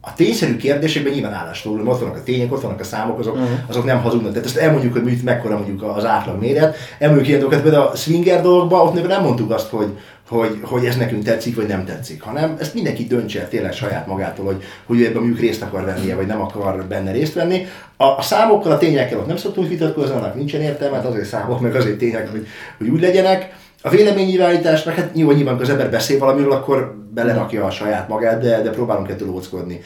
a 0.00 0.14
tényszerű 0.14 0.56
kérdésekben 0.56 1.12
nyilván 1.12 1.32
állásról, 1.32 1.88
ott 1.88 2.00
vannak 2.00 2.16
a 2.16 2.22
tények, 2.22 2.52
ott 2.52 2.62
vannak 2.62 2.80
a 2.80 2.84
számok, 2.84 3.18
azok, 3.18 3.34
uh-huh. 3.34 3.50
azok 3.68 3.84
nem 3.84 4.02
hazudnak. 4.02 4.32
Tehát 4.32 4.46
ezt 4.46 4.56
elmondjuk, 4.56 4.92
hogy 4.92 5.02
mit, 5.02 5.24
mekkora 5.24 5.56
mondjuk 5.56 5.82
az 5.82 6.04
átlag 6.04 6.40
méret. 6.40 6.76
Elmondjuk 6.98 7.28
ilyen 7.28 7.40
dolgokat, 7.40 7.62
például 7.64 7.86
a 7.86 7.96
swinger 7.96 8.42
dolgokban, 8.42 8.80
ott 8.80 9.08
nem 9.08 9.22
mondtuk 9.22 9.50
azt, 9.50 9.68
hogy, 9.68 9.98
hogy, 10.30 10.58
hogy 10.62 10.84
ez 10.84 10.96
nekünk 10.96 11.24
tetszik, 11.24 11.56
vagy 11.56 11.66
nem 11.66 11.84
tetszik, 11.84 12.22
hanem 12.22 12.56
ezt 12.60 12.74
mindenki 12.74 13.04
döntse 13.04 13.40
el 13.40 13.48
tényleg 13.48 13.72
saját 13.72 14.06
magától, 14.06 14.44
hogy, 14.44 14.62
hogy 14.86 15.02
ebben 15.02 15.20
mondjuk 15.20 15.40
részt 15.40 15.62
akar 15.62 15.84
vennie, 15.84 16.14
vagy 16.14 16.26
nem 16.26 16.40
akar 16.40 16.84
benne 16.84 17.12
részt 17.12 17.34
venni. 17.34 17.66
A, 17.96 18.04
a 18.04 18.22
számokkal, 18.22 18.72
a 18.72 18.78
tényekkel 18.78 19.18
ott 19.18 19.26
nem 19.26 19.36
szoktunk 19.36 19.68
vitatkozni, 19.68 20.14
annak 20.14 20.34
nincsen 20.34 20.60
értelme, 20.60 20.96
hát 20.96 21.04
azért 21.04 21.26
számok, 21.26 21.60
meg 21.60 21.74
azért 21.74 21.98
tények, 21.98 22.30
hogy, 22.30 22.46
hogy 22.78 22.88
úgy 22.88 23.00
legyenek. 23.00 23.54
A 23.82 23.88
véleménynyilvánításnak, 23.88 24.94
hát 24.94 25.14
nyilván, 25.14 25.34
nyilván, 25.34 25.60
az 25.60 25.70
ember 25.70 25.90
beszél 25.90 26.18
valamiről, 26.18 26.52
akkor 26.52 26.94
belerakja 27.14 27.64
a 27.64 27.70
saját 27.70 28.08
magát, 28.08 28.40
de, 28.40 28.62
de 28.62 28.70
próbálunk 28.70 29.08
ettől 29.08 29.30
óckodni. 29.30 29.80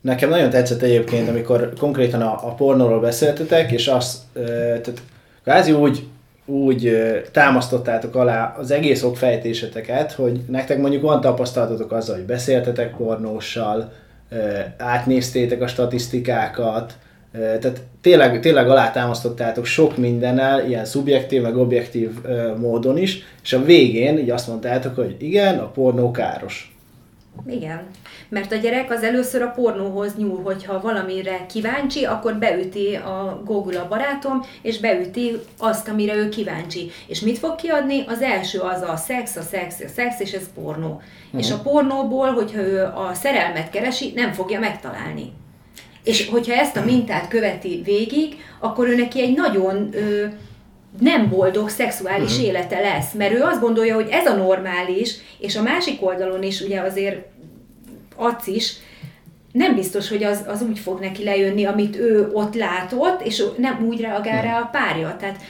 Nekem 0.00 0.28
nagyon 0.28 0.50
tetszett 0.50 0.82
egyébként, 0.82 1.28
amikor 1.28 1.72
konkrétan 1.78 2.20
a, 2.20 2.32
a 2.32 2.54
pornóról 2.54 3.00
beszéltetek, 3.00 3.72
és 3.72 3.86
azt, 3.86 4.16
tehát 4.34 5.02
kvázi 5.42 5.72
úgy 5.72 6.06
úgy 6.46 6.96
támasztottátok 7.32 8.14
alá 8.14 8.54
az 8.58 8.70
egész 8.70 9.02
okfejtéseteket, 9.02 10.12
hogy 10.12 10.40
nektek 10.48 10.78
mondjuk 10.78 11.02
van 11.02 11.20
tapasztalatotok 11.20 11.92
azzal, 11.92 12.16
hogy 12.16 12.24
beszéltetek 12.24 12.96
pornóssal, 12.96 13.92
átnéztétek 14.76 15.62
a 15.62 15.66
statisztikákat, 15.66 16.92
tehát 17.32 17.82
tényleg, 18.00 18.40
tényleg 18.40 18.68
alátámasztottátok 18.68 19.64
sok 19.64 19.96
mindennel, 19.96 20.68
ilyen 20.68 20.84
szubjektív, 20.84 21.42
meg 21.42 21.56
objektív 21.56 22.10
módon 22.56 22.98
is, 22.98 23.22
és 23.42 23.52
a 23.52 23.64
végén 23.64 24.18
így 24.18 24.30
azt 24.30 24.48
mondtátok, 24.48 24.94
hogy 24.94 25.16
igen, 25.18 25.58
a 25.58 25.70
pornó 25.70 26.10
káros. 26.10 26.75
Igen. 27.46 27.86
Mert 28.28 28.52
a 28.52 28.56
gyerek 28.56 28.90
az 28.90 29.02
először 29.02 29.42
a 29.42 29.50
pornóhoz 29.50 30.16
nyúl, 30.16 30.42
hogyha 30.42 30.80
valamire 30.80 31.46
kíváncsi, 31.48 32.04
akkor 32.04 32.34
beüti 32.34 32.94
a 32.94 33.42
Google 33.44 33.80
a 33.80 33.88
barátom, 33.88 34.42
és 34.62 34.78
beüti 34.78 35.32
azt, 35.58 35.88
amire 35.88 36.14
ő 36.14 36.28
kíváncsi. 36.28 36.90
És 37.06 37.20
mit 37.20 37.38
fog 37.38 37.54
kiadni? 37.54 38.04
Az 38.06 38.22
első 38.22 38.58
az 38.58 38.82
a 38.82 38.96
szex, 38.96 39.36
a 39.36 39.42
szex, 39.42 39.80
a 39.80 39.88
szex, 39.88 40.20
és 40.20 40.32
ez 40.32 40.52
pornó. 40.54 40.88
Uh-huh. 40.88 41.40
És 41.40 41.50
a 41.50 41.60
pornóból, 41.60 42.32
hogyha 42.32 42.60
ő 42.60 42.82
a 42.82 43.10
szerelmet 43.14 43.70
keresi, 43.70 44.12
nem 44.14 44.32
fogja 44.32 44.58
megtalálni. 44.58 45.32
És 46.04 46.28
hogyha 46.28 46.54
ezt 46.54 46.76
a 46.76 46.84
mintát 46.84 47.28
követi 47.28 47.82
végig, 47.84 48.36
akkor 48.58 48.88
ő 48.88 48.96
neki 48.96 49.20
egy 49.22 49.36
nagyon... 49.36 49.88
Ö, 49.92 50.26
nem 51.00 51.28
boldog 51.28 51.68
szexuális 51.68 52.30
uh-huh. 52.30 52.46
élete 52.46 52.80
lesz, 52.80 53.12
mert 53.12 53.32
ő 53.32 53.42
azt 53.42 53.60
gondolja, 53.60 53.94
hogy 53.94 54.08
ez 54.10 54.26
a 54.26 54.34
normális, 54.34 55.14
és 55.38 55.56
a 55.56 55.62
másik 55.62 56.06
oldalon 56.06 56.42
is 56.42 56.60
ugye 56.60 56.80
azért 56.80 57.24
adsz 58.16 58.46
is, 58.46 58.72
nem 59.52 59.74
biztos, 59.74 60.08
hogy 60.08 60.24
az, 60.24 60.44
az 60.46 60.62
úgy 60.62 60.78
fog 60.78 61.00
neki 61.00 61.24
lejönni, 61.24 61.64
amit 61.64 61.96
ő 61.96 62.30
ott 62.32 62.54
látott, 62.54 63.20
és 63.22 63.42
nem 63.56 63.86
úgy 63.88 64.00
reagál 64.00 64.42
rá 64.42 64.60
a 64.60 64.68
párja. 64.72 65.16
Tehát 65.18 65.40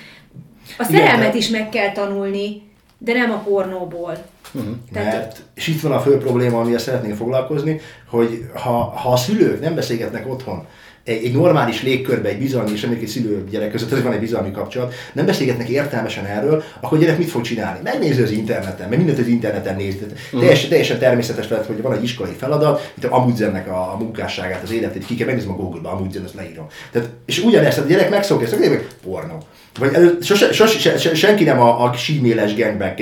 a 0.79 0.85
szerelmet 0.85 1.27
Igen, 1.27 1.37
is 1.37 1.49
meg 1.49 1.69
kell 1.69 1.93
tanulni, 1.93 2.63
de 2.99 3.13
nem 3.13 3.31
a 3.31 3.39
pornóból. 3.39 4.17
Uh-huh. 4.55 4.75
Tehát, 4.93 5.13
Mert, 5.13 5.43
és 5.55 5.67
itt 5.67 5.81
van 5.81 5.93
a 5.93 6.01
fő 6.01 6.19
probléma, 6.19 6.61
amivel 6.61 6.79
szeretnénk 6.79 7.17
foglalkozni, 7.17 7.81
hogy 8.09 8.47
ha, 8.55 8.71
ha 8.71 9.13
a 9.13 9.17
szülők 9.17 9.61
nem 9.61 9.75
beszélgetnek 9.75 10.29
otthon 10.29 10.67
egy, 11.07 11.25
egy 11.25 11.33
normális 11.33 11.83
légkörbe, 11.83 12.29
egy 12.29 12.39
bizalmi 12.39 12.73
és 12.73 12.83
egy 12.83 13.07
szülő 13.07 13.45
gyerek 13.51 13.71
között, 13.71 13.93
ez 13.93 14.03
van 14.03 14.13
egy 14.13 14.21
bizalmi 14.21 14.51
kapcsolat, 14.51 14.95
nem 15.13 15.27
beszélgetnek 15.27 15.69
értelmesen 15.69 16.25
erről, 16.25 16.63
akkor 16.81 16.99
a 16.99 17.01
gyerek 17.01 17.19
mit 17.19 17.29
fog 17.29 17.43
csinálni? 17.43 17.81
Megnézi 17.83 18.23
az 18.23 18.31
interneten, 18.31 18.89
mert 18.89 18.97
mindent 18.97 19.19
az 19.19 19.27
interneten 19.27 19.77
néz. 19.77 19.95
Uh-huh. 19.95 20.41
Teljesen, 20.41 20.69
teljesen 20.69 20.99
természetes 20.99 21.49
lehet, 21.49 21.67
hogy 21.67 21.83
van 21.83 21.93
egy 21.93 22.03
iskolai 22.03 22.35
feladat, 22.39 22.93
mint 22.95 23.13
a 23.13 23.17
Amundsennek 23.17 23.69
a, 23.69 23.93
a 23.93 23.97
munkásságát, 23.99 24.63
az 24.63 24.73
életét, 24.73 25.07
ki 25.07 25.15
kell 25.15 25.27
megnézni 25.27 25.51
a 25.51 25.55
Google-ba, 25.55 25.91
Amundsen, 25.91 26.25
ezt 26.25 26.35
leírom. 26.35 26.67
Tehát, 26.93 27.09
és 27.27 27.43
ugyanezt, 27.43 27.79
a 27.79 27.83
gyerek 27.83 28.11
megszokja, 28.11 28.47
ezt 28.47 28.59
meg 28.59 28.87
pornó. 29.03 29.39
Vagy 29.79 29.95
elő, 29.95 30.19
sose, 30.21 30.53
sose, 30.53 30.79
se, 30.79 30.99
se, 30.99 31.15
senki 31.15 31.45
nem 31.45 31.61
a, 31.61 31.83
a 31.83 31.93
síméles 31.93 32.55
gangbang 32.57 32.95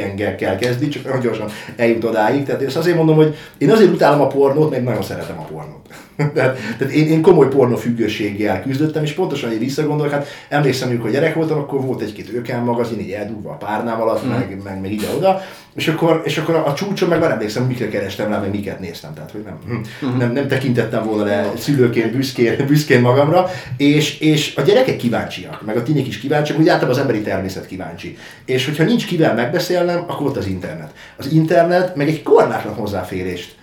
kezdi, 0.58 0.88
csak 0.88 1.04
nagyon 1.04 1.20
gyorsan 1.20 1.48
eljut 1.76 2.04
odáig. 2.04 2.44
Tehát 2.44 2.62
ezt 2.62 2.76
azért 2.76 2.96
mondom, 2.96 3.16
hogy 3.16 3.36
én 3.58 3.70
azért 3.70 3.92
utálom 3.92 4.20
a 4.20 4.26
pornót, 4.26 4.70
mert 4.70 4.84
nagyon 4.84 5.02
szeretem 5.02 5.38
a 5.38 5.42
pornót. 5.42 5.86
tehát, 6.34 6.58
tehát 6.78 6.92
én, 6.92 7.06
én 7.06 7.22
komoly 7.22 7.48
pornofüggőséggel 7.48 8.62
küzdöttem, 8.62 9.02
és 9.02 9.12
pontosan, 9.12 9.48
hogy 9.48 9.58
visszagondolok, 9.58 10.12
hát 10.12 10.26
emlékszem, 10.48 10.88
amikor 10.88 11.10
gyerek 11.10 11.34
voltam, 11.34 11.58
akkor 11.58 11.80
volt 11.80 12.00
egy-két 12.00 12.32
őkel 12.32 12.62
magazin, 12.62 13.00
így 13.00 13.10
eldugva 13.10 13.50
a 13.50 13.56
párnám 13.56 14.00
alatt, 14.00 14.26
mm. 14.26 14.28
meg, 14.28 14.60
meg, 14.64 14.80
meg 14.80 14.92
ide-oda, 14.92 15.40
és 15.74 15.88
akkor, 15.88 16.22
és 16.24 16.38
akkor 16.38 16.54
a, 16.54 16.66
a 16.66 16.74
csúcson 16.74 17.08
meg 17.08 17.20
már 17.20 17.30
emlékszem, 17.30 17.64
mikre 17.64 17.88
kerestem 17.88 18.30
rá, 18.30 18.38
meg 18.38 18.50
miket 18.50 18.80
néztem, 18.80 19.14
tehát 19.14 19.30
hogy 19.30 19.42
nem, 19.42 19.58
mm. 19.68 20.18
nem, 20.18 20.32
nem 20.32 20.48
tekintettem 20.48 21.04
volna 21.04 21.24
le 21.24 21.52
szülőként 21.56 22.12
büszkén, 22.16 22.56
büszkén 22.66 23.00
magamra, 23.00 23.50
és, 23.76 24.18
és 24.18 24.56
a 24.56 24.60
gyerekek 24.60 24.96
kíváncsiak, 24.96 25.64
meg 25.66 25.76
a 25.76 25.82
tények 25.82 26.06
is 26.06 26.18
kíváncsiak, 26.18 26.58
úgy 26.58 26.68
általában 26.68 26.96
az 26.96 27.00
emberi 27.00 27.22
természet 27.22 27.66
kíváncsi. 27.66 28.18
És 28.44 28.64
hogyha 28.64 28.84
nincs 28.84 29.06
kivel 29.06 29.34
megbeszélnem, 29.34 30.04
akkor 30.06 30.26
ott 30.26 30.36
az 30.36 30.46
internet. 30.46 30.92
Az 31.16 31.32
internet 31.32 31.96
meg 31.96 32.08
egy 32.08 32.22
korlátlan 32.22 32.74
hozzáférést 32.74 33.54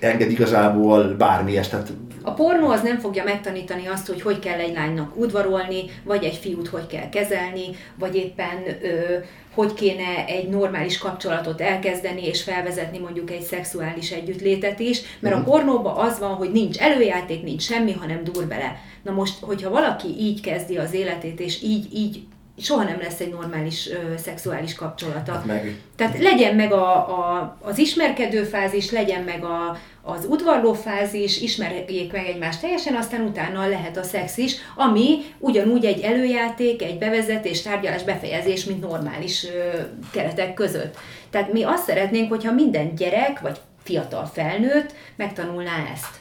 enged 0.00 0.30
igazából 0.30 1.14
bármihez. 1.18 1.68
Tehát 1.68 1.92
A 2.22 2.32
pornó 2.32 2.68
az 2.68 2.82
nem 2.82 2.98
fogja 2.98 3.24
megtanítani 3.24 3.86
azt, 3.86 4.06
hogy 4.06 4.22
hogy 4.22 4.38
kell 4.38 4.58
egy 4.58 4.74
lánynak 4.74 5.16
udvarolni, 5.16 5.84
vagy 6.04 6.24
egy 6.24 6.36
fiút 6.36 6.68
hogy 6.68 6.86
kell 6.86 7.08
kezelni, 7.08 7.64
vagy 7.94 8.16
éppen 8.16 8.58
ö, 8.82 9.16
hogy 9.54 9.74
kéne 9.74 10.24
egy 10.26 10.48
normális 10.48 10.98
kapcsolatot 10.98 11.60
elkezdeni 11.60 12.26
és 12.26 12.42
felvezetni 12.42 12.98
mondjuk 12.98 13.30
egy 13.30 13.42
szexuális 13.42 14.10
együttlétet 14.10 14.80
is, 14.80 15.00
mert 15.20 15.34
a 15.34 15.38
mhm. 15.38 15.48
pornóban 15.48 15.96
az 15.96 16.18
van, 16.18 16.34
hogy 16.34 16.52
nincs 16.52 16.78
előjáték, 16.78 17.42
nincs 17.42 17.62
semmi, 17.62 17.92
hanem 17.92 18.24
dur 18.24 18.46
bele. 18.46 18.76
Na 19.02 19.12
most, 19.12 19.34
hogyha 19.40 19.70
valaki 19.70 20.08
így 20.18 20.40
kezdi 20.40 20.76
az 20.76 20.92
életét, 20.92 21.40
és 21.40 21.62
így, 21.62 21.94
így 21.94 22.22
soha 22.58 22.82
nem 22.82 22.98
lesz 23.00 23.20
egy 23.20 23.30
normális 23.30 23.90
ö, 23.90 24.16
szexuális 24.16 24.74
kapcsolata. 24.74 25.32
Hát 25.32 25.44
meg. 25.44 25.80
Tehát 25.96 26.18
legyen 26.18 26.54
meg 26.54 26.72
a, 26.72 26.96
a, 26.96 27.56
az 27.62 27.78
ismerkedő 27.78 28.42
fázis, 28.42 28.90
legyen 28.90 29.22
meg 29.22 29.44
a, 29.44 29.78
az 30.10 30.26
udvarló 30.28 30.72
fázis, 30.72 31.40
ismerjék 31.40 32.12
meg 32.12 32.26
egymást 32.26 32.60
teljesen, 32.60 32.94
aztán 32.94 33.20
utána 33.20 33.68
lehet 33.68 33.96
a 33.96 34.02
szex 34.02 34.36
is, 34.36 34.56
ami 34.76 35.18
ugyanúgy 35.38 35.84
egy 35.84 36.00
előjáték, 36.00 36.82
egy 36.82 36.98
bevezetés, 36.98 37.62
tárgyalás, 37.62 38.02
befejezés, 38.02 38.64
mint 38.64 38.80
normális 38.80 39.44
ö, 39.44 39.80
keretek 40.12 40.54
között. 40.54 40.96
Tehát 41.30 41.52
mi 41.52 41.62
azt 41.62 41.84
szeretnénk, 41.84 42.28
hogyha 42.28 42.52
minden 42.52 42.94
gyerek, 42.94 43.40
vagy 43.40 43.58
fiatal 43.82 44.30
felnőtt 44.34 44.94
megtanulná 45.16 45.72
ezt. 45.94 46.20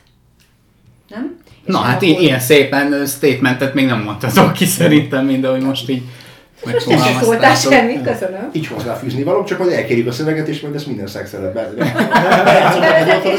Nem? 1.09 1.37
És 1.45 1.73
Na 1.73 1.77
hát 1.77 2.03
akkor... 2.03 2.21
ilyen 2.21 2.39
szépen 2.39 3.05
statementet 3.05 3.73
még 3.73 3.85
nem 3.85 4.03
mondhatok 4.03 4.53
ki 4.53 4.65
szerintem, 4.65 5.25
mint 5.25 5.45
ahogy 5.45 5.61
most 5.61 5.89
így 5.89 6.03
nem 6.65 6.99
szóltál 7.21 7.55
semmit, 7.55 8.01
köszönöm. 8.01 8.49
Így 8.51 8.67
hozzáfűzni 8.67 9.23
való, 9.23 9.43
csak 9.43 9.57
majd 9.57 9.71
elkérjük 9.71 10.07
a 10.07 10.11
szöveget, 10.11 10.47
és 10.47 10.61
majd 10.61 10.75
ezt 10.75 10.87
minden 10.87 11.07
szexelebb 11.07 11.53
be. 11.53 11.71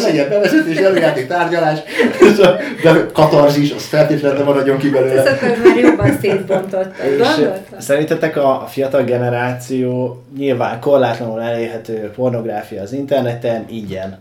legyen 0.03 0.29
bevezetés, 0.29 0.77
előjáték, 0.77 1.27
tárgyalás, 1.27 1.79
de 2.83 3.07
katarzis, 3.13 3.73
az 3.73 3.85
feltétlenül 3.85 4.45
maradjon 4.45 4.79
ki 4.79 4.91
belőle. 4.91 5.21
Ez 5.21 5.33
akkor 5.33 5.57
már 5.65 5.77
jobban 5.77 6.19
szétbontott. 6.21 6.95
Szerintetek 7.79 8.37
a 8.37 8.65
fiatal 8.69 9.03
generáció 9.03 10.23
nyilván 10.37 10.81
korlátlanul 10.81 11.41
elérhető 11.41 12.11
pornográfia 12.15 12.83
az 12.83 12.93
interneten, 12.93 13.65
ingyen. 13.69 14.19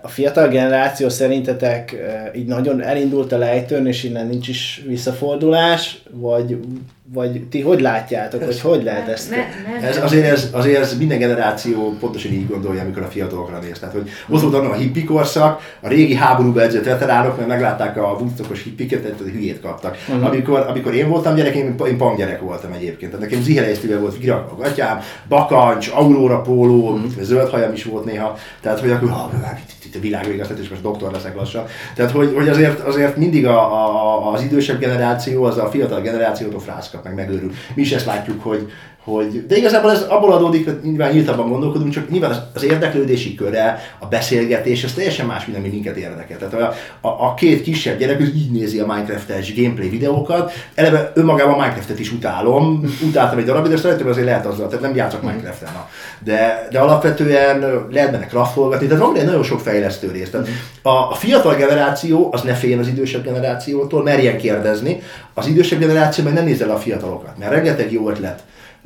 A 0.00 0.08
fiatal 0.08 0.48
generáció 0.48 1.08
szerintetek 1.08 1.96
így 2.34 2.46
nagyon 2.46 2.82
elindult 2.82 3.32
a 3.32 3.38
lejtőn, 3.38 3.86
és 3.86 4.04
innen 4.04 4.26
nincs 4.26 4.48
is 4.48 4.82
visszafordulás, 4.86 6.02
vagy 6.10 6.58
vagy 7.12 7.42
ti 7.42 7.60
hogy 7.60 7.80
látjátok, 7.80 8.44
hogy 8.44 8.60
hogy 8.60 8.82
lehet 8.82 9.08
ezt? 9.08 9.30
Ne, 9.30 9.36
ne, 9.36 9.86
ez, 9.86 10.02
azért, 10.02 10.26
ez, 10.26 10.48
azért 10.52 10.80
ez 10.80 10.98
minden 10.98 11.18
generáció 11.18 11.96
pontosan 12.00 12.32
így 12.32 12.48
gondolja, 12.48 12.82
amikor 12.82 13.02
a 13.02 13.06
fiatalokra 13.06 13.58
néz. 13.58 13.78
Tehát, 13.78 13.94
hogy 13.94 14.10
ott 14.28 14.40
volt 14.40 14.54
a 14.54 14.74
hippi 14.74 15.04
korszak, 15.04 15.60
a 15.80 15.88
régi 15.88 16.14
háborúba 16.14 16.62
edzett 16.62 16.84
veteránok, 16.84 17.36
mert 17.36 17.48
meglátták 17.48 17.96
a 17.96 18.16
Woodstockos 18.20 18.62
hippiket, 18.62 19.02
tehát 19.02 19.18
hülyét 19.18 19.60
kaptak. 19.60 19.96
Uh-huh. 20.08 20.26
Amikor, 20.26 20.66
amikor 20.68 20.94
én 20.94 21.08
voltam 21.08 21.34
gyerek, 21.34 21.54
én, 21.54 21.74
én 21.86 21.96
pang 21.96 22.16
gyerek 22.16 22.40
voltam 22.40 22.72
egyébként. 22.72 23.12
Tehát 23.12 23.26
nekem 23.26 23.42
zihelejesztővel 23.42 24.00
volt 24.00 24.18
virak 24.18 24.52
a 24.52 24.56
gatyám, 24.56 25.00
bakancs, 25.28 25.90
aurora 25.94 26.40
póló, 26.40 26.90
uh-huh. 26.90 27.20
zöld 27.20 27.50
hajam 27.50 27.72
is 27.72 27.84
volt 27.84 28.04
néha. 28.04 28.38
Tehát, 28.60 28.80
hogy 28.80 28.90
akkor, 28.90 29.10
ha, 29.10 29.30
itt 29.88 29.94
a 29.94 30.00
világ 30.00 30.26
véget, 30.26 30.58
és 30.58 30.68
most 30.68 30.82
doktor 30.82 31.12
leszek 31.12 31.36
lassan. 31.36 31.64
Tehát, 31.94 32.10
hogy, 32.10 32.32
hogy 32.34 32.48
azért, 32.48 32.80
azért 32.80 33.16
mindig 33.16 33.46
a, 33.46 33.58
a, 33.58 34.32
az 34.32 34.42
idősebb 34.42 34.78
generáció, 34.78 35.44
az 35.44 35.58
a 35.58 35.70
fiatal 35.70 36.00
generációtól 36.00 36.60
frászka 36.60 36.96
kap, 36.96 37.06
meg 37.06 37.14
megőrül. 37.14 37.52
Mi 37.74 37.82
is 37.82 37.92
ezt 37.92 38.06
látjuk, 38.06 38.42
hogy, 38.42 38.70
hogy, 39.08 39.46
de 39.46 39.56
igazából 39.56 39.90
ez 39.90 40.02
abból 40.08 40.32
adódik, 40.32 40.64
hogy 40.64 40.78
nyilván 40.82 41.12
nyíltabban 41.12 41.48
gondolkodunk, 41.48 41.92
csak 41.92 42.10
nyilván 42.10 42.30
az, 42.54 42.64
érdeklődési 42.64 43.34
köre, 43.34 43.80
a 43.98 44.06
beszélgetés, 44.06 44.84
ez 44.84 44.92
teljesen 44.92 45.26
más, 45.26 45.46
mint 45.46 45.58
ami 45.58 45.68
minket 45.68 45.96
érdekel. 45.96 46.38
Tehát 46.38 46.54
a, 46.54 47.08
a, 47.08 47.24
a 47.24 47.34
két 47.34 47.62
kisebb 47.62 47.98
gyerek 47.98 48.20
az 48.20 48.26
így 48.26 48.50
nézi 48.50 48.78
a 48.78 48.86
Minecraft-es 48.86 49.54
gameplay 49.54 49.88
videókat, 49.88 50.52
eleve 50.74 51.12
önmagában 51.14 51.54
a 51.54 51.56
Minecraft-et 51.56 51.98
is 51.98 52.12
utálom, 52.12 52.94
utáltam 53.06 53.38
egy 53.38 53.44
darabig, 53.44 53.70
de 53.70 53.76
szeretem 53.76 54.08
azért 54.08 54.26
lehet 54.26 54.46
azzal, 54.46 54.68
tehát 54.68 54.84
nem 54.84 54.94
játszok 54.94 55.22
mhm. 55.22 55.30
Minecraft-en. 55.30 55.72
De, 56.24 56.68
de 56.70 56.78
alapvetően 56.78 57.86
lehet 57.90 58.10
benne 58.10 58.26
craftolgatni, 58.26 58.86
tehát 58.86 59.02
van 59.02 59.24
nagyon 59.24 59.42
sok 59.42 59.60
fejlesztő 59.60 60.10
rész. 60.10 60.30
Tehát 60.30 60.48
a, 60.82 60.88
a 60.88 61.14
fiatal 61.14 61.54
generáció 61.54 62.28
az 62.32 62.42
ne 62.42 62.54
féljen 62.54 62.78
az 62.78 62.88
idősebb 62.88 63.24
generációtól, 63.24 64.02
merjen 64.02 64.36
kérdezni, 64.36 65.02
az 65.34 65.46
idősebb 65.46 65.78
generáció 65.78 66.24
meg 66.24 66.32
nem 66.32 66.44
nézel 66.44 66.70
a 66.70 66.76
fiatalokat, 66.76 67.38
mert 67.38 67.52
rengeteg 67.52 67.92
jó 67.92 68.08
ötlet 68.10 68.42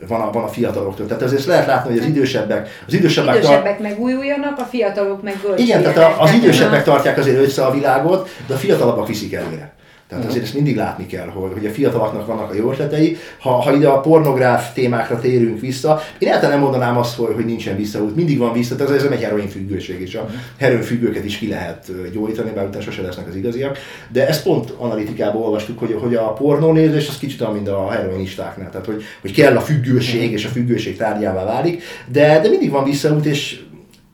van 0.09 0.21
a, 0.21 0.31
van 0.31 0.45
a 0.45 0.49
fiataloktól. 0.49 1.07
Tehát 1.07 1.23
ezért 1.23 1.45
lehet 1.45 1.67
látni, 1.67 1.91
hogy 1.91 1.99
az 1.99 2.07
idősebbek, 2.07 2.69
az 2.87 2.95
idősebbek, 2.95 3.37
idősebbek 3.37 3.63
tar- 3.63 3.81
megújuljanak, 3.81 4.59
a 4.59 4.65
fiatalok 4.65 5.23
meg 5.23 5.41
Igen, 5.57 5.83
tehát 5.83 6.21
az 6.21 6.33
idősebbek 6.33 6.85
tartják 6.85 7.19
azért 7.19 7.39
össze 7.39 7.65
a 7.65 7.71
világot, 7.71 8.29
de 8.47 8.55
a 8.55 8.57
fiatalabbak 8.57 9.07
viszik 9.07 9.33
előre. 9.33 9.73
Tehát 10.13 10.27
azért 10.27 10.45
ezt 10.45 10.55
mindig 10.55 10.77
látni 10.77 11.07
kell, 11.07 11.27
hogy, 11.27 11.53
hogy 11.53 11.67
a 11.67 11.71
fiataloknak 11.71 12.27
vannak 12.27 12.51
a 12.51 12.55
jó 12.55 12.71
ötletei. 12.71 13.17
Ha, 13.39 13.51
ha 13.51 13.75
ide 13.75 13.89
a 13.89 14.01
pornográf 14.01 14.73
témákra 14.73 15.21
térünk 15.21 15.61
vissza, 15.61 16.01
én 16.19 16.29
egyáltalán 16.29 16.51
nem 16.51 16.61
mondanám 16.63 16.99
azt, 16.99 17.17
hogy, 17.17 17.35
hogy 17.35 17.45
nincsen 17.45 17.77
visszaút. 17.77 18.17
Mindig 18.17 18.39
van 18.39 18.53
vissza, 18.53 18.77
tehát 18.77 18.93
ez 18.93 19.03
egy 19.03 19.23
heroin 19.23 19.49
függőség, 19.49 20.01
és 20.01 20.15
a 20.15 20.29
heroin 20.57 20.83
függőket 20.83 21.25
is 21.25 21.39
ki 21.39 21.49
lehet 21.49 22.11
gyógyítani, 22.13 22.51
bár 22.55 22.67
utána 22.67 22.85
sose 22.85 23.03
lesznek 23.03 23.29
az 23.29 23.37
igaziak. 23.37 23.79
De 24.09 24.29
ezt 24.29 24.43
pont 24.43 24.71
analitikában 24.71 25.43
olvastuk, 25.43 25.79
hogy, 25.79 25.97
hogy 26.01 26.15
a 26.15 26.33
pornónézés 26.33 27.09
az 27.09 27.19
kicsit 27.19 27.41
olyan, 27.41 27.53
mint 27.53 27.69
a 27.69 27.91
heroinistáknál. 27.91 28.71
Tehát, 28.71 28.87
hogy, 28.87 29.03
hogy 29.21 29.33
kell 29.33 29.57
a 29.57 29.61
függőség, 29.61 30.33
és 30.33 30.45
a 30.45 30.49
függőség 30.49 30.97
tárgyává 30.97 31.45
válik, 31.45 31.83
de, 32.07 32.41
de 32.41 32.49
mindig 32.49 32.71
van 32.71 32.85
visszaút, 32.85 33.25
és 33.25 33.61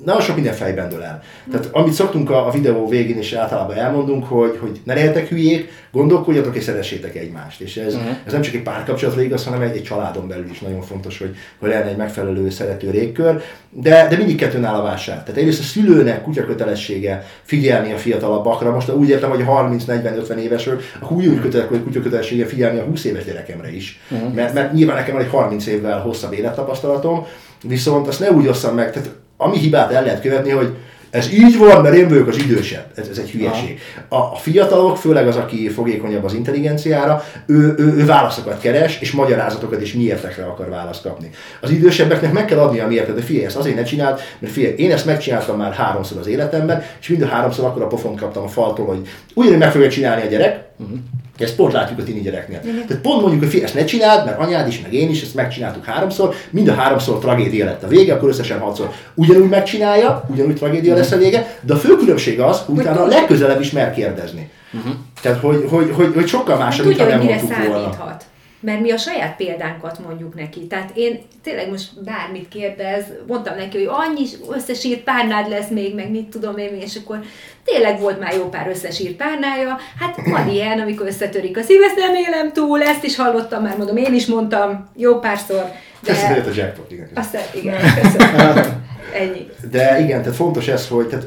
nagyon 0.05 0.21
sok 0.21 0.35
minden 0.35 0.55
fejben 0.55 0.89
dől 0.89 1.03
el. 1.03 1.23
Tehát 1.51 1.69
amit 1.73 1.93
szoktunk 1.93 2.31
a, 2.31 2.47
a 2.47 2.51
videó 2.51 2.89
végén 2.89 3.19
is 3.19 3.33
általában 3.33 3.77
elmondunk, 3.77 4.25
hogy, 4.25 4.59
hogy 4.61 4.81
ne 4.85 4.95
legyetek 4.95 5.29
hülyék, 5.29 5.71
gondolkodjatok 5.93 6.57
és 6.57 6.63
szeressétek 6.63 7.17
egymást. 7.17 7.61
És 7.61 7.77
ez, 7.77 7.95
uh-huh. 7.95 8.11
ez 8.27 8.33
nem 8.33 8.41
csak 8.41 8.55
egy 8.55 8.63
párkapcsolatra 8.63 9.23
igaz, 9.23 9.45
hanem 9.45 9.61
egy, 9.61 9.77
egy 9.77 9.83
családon 9.83 10.29
belül 10.29 10.51
is 10.51 10.61
nagyon 10.61 10.83
fontos, 10.83 11.19
hogy, 11.19 11.37
hogy 11.59 11.69
legyen 11.69 11.87
egy 11.87 11.97
megfelelő 11.97 12.51
szerető 12.51 12.91
régkör. 12.91 13.43
De, 13.71 14.07
de 14.11 14.17
mindig 14.17 14.37
kettőn 14.37 14.65
áll 14.65 14.75
a 14.75 14.83
válság. 14.83 15.23
Tehát 15.23 15.41
egyrészt 15.41 15.61
a 15.61 15.63
szülőnek 15.63 16.23
kutya 16.23 16.45
kötelessége 16.45 17.25
figyelni 17.43 17.93
a 17.93 17.97
fiatalabbakra. 17.97 18.71
Most 18.71 18.91
úgy 18.91 19.09
értem, 19.09 19.31
hogy 19.31 19.45
30-40-50 19.47 20.35
évesről, 20.35 20.81
a 21.01 21.13
úgy 21.13 21.41
kutya 21.85 22.03
kötelessége 22.03 22.47
figyelni 22.47 22.79
a 22.79 22.85
20 22.85 23.05
éves 23.05 23.25
gyerekemre 23.25 23.75
is. 23.75 24.01
Uh-huh. 24.11 24.35
Mert, 24.35 24.55
mert 24.55 24.73
nyilván 24.73 24.97
nekem 24.97 25.15
van 25.15 25.23
egy 25.23 25.31
30 25.31 25.67
évvel 25.67 26.01
hosszabb 26.01 26.33
élettapasztalatom, 26.33 27.27
viszont 27.63 28.09
azt 28.09 28.21
ne 28.21 28.31
úgy 28.31 28.47
osszam 28.47 28.75
meg, 28.75 28.93
tehát 28.93 29.11
ami 29.41 29.59
hibát 29.59 29.93
el 29.93 30.03
lehet 30.03 30.21
követni, 30.21 30.51
hogy 30.51 30.75
ez 31.11 31.33
így 31.33 31.59
van, 31.59 31.83
mert 31.83 31.95
én 31.95 32.09
vagyok 32.09 32.29
az 32.29 32.39
idősebb. 32.39 32.85
Ez, 32.95 33.09
ez 33.09 33.19
egy 33.19 33.31
hülyeség. 33.31 33.81
A, 34.09 34.17
a 34.17 34.37
fiatalok, 34.37 34.97
főleg 34.97 35.27
az, 35.27 35.37
aki 35.37 35.69
fogékonyabb 35.69 36.25
az 36.25 36.33
intelligenciára, 36.33 37.25
ő, 37.47 37.75
ő, 37.79 37.95
ő 37.97 38.07
válaszokat 38.07 38.61
keres, 38.61 39.01
és 39.01 39.11
magyarázatokat, 39.11 39.81
és 39.81 39.93
miértekre 39.93 40.45
akar 40.45 40.69
választ 40.69 41.03
kapni. 41.03 41.31
Az 41.61 41.71
idősebbeknek 41.71 42.33
meg 42.33 42.45
kell 42.45 42.59
adni 42.59 42.79
a 42.79 42.87
miértet, 42.87 43.15
de 43.15 43.23
figyelj, 43.23 43.47
ezt 43.47 43.57
azért 43.57 43.77
ne 43.77 43.83
csináld, 43.83 44.21
mert 44.39 44.53
figyelj, 44.53 44.75
én 44.77 44.93
ezt 44.93 45.07
megcsináltam 45.07 45.57
már 45.57 45.73
háromszor 45.73 46.19
az 46.19 46.27
életemben, 46.27 46.83
és 47.01 47.09
mind 47.09 47.23
a 47.23 47.27
háromszor 47.27 47.65
akkor 47.65 47.83
a 47.83 47.87
pofont 47.87 48.21
kaptam 48.21 48.43
a 48.43 48.49
faltól, 48.49 48.87
hogy 48.87 49.09
ugyanúgy 49.35 49.59
meg 49.59 49.73
fogja 49.73 49.89
csinálni 49.89 50.23
a 50.23 50.29
gyerek, 50.29 50.65
uh-huh 50.77 50.99
ezt 51.45 51.55
pont 51.55 51.73
látjuk 51.73 51.99
a 51.99 52.03
tini 52.03 52.21
gyereknél. 52.21 52.61
Igen. 52.63 52.87
Tehát 52.87 53.03
pont 53.03 53.21
mondjuk, 53.21 53.53
hogy 53.53 53.61
ezt 53.61 53.75
ne 53.75 53.85
csináld, 53.85 54.25
mert 54.25 54.39
anyád 54.39 54.69
is, 54.69 54.81
meg 54.81 54.95
én 54.95 55.11
is, 55.11 55.23
ezt 55.23 55.35
megcsináltuk 55.35 55.85
háromszor, 55.85 56.35
mind 56.51 56.69
a 56.69 56.75
háromszor 56.75 57.19
tragédia 57.19 57.65
lett 57.65 57.83
a 57.83 57.89
vége, 57.89 58.15
akkor 58.15 58.29
összesen 58.29 58.59
hatszor. 58.59 58.91
Ugyanúgy 59.15 59.49
megcsinálja, 59.49 60.25
ugyanúgy 60.29 60.57
tragédia 60.57 60.95
lesz 60.95 61.13
a 61.13 61.17
vége, 61.17 61.59
de 61.61 61.75
a 61.75 61.77
fő 61.77 61.97
különbség 61.97 62.41
az, 62.41 62.63
hogy 62.67 62.79
utána 62.79 63.07
legközelebb 63.07 63.61
is 63.61 63.71
mer 63.71 63.95
kérdezni. 63.95 64.51
Uh-huh. 64.73 64.93
Tehát, 65.23 65.39
hogy, 65.41 65.67
hogy, 65.71 65.91
hogy, 65.95 66.11
hogy 66.15 66.27
sokkal 66.27 66.57
más, 66.57 66.81
ha 66.81 67.05
nem 67.05 67.23
mondtuk 67.23 67.67
volna 67.67 68.17
mert 68.61 68.81
mi 68.81 68.91
a 68.91 68.97
saját 68.97 69.37
példánkat 69.37 69.99
mondjuk 70.07 70.35
neki. 70.35 70.67
Tehát 70.67 70.91
én 70.95 71.21
tényleg 71.43 71.71
most 71.71 72.03
bármit 72.05 72.49
kérdez, 72.49 73.05
mondtam 73.27 73.57
neki, 73.57 73.77
hogy 73.77 73.89
annyi 73.91 74.27
összesírt 74.51 75.01
párnád 75.01 75.49
lesz 75.49 75.69
még, 75.69 75.95
meg 75.95 76.11
mit 76.11 76.29
tudom 76.29 76.57
én, 76.57 76.81
és 76.81 76.97
akkor 76.97 77.21
tényleg 77.65 78.01
volt 78.01 78.21
már 78.21 78.35
jó 78.35 78.49
pár 78.49 78.69
összesírt 78.69 79.17
párnája. 79.17 79.77
Hát 79.99 80.17
van 80.31 80.49
ilyen, 80.55 80.81
amikor 80.81 81.07
összetörik 81.07 81.57
a 81.57 81.63
szív, 81.63 81.83
ezt 81.83 81.97
nem 81.97 82.15
élem 82.15 82.53
túl, 82.53 82.83
ezt 82.83 83.05
is 83.05 83.17
hallottam 83.17 83.63
már, 83.63 83.77
mondom, 83.77 83.97
én 83.97 84.15
is 84.15 84.27
mondtam 84.27 84.89
jó 84.97 85.19
párszor. 85.19 85.65
De... 86.01 86.13
Ez 86.13 86.47
a 86.47 86.51
jackpot, 86.55 86.93
igen. 86.93 87.09
Aztán, 87.15 87.43
igen, 87.55 87.77
köszönöm. 88.03 88.87
Ennyi. 89.21 89.49
De 89.71 90.01
igen, 90.01 90.21
tehát 90.23 90.37
fontos 90.37 90.69
ez, 90.69 90.89
hogy 90.89 91.07
tehát 91.07 91.27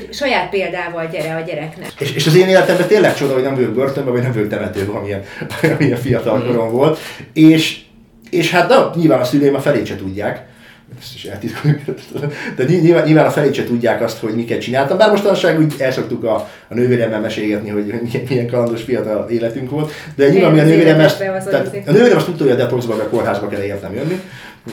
hogy 0.00 0.08
saját 0.12 0.50
példával 0.50 1.08
gyere 1.12 1.34
a 1.34 1.40
gyereknek. 1.40 1.92
És, 1.98 2.14
és 2.14 2.26
az 2.26 2.36
én 2.36 2.48
életemben 2.48 2.86
tényleg 2.86 3.14
csoda, 3.14 3.32
hogy 3.32 3.42
nem 3.42 3.54
vagyok 3.54 3.74
börtönben, 3.74 4.12
vagy 4.12 4.22
nem 4.22 4.32
vagyok 4.32 4.48
temetőben, 4.48 4.96
amilyen, 4.96 5.22
amilyen 5.78 5.98
fiatal 5.98 6.38
mm. 6.38 6.46
korom 6.46 6.70
volt. 6.70 6.98
És, 7.32 7.80
és 8.30 8.50
hát 8.50 8.68
de, 8.68 8.74
nyilván 8.94 9.20
a 9.20 9.24
szüleim 9.24 9.54
a 9.54 9.60
felét 9.60 9.86
se 9.86 9.96
tudják, 9.96 10.46
ezt 11.00 11.14
is 11.14 11.24
eltitkoljuk, 11.24 11.80
de 12.56 12.64
nyilván, 12.64 13.04
nyilván 13.04 13.26
a 13.26 13.30
felét 13.30 13.54
se 13.54 13.64
tudják 13.64 14.02
azt, 14.02 14.18
hogy 14.18 14.34
miket 14.34 14.60
csináltam. 14.60 14.98
Bár 14.98 15.10
mostanság 15.10 15.58
úgy 15.58 15.74
elszoktuk 15.78 16.24
a, 16.24 16.34
a 16.68 16.74
nővéremmel 16.74 17.20
mesélgetni, 17.20 17.70
hogy 17.70 17.84
milyen, 17.86 18.22
milyen 18.28 18.48
kalandos 18.48 18.82
fiatal 18.82 19.28
életünk 19.28 19.70
volt. 19.70 19.92
De 20.16 20.28
nyilván 20.28 20.52
mi 20.52 20.60
a 20.60 20.64
nővérem 20.64 21.00
ezt, 21.00 21.18
tehát 21.18 21.76
a 21.86 21.90
nővérem 21.90 22.16
azt 22.16 22.26
tudta, 22.26 22.42
hogy 22.42 22.52
a 22.52 22.56
detoxba, 22.56 22.94
a 22.94 23.08
kórházba 23.08 23.48
kell 23.48 23.62
értem 23.62 23.94
jönni. 23.94 24.20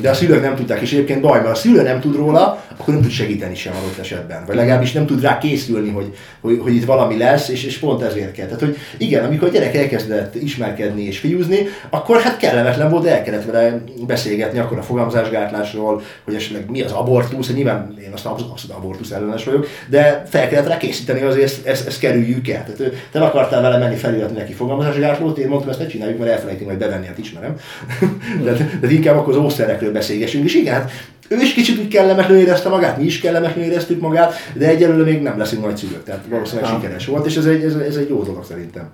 De 0.01 0.09
a 0.09 0.13
szülők 0.13 0.41
nem 0.41 0.55
tudták, 0.55 0.81
és 0.81 0.91
egyébként 0.91 1.21
baj, 1.21 1.39
mert 1.39 1.51
a 1.51 1.55
szülő 1.55 1.81
nem 1.81 1.99
tud 1.99 2.15
róla, 2.15 2.63
akkor 2.81 2.93
nem 2.93 3.03
tud 3.03 3.11
segíteni 3.11 3.55
sem 3.55 3.73
adott 3.75 3.97
esetben. 3.97 4.43
Vagy 4.45 4.55
legalábbis 4.55 4.91
nem 4.91 5.05
tud 5.05 5.21
rá 5.21 5.37
készülni, 5.37 5.89
hogy, 5.89 6.15
hogy, 6.41 6.59
hogy 6.61 6.75
itt 6.75 6.85
valami 6.85 7.17
lesz, 7.17 7.49
és, 7.49 7.63
és 7.63 7.77
pont 7.77 8.01
ezért 8.01 8.31
kell. 8.31 8.45
Tehát, 8.45 8.59
hogy 8.59 8.77
igen, 8.97 9.25
amikor 9.25 9.47
a 9.47 9.51
gyerek 9.51 9.75
elkezdett 9.75 10.35
ismerkedni 10.35 11.03
és 11.03 11.19
fiúzni, 11.19 11.57
akkor 11.89 12.21
hát 12.21 12.37
kellemetlen 12.37 12.89
volt, 12.89 13.05
el 13.05 13.23
kellett 13.23 13.45
vele 13.45 13.83
beszélgetni 14.07 14.59
akkor 14.59 14.77
a 14.77 14.81
fogamzásgátlásról, 14.81 16.01
hogy 16.23 16.35
esetleg 16.35 16.69
mi 16.69 16.81
az 16.81 16.91
abortusz, 16.91 17.53
nyilván 17.53 17.97
én 18.05 18.11
azt 18.13 18.25
abszolút 18.25 18.71
abortusz 18.77 19.11
ellenes 19.11 19.43
vagyok, 19.43 19.67
de 19.89 20.23
fel 20.29 20.49
kellett 20.49 20.67
rá 20.67 20.77
készíteni, 20.77 21.21
azért 21.21 21.43
ezt, 21.43 21.65
ezt, 21.65 21.87
ezt 21.87 21.99
kerüljük 21.99 22.49
el. 22.49 22.65
Tehát 22.65 22.93
te 23.11 23.19
akartál 23.19 23.61
vele 23.61 23.77
menni 23.77 23.95
feliratni 23.95 24.37
neki 24.37 24.53
fogamzásgátlót, 24.53 25.37
én 25.37 25.47
mondtam, 25.47 25.69
ezt 25.69 25.79
ne 25.79 25.87
csináljuk, 25.87 26.19
mert 26.19 26.31
elfelejtünk 26.31 26.67
majd 26.67 26.79
bevenni, 26.79 27.05
hát 27.05 27.17
ismerem. 27.17 27.55
de, 28.45 28.77
de, 28.81 28.91
inkább 28.91 29.17
akkor 29.17 29.33
az 29.33 29.43
ószerekről 29.43 29.91
beszélgessünk. 29.91 30.45
És 30.45 30.55
igen, 30.55 30.73
hát 30.73 30.91
ő 31.31 31.41
is 31.41 31.53
kicsit 31.53 31.79
úgy 31.79 31.87
kellemetlenül 31.87 32.43
érezte 32.43 32.69
magát, 32.69 32.97
mi 32.97 33.03
is 33.03 33.19
kellemetlenül 33.19 33.71
éreztük 33.71 34.01
magát, 34.01 34.33
de 34.53 34.67
egyelőre 34.67 35.03
még 35.03 35.21
nem 35.21 35.37
leszünk 35.37 35.63
nagy 35.63 35.77
szülők, 35.77 36.03
tehát 36.03 36.23
valószínűleg 36.29 36.69
ha. 36.69 36.75
sikeres 36.75 37.05
volt, 37.05 37.25
és 37.25 37.35
ez 37.35 37.45
egy, 37.45 37.63
ez, 37.63 37.75
ez 37.75 37.95
egy 37.95 38.09
jó 38.09 38.23
dolog 38.23 38.43
szerintem. 38.45 38.89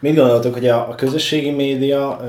Mit 0.00 0.16
gondoltok, 0.16 0.52
hogy 0.52 0.68
a, 0.68 0.88
a 0.88 0.94
közösségi 0.94 1.50
média 1.50 2.20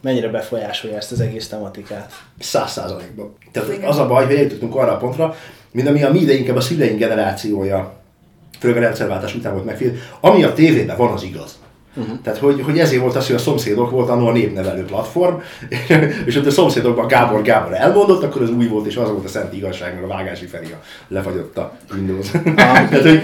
mennyire 0.00 0.28
befolyásolja 0.28 0.96
ezt 0.96 1.12
az 1.12 1.20
egész 1.20 1.48
tematikát? 1.48 2.12
Száz 2.38 2.70
százalékban. 2.70 3.34
Tehát 3.52 3.84
az 3.84 3.98
a 3.98 4.06
baj, 4.06 4.26
hogy 4.26 4.34
eljutottunk 4.34 4.74
arra 4.74 4.92
a 4.92 4.96
pontra, 4.96 5.36
mint 5.72 5.88
ami 5.88 6.02
a 6.02 6.12
mi, 6.12 6.24
de 6.24 6.32
inkább 6.32 6.56
a 6.56 6.60
szüleink 6.60 6.98
generációja, 6.98 7.92
főleg 8.58 8.76
a 8.76 8.80
rendszerváltás 8.80 9.34
után 9.34 9.52
volt 9.52 9.64
megfél, 9.64 9.92
ami 10.20 10.44
a 10.44 10.52
tévében 10.52 10.96
van, 10.96 11.12
az 11.12 11.22
igaz. 11.22 11.58
Uh-huh. 11.96 12.16
Tehát, 12.22 12.38
hogy, 12.38 12.62
hogy 12.62 12.78
ezért 12.78 13.02
volt 13.02 13.16
az, 13.16 13.26
hogy 13.26 13.36
a 13.36 13.38
szomszédok 13.38 13.90
volt 13.90 14.08
annól 14.08 14.28
a 14.28 14.32
népnevelő 14.32 14.84
platform, 14.84 15.34
és 16.26 16.36
ott 16.36 16.46
a 16.46 16.50
szomszédokban 16.50 17.06
Gábor 17.06 17.42
Gábor 17.42 17.74
elmondott, 17.74 18.22
akkor 18.22 18.42
az 18.42 18.50
új 18.50 18.66
volt, 18.66 18.86
és 18.86 18.96
az 18.96 19.08
volt 19.08 19.24
a 19.24 19.28
szent 19.28 19.52
igazság, 19.52 19.94
meg 19.94 20.04
a 20.04 20.06
vágási 20.06 20.46
felé 20.46 20.66
a 20.72 20.84
lefagyott 21.08 21.58
a 21.58 21.76
Windows. 21.94 22.34
Ah, 22.34 22.42
Tehát, 22.88 23.02
hogy, 23.02 23.22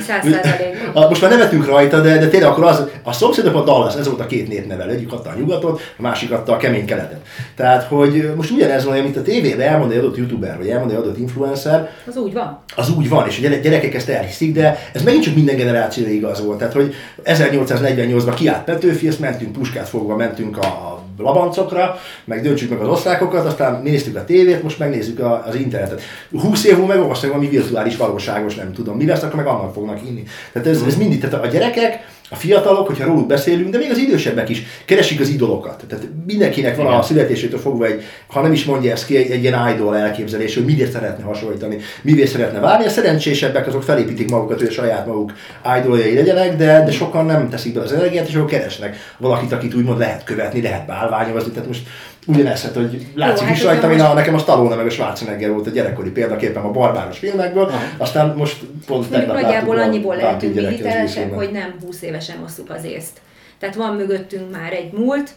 a, 0.93 1.09
most 1.09 1.21
már 1.21 1.31
nevetünk 1.31 1.67
rajta, 1.67 2.01
de, 2.01 2.19
de 2.19 2.29
tényleg 2.29 2.51
akkor 2.51 2.65
az, 2.65 2.85
a 3.03 3.13
szomszédok 3.13 3.55
a 3.55 3.65
Dallas, 3.65 3.95
ez 3.95 4.07
volt 4.07 4.21
a 4.21 4.27
két 4.27 4.49
népnevelő, 4.49 4.91
egyik 4.91 5.13
adta 5.13 5.31
a 5.31 5.39
nyugatot, 5.39 5.81
a 5.97 6.03
másik 6.03 6.31
adta 6.31 6.53
a 6.53 6.57
kemény 6.57 6.85
keletet. 6.85 7.21
Tehát, 7.57 7.85
hogy 7.85 8.33
most 8.37 8.51
ugyanez 8.51 8.85
van, 8.85 8.99
amit 8.99 9.17
a 9.17 9.23
tévében 9.23 9.69
elmond 9.69 9.93
egy 9.93 9.99
adott 9.99 10.17
youtuber, 10.17 10.57
vagy 10.57 10.69
elmond 10.69 10.91
egy 10.91 10.97
adott 10.97 11.19
influencer. 11.19 11.91
Az 12.07 12.17
úgy 12.17 12.33
van. 12.33 12.59
Az 12.77 12.91
úgy 12.91 13.09
van, 13.09 13.27
és 13.27 13.39
a 13.45 13.49
gyerekek 13.49 13.95
ezt 13.95 14.09
elhiszik, 14.09 14.55
de 14.55 14.79
ez 14.93 15.03
megint 15.03 15.25
csak 15.25 15.35
minden 15.35 15.57
generációra 15.57 16.11
igaz 16.11 16.45
volt. 16.45 16.59
Tehát, 16.59 16.73
hogy 16.73 16.95
1848-ban 17.25 18.33
kiállt 18.37 18.60
Petőfi, 18.65 19.09
ezt 19.09 19.21
mentünk 19.21 19.53
puskát 19.53 19.89
fogva, 19.89 20.17
mentünk 20.17 20.59
a 20.59 21.01
labancokra, 21.19 21.99
meg 22.25 22.43
döntsük 22.43 22.71
meg 22.71 22.79
az 22.79 22.89
osztrákokat, 22.89 23.47
aztán 23.47 23.83
néztük 23.83 24.17
a 24.17 24.25
tévét, 24.25 24.63
most 24.63 24.79
megnézzük 24.79 25.19
a, 25.19 25.45
az 25.47 25.55
internetet. 25.55 26.03
20 26.31 26.65
év 26.65 26.77
múlva 26.77 26.93
meg 26.93 26.99
valószínűleg 26.99 27.39
valami 27.39 27.57
virtuális 27.57 27.97
valóságos, 27.97 28.55
nem 28.55 28.73
tudom 28.73 28.97
mi 28.97 29.07
lesz, 29.07 29.23
akkor 29.23 29.37
meg 29.37 29.47
annak 29.47 29.73
fognak 29.73 30.01
inni. 30.07 30.23
Tehát 30.53 30.69
ez, 30.69 30.83
ez 30.83 30.97
mindig, 30.97 31.21
tehát 31.21 31.45
a 31.45 31.49
gyerekek, 31.49 32.07
a 32.33 32.37
fiatalok, 32.37 32.87
hogyha 32.87 33.05
róluk 33.05 33.27
beszélünk, 33.27 33.71
de 33.71 33.79
még 33.79 33.91
az 33.91 33.99
idősebbek 33.99 34.49
is 34.49 34.63
keresik 34.85 35.21
az 35.21 35.29
idolokat. 35.29 35.85
Tehát 35.89 36.09
mindenkinek 36.27 36.77
van 36.77 36.87
Igen. 36.87 36.99
a 36.99 37.03
születésétől 37.03 37.61
fogva 37.61 37.87
egy, 37.87 38.03
ha 38.27 38.41
nem 38.41 38.53
is 38.53 38.65
mondja 38.65 38.93
ezt 38.93 39.07
ki, 39.07 39.17
egy, 39.17 39.31
egy 39.31 39.43
ilyen 39.43 39.69
idol 39.75 39.97
elképzelés, 39.97 40.55
hogy 40.55 40.65
miért 40.65 40.93
szeretne 40.93 41.25
hasonlítani, 41.25 41.79
miért 42.03 42.31
szeretne 42.31 42.61
várni. 42.61 42.85
A 42.85 42.89
szerencsésebbek 42.89 43.67
azok 43.67 43.83
felépítik 43.83 44.31
magukat, 44.31 44.59
hogy 44.59 44.73
saját 44.73 45.07
maguk 45.07 45.33
idoljai 45.79 46.15
legyenek, 46.15 46.57
de, 46.57 46.85
de 46.85 46.91
sokan 46.91 47.27
nem 47.27 47.49
teszik 47.49 47.75
be 47.75 47.81
az 47.81 47.93
energiát, 47.93 48.29
és 48.29 48.35
akkor 48.35 48.51
keresnek 48.51 48.97
valakit, 49.19 49.53
akit 49.53 49.75
úgymond 49.75 49.99
lehet 49.99 50.25
követni, 50.25 50.63
lehet 50.63 50.87
bálványozni. 50.87 51.51
Tehát 51.51 51.69
most 51.69 51.83
ugyanezt, 52.27 52.65
hát, 52.65 52.75
hogy 52.75 53.07
látszik 53.15 53.47
Jó, 53.47 53.53
is 53.53 53.59
hát 53.59 53.67
rajta, 53.67 53.87
hogy 53.87 53.97
most... 53.97 54.15
nekem 54.15 54.35
a 54.35 54.39
Stallone 54.39 54.75
meg 54.75 54.87
a 54.87 54.91
Schwarzenegger 54.91 55.51
volt 55.51 55.67
a 55.67 55.71
gyerekkori 55.71 56.11
példaképpen 56.11 56.63
a 56.63 56.71
barbáros 56.71 57.19
filmekből, 57.19 57.65
Aha. 57.65 57.83
aztán 57.97 58.35
most 58.37 58.57
pont 58.87 59.11
tegnap 59.11 59.41
Nagyjából 59.41 59.79
annyiból 59.79 60.17
lehetünk 60.17 60.55
mi 60.55 60.67
hitelesek, 60.67 61.35
hogy 61.35 61.51
nem 61.53 61.75
20 61.85 62.03
évesen 62.03 62.43
osszuk 62.45 62.71
az 62.71 62.85
észt. 62.85 63.21
Tehát 63.59 63.75
van 63.75 63.95
mögöttünk 63.95 64.51
már 64.53 64.73
egy 64.73 64.93
múlt, 64.93 65.31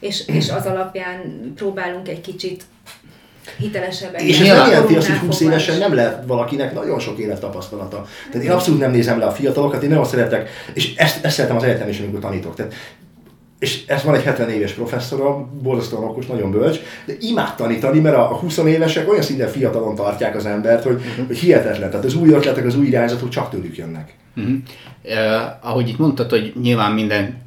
és, 0.00 0.26
és 0.26 0.50
az 0.50 0.66
alapján 0.66 1.52
próbálunk 1.56 2.08
egy 2.08 2.20
kicsit 2.20 2.62
hitelesebb. 3.58 4.20
És 4.20 4.40
ez 4.40 4.46
nem 4.46 4.70
jelenti 4.70 4.96
azt, 4.96 5.08
hogy 5.08 5.16
20 5.16 5.40
évesen 5.40 5.78
nem 5.78 5.94
lehet 5.94 6.22
valakinek 6.26 6.74
nagyon 6.74 6.98
sok 6.98 7.18
élet 7.18 7.40
tapasztalata. 7.40 8.06
Tehát 8.30 8.46
én 8.46 8.52
abszolút 8.52 8.80
nem 8.80 8.90
nézem 8.90 9.18
le 9.18 9.26
a 9.26 9.30
fiatalokat, 9.30 9.82
én 9.82 9.88
nagyon 9.88 10.04
szeretek, 10.04 10.48
és 10.74 10.94
ezt, 10.96 11.24
ezt 11.24 11.34
szeretem 11.34 11.56
az 11.56 11.62
egyetem 11.62 11.88
is, 11.88 11.98
amikor 11.98 12.20
tanítok. 12.20 12.54
Tehát 12.54 12.74
és 13.62 13.82
ez 13.86 14.02
van 14.02 14.14
egy 14.14 14.22
70 14.22 14.50
éves 14.50 14.72
professzorom, 14.72 15.60
borzasztóan 15.62 16.04
okos, 16.04 16.26
nagyon 16.26 16.50
bölcs, 16.50 16.80
de 17.04 17.12
imád 17.20 17.54
tanítani, 17.54 18.00
mert 18.00 18.16
a 18.16 18.26
20 18.26 18.58
évesek 18.58 19.10
olyan 19.10 19.22
szinten 19.22 19.48
fiatalon 19.48 19.94
tartják 19.94 20.36
az 20.36 20.46
embert, 20.46 20.82
hogy, 20.82 20.94
uh-huh. 20.94 21.26
hogy 21.26 21.38
hihetetlen. 21.38 21.90
Tehát 21.90 22.04
az 22.04 22.14
új 22.14 22.28
ötletek, 22.28 22.66
az 22.66 22.76
új 22.76 22.86
irányzatok 22.86 23.28
csak 23.28 23.50
tőlük 23.50 23.76
jönnek. 23.76 24.14
Uh-huh. 24.36 24.54
Uh, 25.04 25.68
ahogy 25.70 25.88
itt 25.88 25.98
mondtad, 25.98 26.30
hogy 26.30 26.52
nyilván 26.62 26.92
minden 26.92 27.42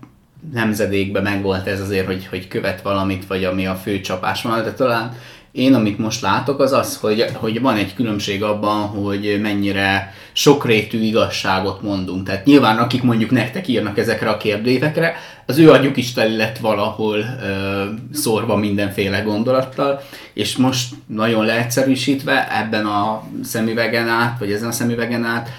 nemzedékben 0.53 1.24
megvolt 1.24 1.68
ez 1.68 1.80
azért, 1.80 2.05
hogy, 2.05 2.28
hogy 2.28 2.47
követ 2.47 2.82
valamit, 2.82 3.28
vagy 3.28 3.43
ami 3.43 3.68
a 3.68 3.76
fő 3.76 3.99
csapás 3.99 4.41
van, 4.41 4.63
de 4.63 4.74
talán 4.74 5.18
én, 5.56 5.74
amit 5.74 5.97
most 5.97 6.22
látok, 6.22 6.60
az 6.60 6.72
az, 6.72 6.97
hogy, 6.97 7.26
hogy 7.34 7.62
van 7.62 7.76
egy 7.76 7.93
különbség 7.93 8.43
abban, 8.43 8.82
hogy 8.82 9.38
mennyire 9.41 10.14
sokrétű 10.34 11.01
igazságot 11.01 11.82
mondunk. 11.82 12.26
Tehát 12.26 12.45
nyilván 12.45 12.78
akik 12.78 13.03
mondjuk 13.03 13.32
nektek 13.32 13.68
írnak 13.68 13.97
ezekre 13.97 14.30
a 14.30 14.38
kérdésekre, 14.38 15.16
az 15.45 15.58
ő 15.58 15.72
agyuk 15.72 15.97
is 15.97 16.14
teli 16.14 16.36
lett 16.36 16.58
valahol 16.58 17.18
ö, 17.18 17.84
szórva 18.14 18.56
mindenféle 18.56 19.20
gondolattal, 19.20 20.01
és 20.34 20.58
most 20.58 20.95
nagyon 21.08 21.45
leegyszerűsítve 21.45 22.60
ebben 22.60 22.86
a 22.86 23.24
szemüvegen 23.43 24.08
át, 24.08 24.39
vagy 24.39 24.51
ezen 24.51 24.68
a 24.68 24.72
szemüvegen 24.72 25.24
át, 25.24 25.49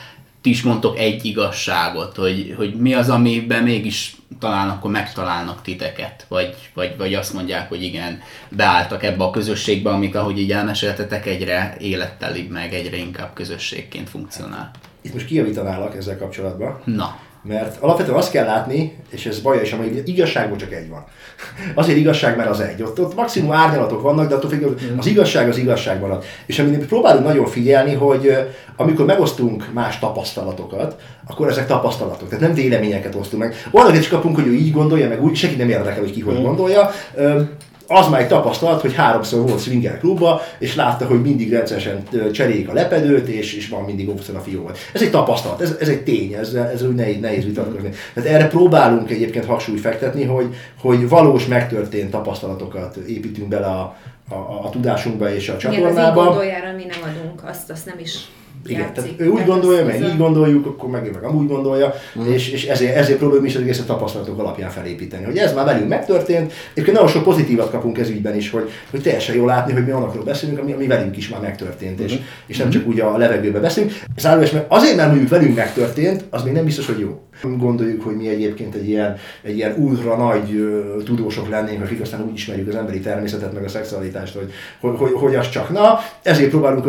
is 0.46 0.62
mondtok 0.62 0.98
egy 0.98 1.24
igazságot, 1.24 2.16
hogy, 2.16 2.54
hogy 2.56 2.74
mi 2.74 2.94
az, 2.94 3.08
amiben 3.08 3.62
mégis 3.62 4.16
talán 4.38 4.68
akkor 4.68 4.90
megtalálnak 4.90 5.62
titeket, 5.62 6.26
vagy, 6.28 6.54
vagy, 6.74 6.94
vagy 6.98 7.14
azt 7.14 7.32
mondják, 7.32 7.68
hogy 7.68 7.82
igen, 7.82 8.20
beálltak 8.48 9.02
ebbe 9.02 9.24
a 9.24 9.30
közösségbe, 9.30 9.90
amit 9.90 10.14
ahogy 10.14 10.38
így 10.38 10.52
elmeséltetek, 10.52 11.26
egyre 11.26 11.76
élettelibb, 11.78 12.50
meg 12.50 12.74
egyre 12.74 12.96
inkább 12.96 13.32
közösségként 13.34 14.08
funkcionál. 14.08 14.70
Itt 15.00 15.12
most 15.12 15.26
kijavítanálak 15.26 15.96
ezzel 15.96 16.18
kapcsolatban. 16.18 16.80
Na. 16.84 17.16
Mert 17.48 17.82
alapvetően 17.82 18.16
azt 18.16 18.30
kell 18.30 18.44
látni, 18.44 18.96
és 19.10 19.26
ez 19.26 19.40
baj 19.40 19.60
is, 19.62 19.72
hogy 19.72 20.02
igazságból 20.04 20.56
csak 20.56 20.72
egy 20.72 20.88
van. 20.88 21.04
Azért 21.74 21.98
igazság, 21.98 22.36
mert 22.36 22.50
az 22.50 22.60
egy. 22.60 22.82
Ott, 22.82 23.00
ott 23.00 23.14
maximum 23.14 23.52
árnyalatok 23.52 24.02
vannak, 24.02 24.28
de 24.28 24.34
attól 24.34 24.50
függ, 24.50 24.78
az 24.96 25.06
igazság 25.06 25.48
az 25.48 25.56
igazság 25.56 26.00
marad. 26.00 26.24
És 26.46 26.58
amit 26.58 26.86
próbálunk 26.86 27.26
nagyon 27.26 27.46
figyelni, 27.46 27.94
hogy 27.94 28.36
amikor 28.76 29.06
megosztunk 29.06 29.72
más 29.72 29.98
tapasztalatokat, 29.98 31.00
akkor 31.26 31.48
ezek 31.48 31.66
tapasztalatok. 31.66 32.28
Tehát 32.28 32.44
nem 32.44 32.54
véleményeket 32.54 33.14
osztunk 33.14 33.42
meg. 33.42 33.54
Valahogy 33.70 34.00
csak 34.00 34.10
kapunk, 34.10 34.36
hogy 34.36 34.46
ő 34.46 34.52
így 34.52 34.72
gondolja, 34.72 35.08
meg 35.08 35.22
úgy, 35.22 35.36
senki 35.36 35.56
nem 35.56 35.68
érdekel, 35.68 36.00
hogy 36.00 36.12
ki 36.12 36.20
hogy 36.20 36.42
gondolja 36.42 36.90
az 37.86 38.08
már 38.08 38.20
egy 38.20 38.28
tapasztalat, 38.28 38.80
hogy 38.80 38.94
háromszor 38.94 39.48
volt 39.48 39.62
swinger 39.62 39.98
klubba, 39.98 40.40
és 40.58 40.74
látta, 40.74 41.06
hogy 41.06 41.22
mindig 41.22 41.50
rendszeresen 41.50 42.02
cserélik 42.32 42.68
a 42.68 42.72
lepedőt, 42.72 43.28
és, 43.28 43.54
és 43.54 43.68
van 43.68 43.84
mindig 43.84 44.08
opszon 44.08 44.36
a 44.36 44.40
fióval. 44.40 44.72
Ez 44.92 45.02
egy 45.02 45.10
tapasztalat, 45.10 45.60
ez, 45.60 45.76
ez 45.80 45.88
egy 45.88 46.02
tény, 46.02 46.32
ez, 46.32 46.54
ez 46.54 46.82
úgy 46.82 46.94
nehéz, 46.94 47.20
nehéz 47.20 47.44
vitatkozni. 47.44 47.90
Tehát 48.14 48.28
erre 48.30 48.46
próbálunk 48.46 49.10
egyébként 49.10 49.44
hangsúlyt 49.44 49.80
fektetni, 49.80 50.24
hogy, 50.24 50.54
hogy 50.80 51.08
valós 51.08 51.46
megtörtént 51.46 52.10
tapasztalatokat 52.10 52.96
építünk 52.96 53.48
bele 53.48 53.66
a, 53.66 53.96
a, 54.28 54.64
a 54.64 54.70
tudásunkba 54.70 55.34
és 55.34 55.48
a 55.48 55.56
csatornába. 55.56 56.44
Igen, 56.44 56.62
az 56.66 56.74
mi 56.76 56.84
nem 56.84 57.14
adunk, 57.14 57.44
azt, 57.44 57.70
azt 57.70 57.86
nem 57.86 57.98
is 57.98 58.18
igen, 58.70 58.92
tehát 58.94 59.10
ő 59.16 59.28
úgy 59.28 59.44
gondolja, 59.44 59.84
meg 59.84 60.02
így 60.02 60.16
gondoljuk, 60.16 60.66
akkor 60.66 60.90
meg 60.90 61.06
ő 61.06 61.10
meg 61.10 61.22
amúgy 61.22 61.46
gondolja, 61.46 61.94
uh-huh. 62.14 62.34
és, 62.34 62.50
és 62.50 62.66
ezért, 62.66 62.96
ezért 62.96 63.18
próbáljuk 63.18 63.46
is 63.46 63.54
az 63.54 63.62
egész 63.62 63.80
a 63.80 63.84
tapasztalatok 63.84 64.38
alapján 64.38 64.70
felépíteni. 64.70 65.24
Hogy 65.24 65.36
ez 65.36 65.54
már 65.54 65.64
velünk 65.64 65.88
megtörtént, 65.88 66.52
és 66.74 66.84
nagyon 66.84 67.08
sok 67.08 67.22
pozitívat 67.22 67.70
kapunk 67.70 67.98
ez 67.98 68.08
ügyben 68.08 68.36
is, 68.36 68.50
hogy, 68.50 68.70
hogy 68.90 69.02
teljesen 69.02 69.34
jól 69.34 69.46
látni, 69.46 69.72
hogy 69.72 69.84
mi 69.84 69.92
olyanokról 69.92 70.24
beszélünk, 70.24 70.58
ami, 70.58 70.72
ami 70.72 70.86
velünk 70.86 71.16
is 71.16 71.28
már 71.28 71.40
megtörtént, 71.40 72.00
és, 72.00 72.12
uh-huh. 72.12 72.26
és 72.46 72.56
nem 72.56 72.70
csak 72.70 72.86
úgy 72.86 73.00
a 73.00 73.16
levegőbe 73.16 73.58
beszélünk. 73.60 73.92
Zárójelés, 74.16 74.52
mert 74.52 74.66
azért, 74.68 74.96
mert 74.96 75.08
mondjuk 75.08 75.30
velünk 75.30 75.56
megtörtént, 75.56 76.24
az 76.30 76.42
még 76.42 76.52
nem 76.52 76.64
biztos, 76.64 76.86
hogy 76.86 76.98
jó. 76.98 77.20
Gondoljuk, 77.42 78.02
hogy 78.02 78.16
mi 78.16 78.28
egyébként 78.28 78.74
egy 78.74 78.88
ilyen, 78.88 79.16
egy 79.42 79.56
ilyen 79.56 79.74
ultra 79.78 80.16
nagy 80.16 80.74
tudósok 81.04 81.48
lennénk, 81.48 81.82
akik 81.82 82.00
aztán 82.00 82.24
úgy 82.28 82.34
ismerjük 82.34 82.68
az 82.68 82.74
emberi 82.74 83.00
természetet, 83.00 83.52
meg 83.52 83.64
a 83.64 83.68
szexualitást, 83.68 84.34
hogy, 84.34 84.52
hogy, 84.80 84.98
hogy, 84.98 85.12
hogy 85.12 85.34
az 85.34 85.48
csak 85.48 85.70
na, 85.70 85.98
ezért 86.22 86.50
próbálunk 86.50 86.86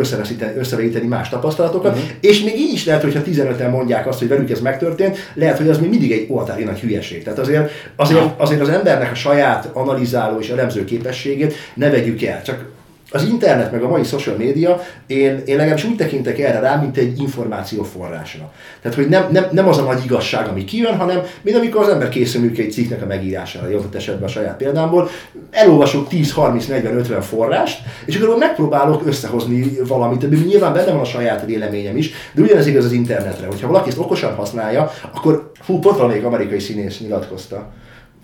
összevegyíteni 0.56 1.06
más 1.06 1.28
tapasztalatokat, 1.70 1.92
uh-huh. 1.92 2.30
és 2.30 2.42
még 2.42 2.58
így 2.58 2.72
is 2.72 2.84
lehet, 2.84 3.02
hogyha 3.02 3.20
15-en 3.26 3.70
mondják 3.70 4.06
azt, 4.06 4.18
hogy 4.18 4.28
velük 4.28 4.50
ez 4.50 4.60
megtörtént, 4.60 5.16
lehet, 5.34 5.56
hogy 5.56 5.68
az 5.68 5.78
még 5.78 5.90
mindig 5.90 6.12
egy 6.12 6.26
oltári 6.28 6.64
nagy 6.64 6.80
hülyeség. 6.80 7.22
Tehát 7.22 7.38
azért, 7.38 7.70
azért, 7.96 8.40
azért 8.40 8.60
az 8.60 8.68
embernek 8.68 9.10
a 9.10 9.14
saját 9.14 9.70
analizáló 9.72 10.38
és 10.38 10.48
elemző 10.48 10.84
képességét 10.84 11.54
ne 11.74 11.90
vegyük 11.90 12.22
el. 12.22 12.42
Csak 12.42 12.64
az 13.10 13.22
internet, 13.22 13.72
meg 13.72 13.82
a 13.82 13.88
mai 13.88 14.04
social 14.04 14.36
média, 14.36 14.80
én, 15.06 15.42
én 15.44 15.56
legalábbis 15.56 15.84
úgy 15.84 15.96
tekintek 15.96 16.38
erre 16.38 16.60
rá, 16.60 16.76
mint 16.76 16.96
egy 16.96 17.20
információforrásra. 17.20 18.52
Tehát, 18.82 18.96
hogy 18.96 19.08
nem, 19.08 19.26
nem, 19.30 19.46
nem 19.52 19.68
az 19.68 19.78
a 19.78 19.82
nagy 19.82 20.04
igazság, 20.04 20.48
ami 20.48 20.64
kijön, 20.64 20.96
hanem 20.96 21.20
mint 21.42 21.56
amikor 21.56 21.82
az 21.82 21.88
ember 21.88 22.08
készül 22.08 22.50
egy 22.56 22.72
cikknek 22.72 23.02
a 23.02 23.06
megírására, 23.06 23.68
jó 23.68 23.80
esetben 23.94 24.24
a 24.24 24.28
saját 24.28 24.56
példámból, 24.56 25.08
elolvasok 25.50 26.08
10, 26.08 26.32
30, 26.32 26.66
40, 26.66 26.96
50 26.96 27.20
forrást, 27.20 27.80
és 28.04 28.16
akkor 28.16 28.36
megpróbálok 28.38 29.06
összehozni 29.06 29.70
valamit, 29.86 30.24
ami 30.24 30.36
nyilván 30.36 30.72
benne 30.72 30.90
van 30.90 31.00
a 31.00 31.04
saját 31.04 31.44
véleményem 31.44 31.96
is, 31.96 32.10
de 32.32 32.42
ugyanez 32.42 32.66
igaz 32.66 32.84
az 32.84 32.92
internetre, 32.92 33.46
hogyha 33.46 33.66
valaki 33.66 33.88
ezt 33.88 33.98
okosan 33.98 34.34
használja, 34.34 34.90
akkor 35.14 35.50
fú, 35.60 35.78
pont 35.78 35.96
valamelyik 35.96 36.24
amerikai 36.24 36.58
színész 36.58 37.00
nyilatkozta, 37.00 37.72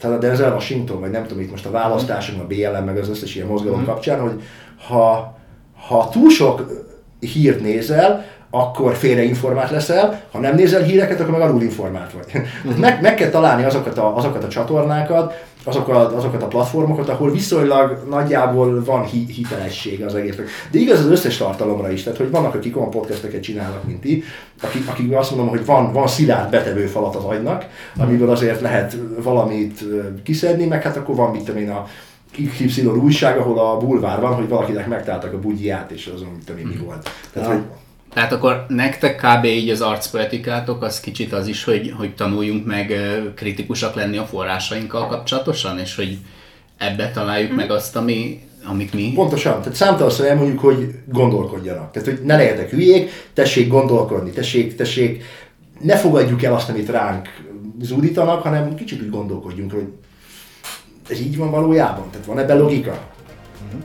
tehát 0.01 0.17
a 0.17 0.21
Denzel 0.21 0.53
Washington, 0.53 1.01
vagy 1.01 1.11
nem 1.11 1.27
tudom 1.27 1.43
itt 1.43 1.51
most 1.51 1.67
a 1.67 1.71
választáson, 1.71 2.39
a 2.39 2.47
BLM, 2.47 2.85
meg 2.85 2.97
az 2.99 3.09
összes 3.09 3.35
ilyen 3.35 3.47
mozgalom 3.47 3.81
mm. 3.81 3.85
kapcsán, 3.85 4.21
hogy 4.21 4.43
ha, 4.87 5.39
ha 5.89 6.09
túl 6.09 6.31
sok 6.31 6.85
hírt 7.21 7.61
nézel, 7.61 8.25
akkor 8.51 8.95
félreinformált 8.95 9.71
leszel, 9.71 10.23
ha 10.33 10.39
nem 10.39 10.55
nézel 10.55 10.83
híreket, 10.83 11.21
akkor 11.21 11.33
meg 11.33 11.41
alul 11.41 11.63
informált 11.63 12.13
vagy. 12.13 12.43
Mm. 12.69 12.81
meg, 12.81 13.01
meg 13.03 13.15
kell 13.15 13.31
találni 13.31 13.65
azokat 13.65 13.99
a, 13.99 14.17
azokat 14.17 14.45
a 14.45 14.49
csatornákat, 14.49 15.45
azokat, 15.65 16.13
azokat 16.13 16.43
a 16.43 16.47
platformokat, 16.47 17.09
ahol 17.09 17.31
viszonylag 17.31 18.07
nagyjából 18.11 18.85
van 18.85 19.05
hi, 19.05 19.27
hitelesség 19.29 20.05
az 20.05 20.15
egésznek. 20.15 20.49
De 20.71 20.79
igaz 20.79 20.99
az 20.99 21.11
összes 21.11 21.37
tartalomra 21.37 21.91
is, 21.91 22.03
tehát 22.03 22.19
hogy 22.19 22.31
vannak, 22.31 22.55
akik 22.55 22.77
olyan 22.77 22.91
podcasteket 22.91 23.43
csinálnak, 23.43 23.85
mint 23.85 24.01
ti, 24.01 24.23
akik, 24.63 24.89
akik 24.89 25.17
azt 25.17 25.31
mondom, 25.31 25.49
hogy 25.49 25.67
van, 25.67 25.93
van 25.93 26.07
szilárd 26.07 26.51
betevő 26.51 26.87
falat 26.87 27.15
az 27.15 27.25
agynak, 27.25 27.67
amiből 27.97 28.31
azért 28.31 28.61
lehet 28.61 28.97
valamit 29.23 29.85
kiszedni, 30.23 30.67
meg 30.67 30.83
hát 30.83 30.97
akkor 30.97 31.15
van, 31.15 31.31
mit 31.31 31.45
tudom 31.45 31.61
én, 31.61 31.71
a 31.71 31.87
XY 32.57 32.85
újság, 32.85 33.39
ahol 33.39 33.59
a 33.59 33.77
bulvár 33.77 34.21
van, 34.21 34.35
hogy 34.35 34.49
valakinek 34.49 34.89
megtaláltak 34.89 35.33
a 35.33 35.39
bugyját, 35.39 35.91
és 35.91 36.11
azon, 36.15 36.29
mit 36.29 36.45
tudom 36.45 36.61
én, 36.61 36.67
mi 36.67 36.77
volt. 36.77 37.11
Tehát, 37.33 37.49
hogy 37.49 37.63
tehát 38.15 38.33
akkor 38.33 38.65
nektek 38.69 39.17
kb. 39.17 39.45
így 39.45 39.69
az 39.69 39.81
arcpoetikátok 39.81 40.83
az 40.83 41.01
kicsit 41.01 41.33
az 41.33 41.47
is, 41.47 41.65
hogy, 41.65 41.95
hogy 41.97 42.15
tanuljunk 42.15 42.67
meg 42.67 42.95
kritikusak 43.35 43.95
lenni 43.95 44.17
a 44.17 44.25
forrásainkkal 44.25 45.07
kapcsolatosan, 45.07 45.79
és 45.79 45.95
hogy 45.95 46.19
ebbe 46.79 47.11
találjuk 47.11 47.53
mm. 47.53 47.55
meg 47.55 47.71
azt, 47.71 47.97
ami, 47.97 48.41
amit 48.65 48.95
mi... 48.95 49.13
Pontosan, 49.15 49.59
tehát 49.61 49.75
számtalanszor 49.75 50.27
elmondjuk, 50.27 50.59
hogy 50.59 50.95
gondolkodjanak. 51.05 51.91
Tehát, 51.91 52.09
hogy 52.09 52.21
ne 52.25 52.37
legyetek 52.37 52.71
hülyék, 52.71 53.11
tessék 53.33 53.69
gondolkodni, 53.69 54.31
tessék, 54.31 54.77
tessék, 54.77 55.25
ne 55.81 55.97
fogadjuk 55.97 56.43
el 56.43 56.55
azt, 56.55 56.69
amit 56.69 56.89
ránk 56.89 57.29
zúdítanak, 57.81 58.43
hanem 58.43 58.75
kicsit 58.75 59.03
úgy 59.03 59.11
gondolkodjunk, 59.11 59.73
hogy 59.73 59.87
ez 61.09 61.21
így 61.21 61.37
van 61.37 61.51
valójában? 61.51 62.11
Tehát 62.11 62.27
van 62.27 62.39
ebben 62.39 62.59
logika? 62.59 62.99
Mhm. 63.71 63.83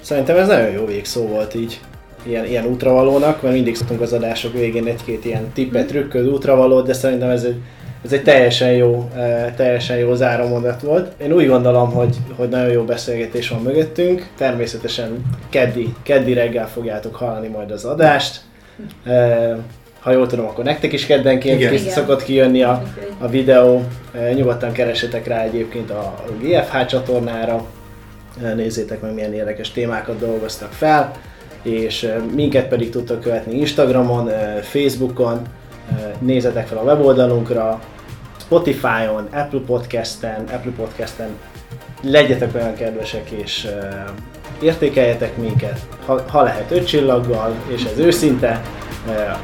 Szerintem 0.00 0.36
ez 0.36 0.46
nagyon 0.46 0.70
jó 0.70 0.84
végszó 0.84 1.26
volt 1.26 1.54
így 1.54 1.80
ilyen, 2.26 2.46
ilyen 2.46 2.64
útravalónak, 2.64 3.42
mert 3.42 3.54
mindig 3.54 3.76
szoktunk 3.76 4.00
az 4.00 4.12
adások 4.12 4.52
végén 4.52 4.86
egy-két 4.86 5.24
ilyen 5.24 5.52
tippet, 5.52 5.86
trükköd, 5.86 6.26
útravalót, 6.26 6.86
de 6.86 6.92
szerintem 6.92 7.30
ez 7.30 7.44
egy, 7.44 7.56
ez 8.04 8.12
egy 8.12 8.22
teljesen 8.22 8.72
jó, 8.72 9.10
teljesen 9.56 9.96
jó 9.96 10.14
zárómondat 10.14 10.80
volt. 10.82 11.22
Én 11.22 11.32
úgy 11.32 11.46
gondolom, 11.46 11.90
hogy, 11.90 12.16
hogy 12.36 12.48
nagyon 12.48 12.70
jó 12.70 12.82
beszélgetés 12.82 13.48
van 13.48 13.62
mögöttünk. 13.62 14.28
Természetesen 14.36 15.24
keddi, 15.48 15.94
keddi 16.02 16.32
reggel 16.32 16.68
fogjátok 16.68 17.14
hallani 17.14 17.48
majd 17.48 17.70
az 17.70 17.84
adást. 17.84 18.40
Ha 20.04 20.12
jól 20.12 20.26
tudom, 20.26 20.46
akkor 20.46 20.64
nektek 20.64 20.92
is 20.92 21.06
keddenként 21.06 21.60
Igen. 21.60 21.78
szokott 21.78 22.22
kijönni 22.22 22.62
a, 22.62 22.82
a 23.18 23.28
videó. 23.28 23.82
Nyugodtan 24.34 24.72
keresetek 24.72 25.26
rá 25.26 25.42
egyébként 25.42 25.90
a 25.90 26.14
GFH 26.40 26.86
csatornára. 26.86 27.66
Nézzétek 28.54 29.00
meg, 29.00 29.14
milyen 29.14 29.34
érdekes 29.34 29.70
témákat 29.70 30.18
dolgoztak 30.18 30.72
fel 30.72 31.12
és 31.64 32.12
minket 32.34 32.68
pedig 32.68 32.90
tudtok 32.90 33.20
követni 33.20 33.58
Instagramon, 33.58 34.30
Facebookon, 34.62 35.40
nézzetek 36.18 36.66
fel 36.66 36.78
a 36.78 36.82
weboldalunkra, 36.82 37.80
Spotify-on, 38.40 39.28
Apple 39.32 39.60
Podcast-en, 39.66 40.44
Apple 40.52 40.72
Podcast-en 40.76 41.28
legyetek 42.02 42.54
olyan 42.54 42.74
kedvesek 42.74 43.30
és 43.30 43.68
értékeljetek 44.62 45.36
minket, 45.36 45.80
ha, 46.06 46.24
ha 46.28 46.42
lehet 46.42 46.70
öt 46.70 46.86
csillaggal, 46.86 47.54
és 47.66 47.84
ez 47.84 47.98
őszinte, 47.98 48.62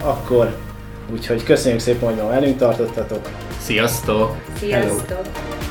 akkor 0.03 0.57
úgyhogy 1.13 1.45
köszönjük 1.45 1.81
szépen, 1.81 2.09
hogy 2.09 2.23
ma 2.23 2.29
velünk 2.29 2.59
tartottatok. 2.59 3.29
Sziasztok! 3.61 4.37
Sziasztok! 4.59 5.07
Hello. 5.09 5.70